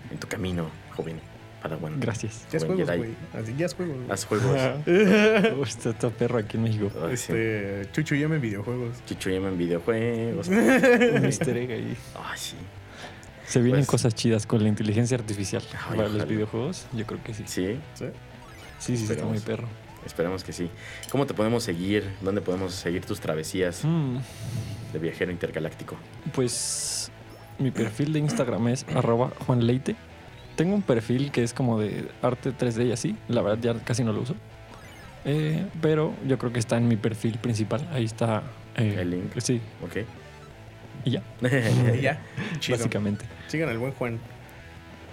[0.10, 1.20] en tu camino, joven
[1.62, 2.00] Padawan.
[2.00, 2.46] Gracias.
[2.52, 3.12] Ya es juegos, güey.
[3.34, 3.98] Así, ya es juegos.
[4.10, 4.58] Haz juegos.
[4.88, 6.92] Uy, está, está perro aquí en México.
[7.10, 8.98] Este, Chucho, llame videojuegos.
[9.06, 10.48] Chichuyama en videojuegos.
[10.48, 11.98] Un easter egg ahí.
[12.16, 12.56] Ay, sí.
[13.48, 16.88] Se vienen Pues- cosas chidas con la inteligencia artificial Ay, para los videojuegos.
[16.94, 17.44] Yo creo que sí.
[17.46, 18.06] Sí, ¿Sí?
[18.80, 19.32] Sí, sí, está Esperemos.
[19.34, 19.68] muy perro.
[20.06, 20.70] esperemos que sí.
[21.12, 22.10] ¿Cómo te podemos seguir?
[22.22, 24.18] ¿Dónde podemos seguir tus travesías Mm,
[24.94, 25.96] de viajero intergaláctico?
[26.34, 27.12] pues
[27.60, 29.96] mi perfil de Instagram es arroba juanleite.
[30.62, 33.16] Tengo un perfil que es como de arte 3D y así.
[33.28, 34.36] La verdad ya casi no lo uso.
[35.26, 37.90] Eh, pero yo creo que está en mi perfil principal.
[37.92, 38.44] Ahí está.
[38.78, 39.32] eh, El link.
[39.40, 40.06] Sí, ¿Ok?
[41.04, 41.24] y ya,
[41.98, 42.22] Y ya.
[42.60, 42.78] Chido.
[42.78, 43.26] básicamente.
[43.48, 44.20] Sigan al buen Juan.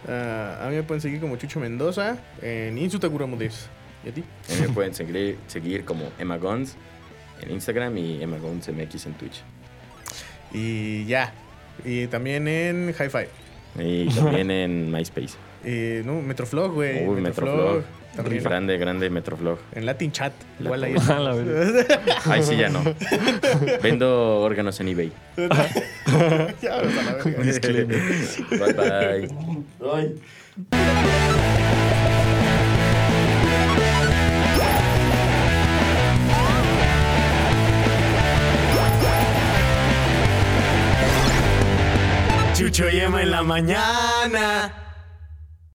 [0.06, 3.70] Ah, a mí me pueden seguir como Chucho Mendoza en Insutaguramudes.
[4.04, 4.24] ¿Y a ti?
[4.50, 6.76] A mí me pueden seguir, seguir como Emma Gons
[7.40, 9.40] en Instagram y Emma Gons MX en Twitch.
[10.52, 11.32] Y ya.
[11.86, 13.28] Y también en Hi-Fi.
[13.78, 15.34] Y también en MySpace.
[15.64, 17.04] Eh, no, Metroflog, güey.
[17.04, 17.82] Uy, Metroflog.
[18.14, 18.44] También.
[18.44, 19.58] Grande, grande Metroflog.
[19.72, 20.32] En Latin Chat.
[20.60, 20.94] Igual ahí.
[21.08, 21.84] A la verga.
[22.26, 22.80] Ay, sí, ya no.
[23.82, 25.12] Vendo órganos en eBay.
[26.62, 26.82] ya.
[27.42, 28.00] Disclaimer.
[28.50, 29.28] Bye
[29.80, 31.17] bye.
[42.58, 44.87] Chucho y Emma en la mañana.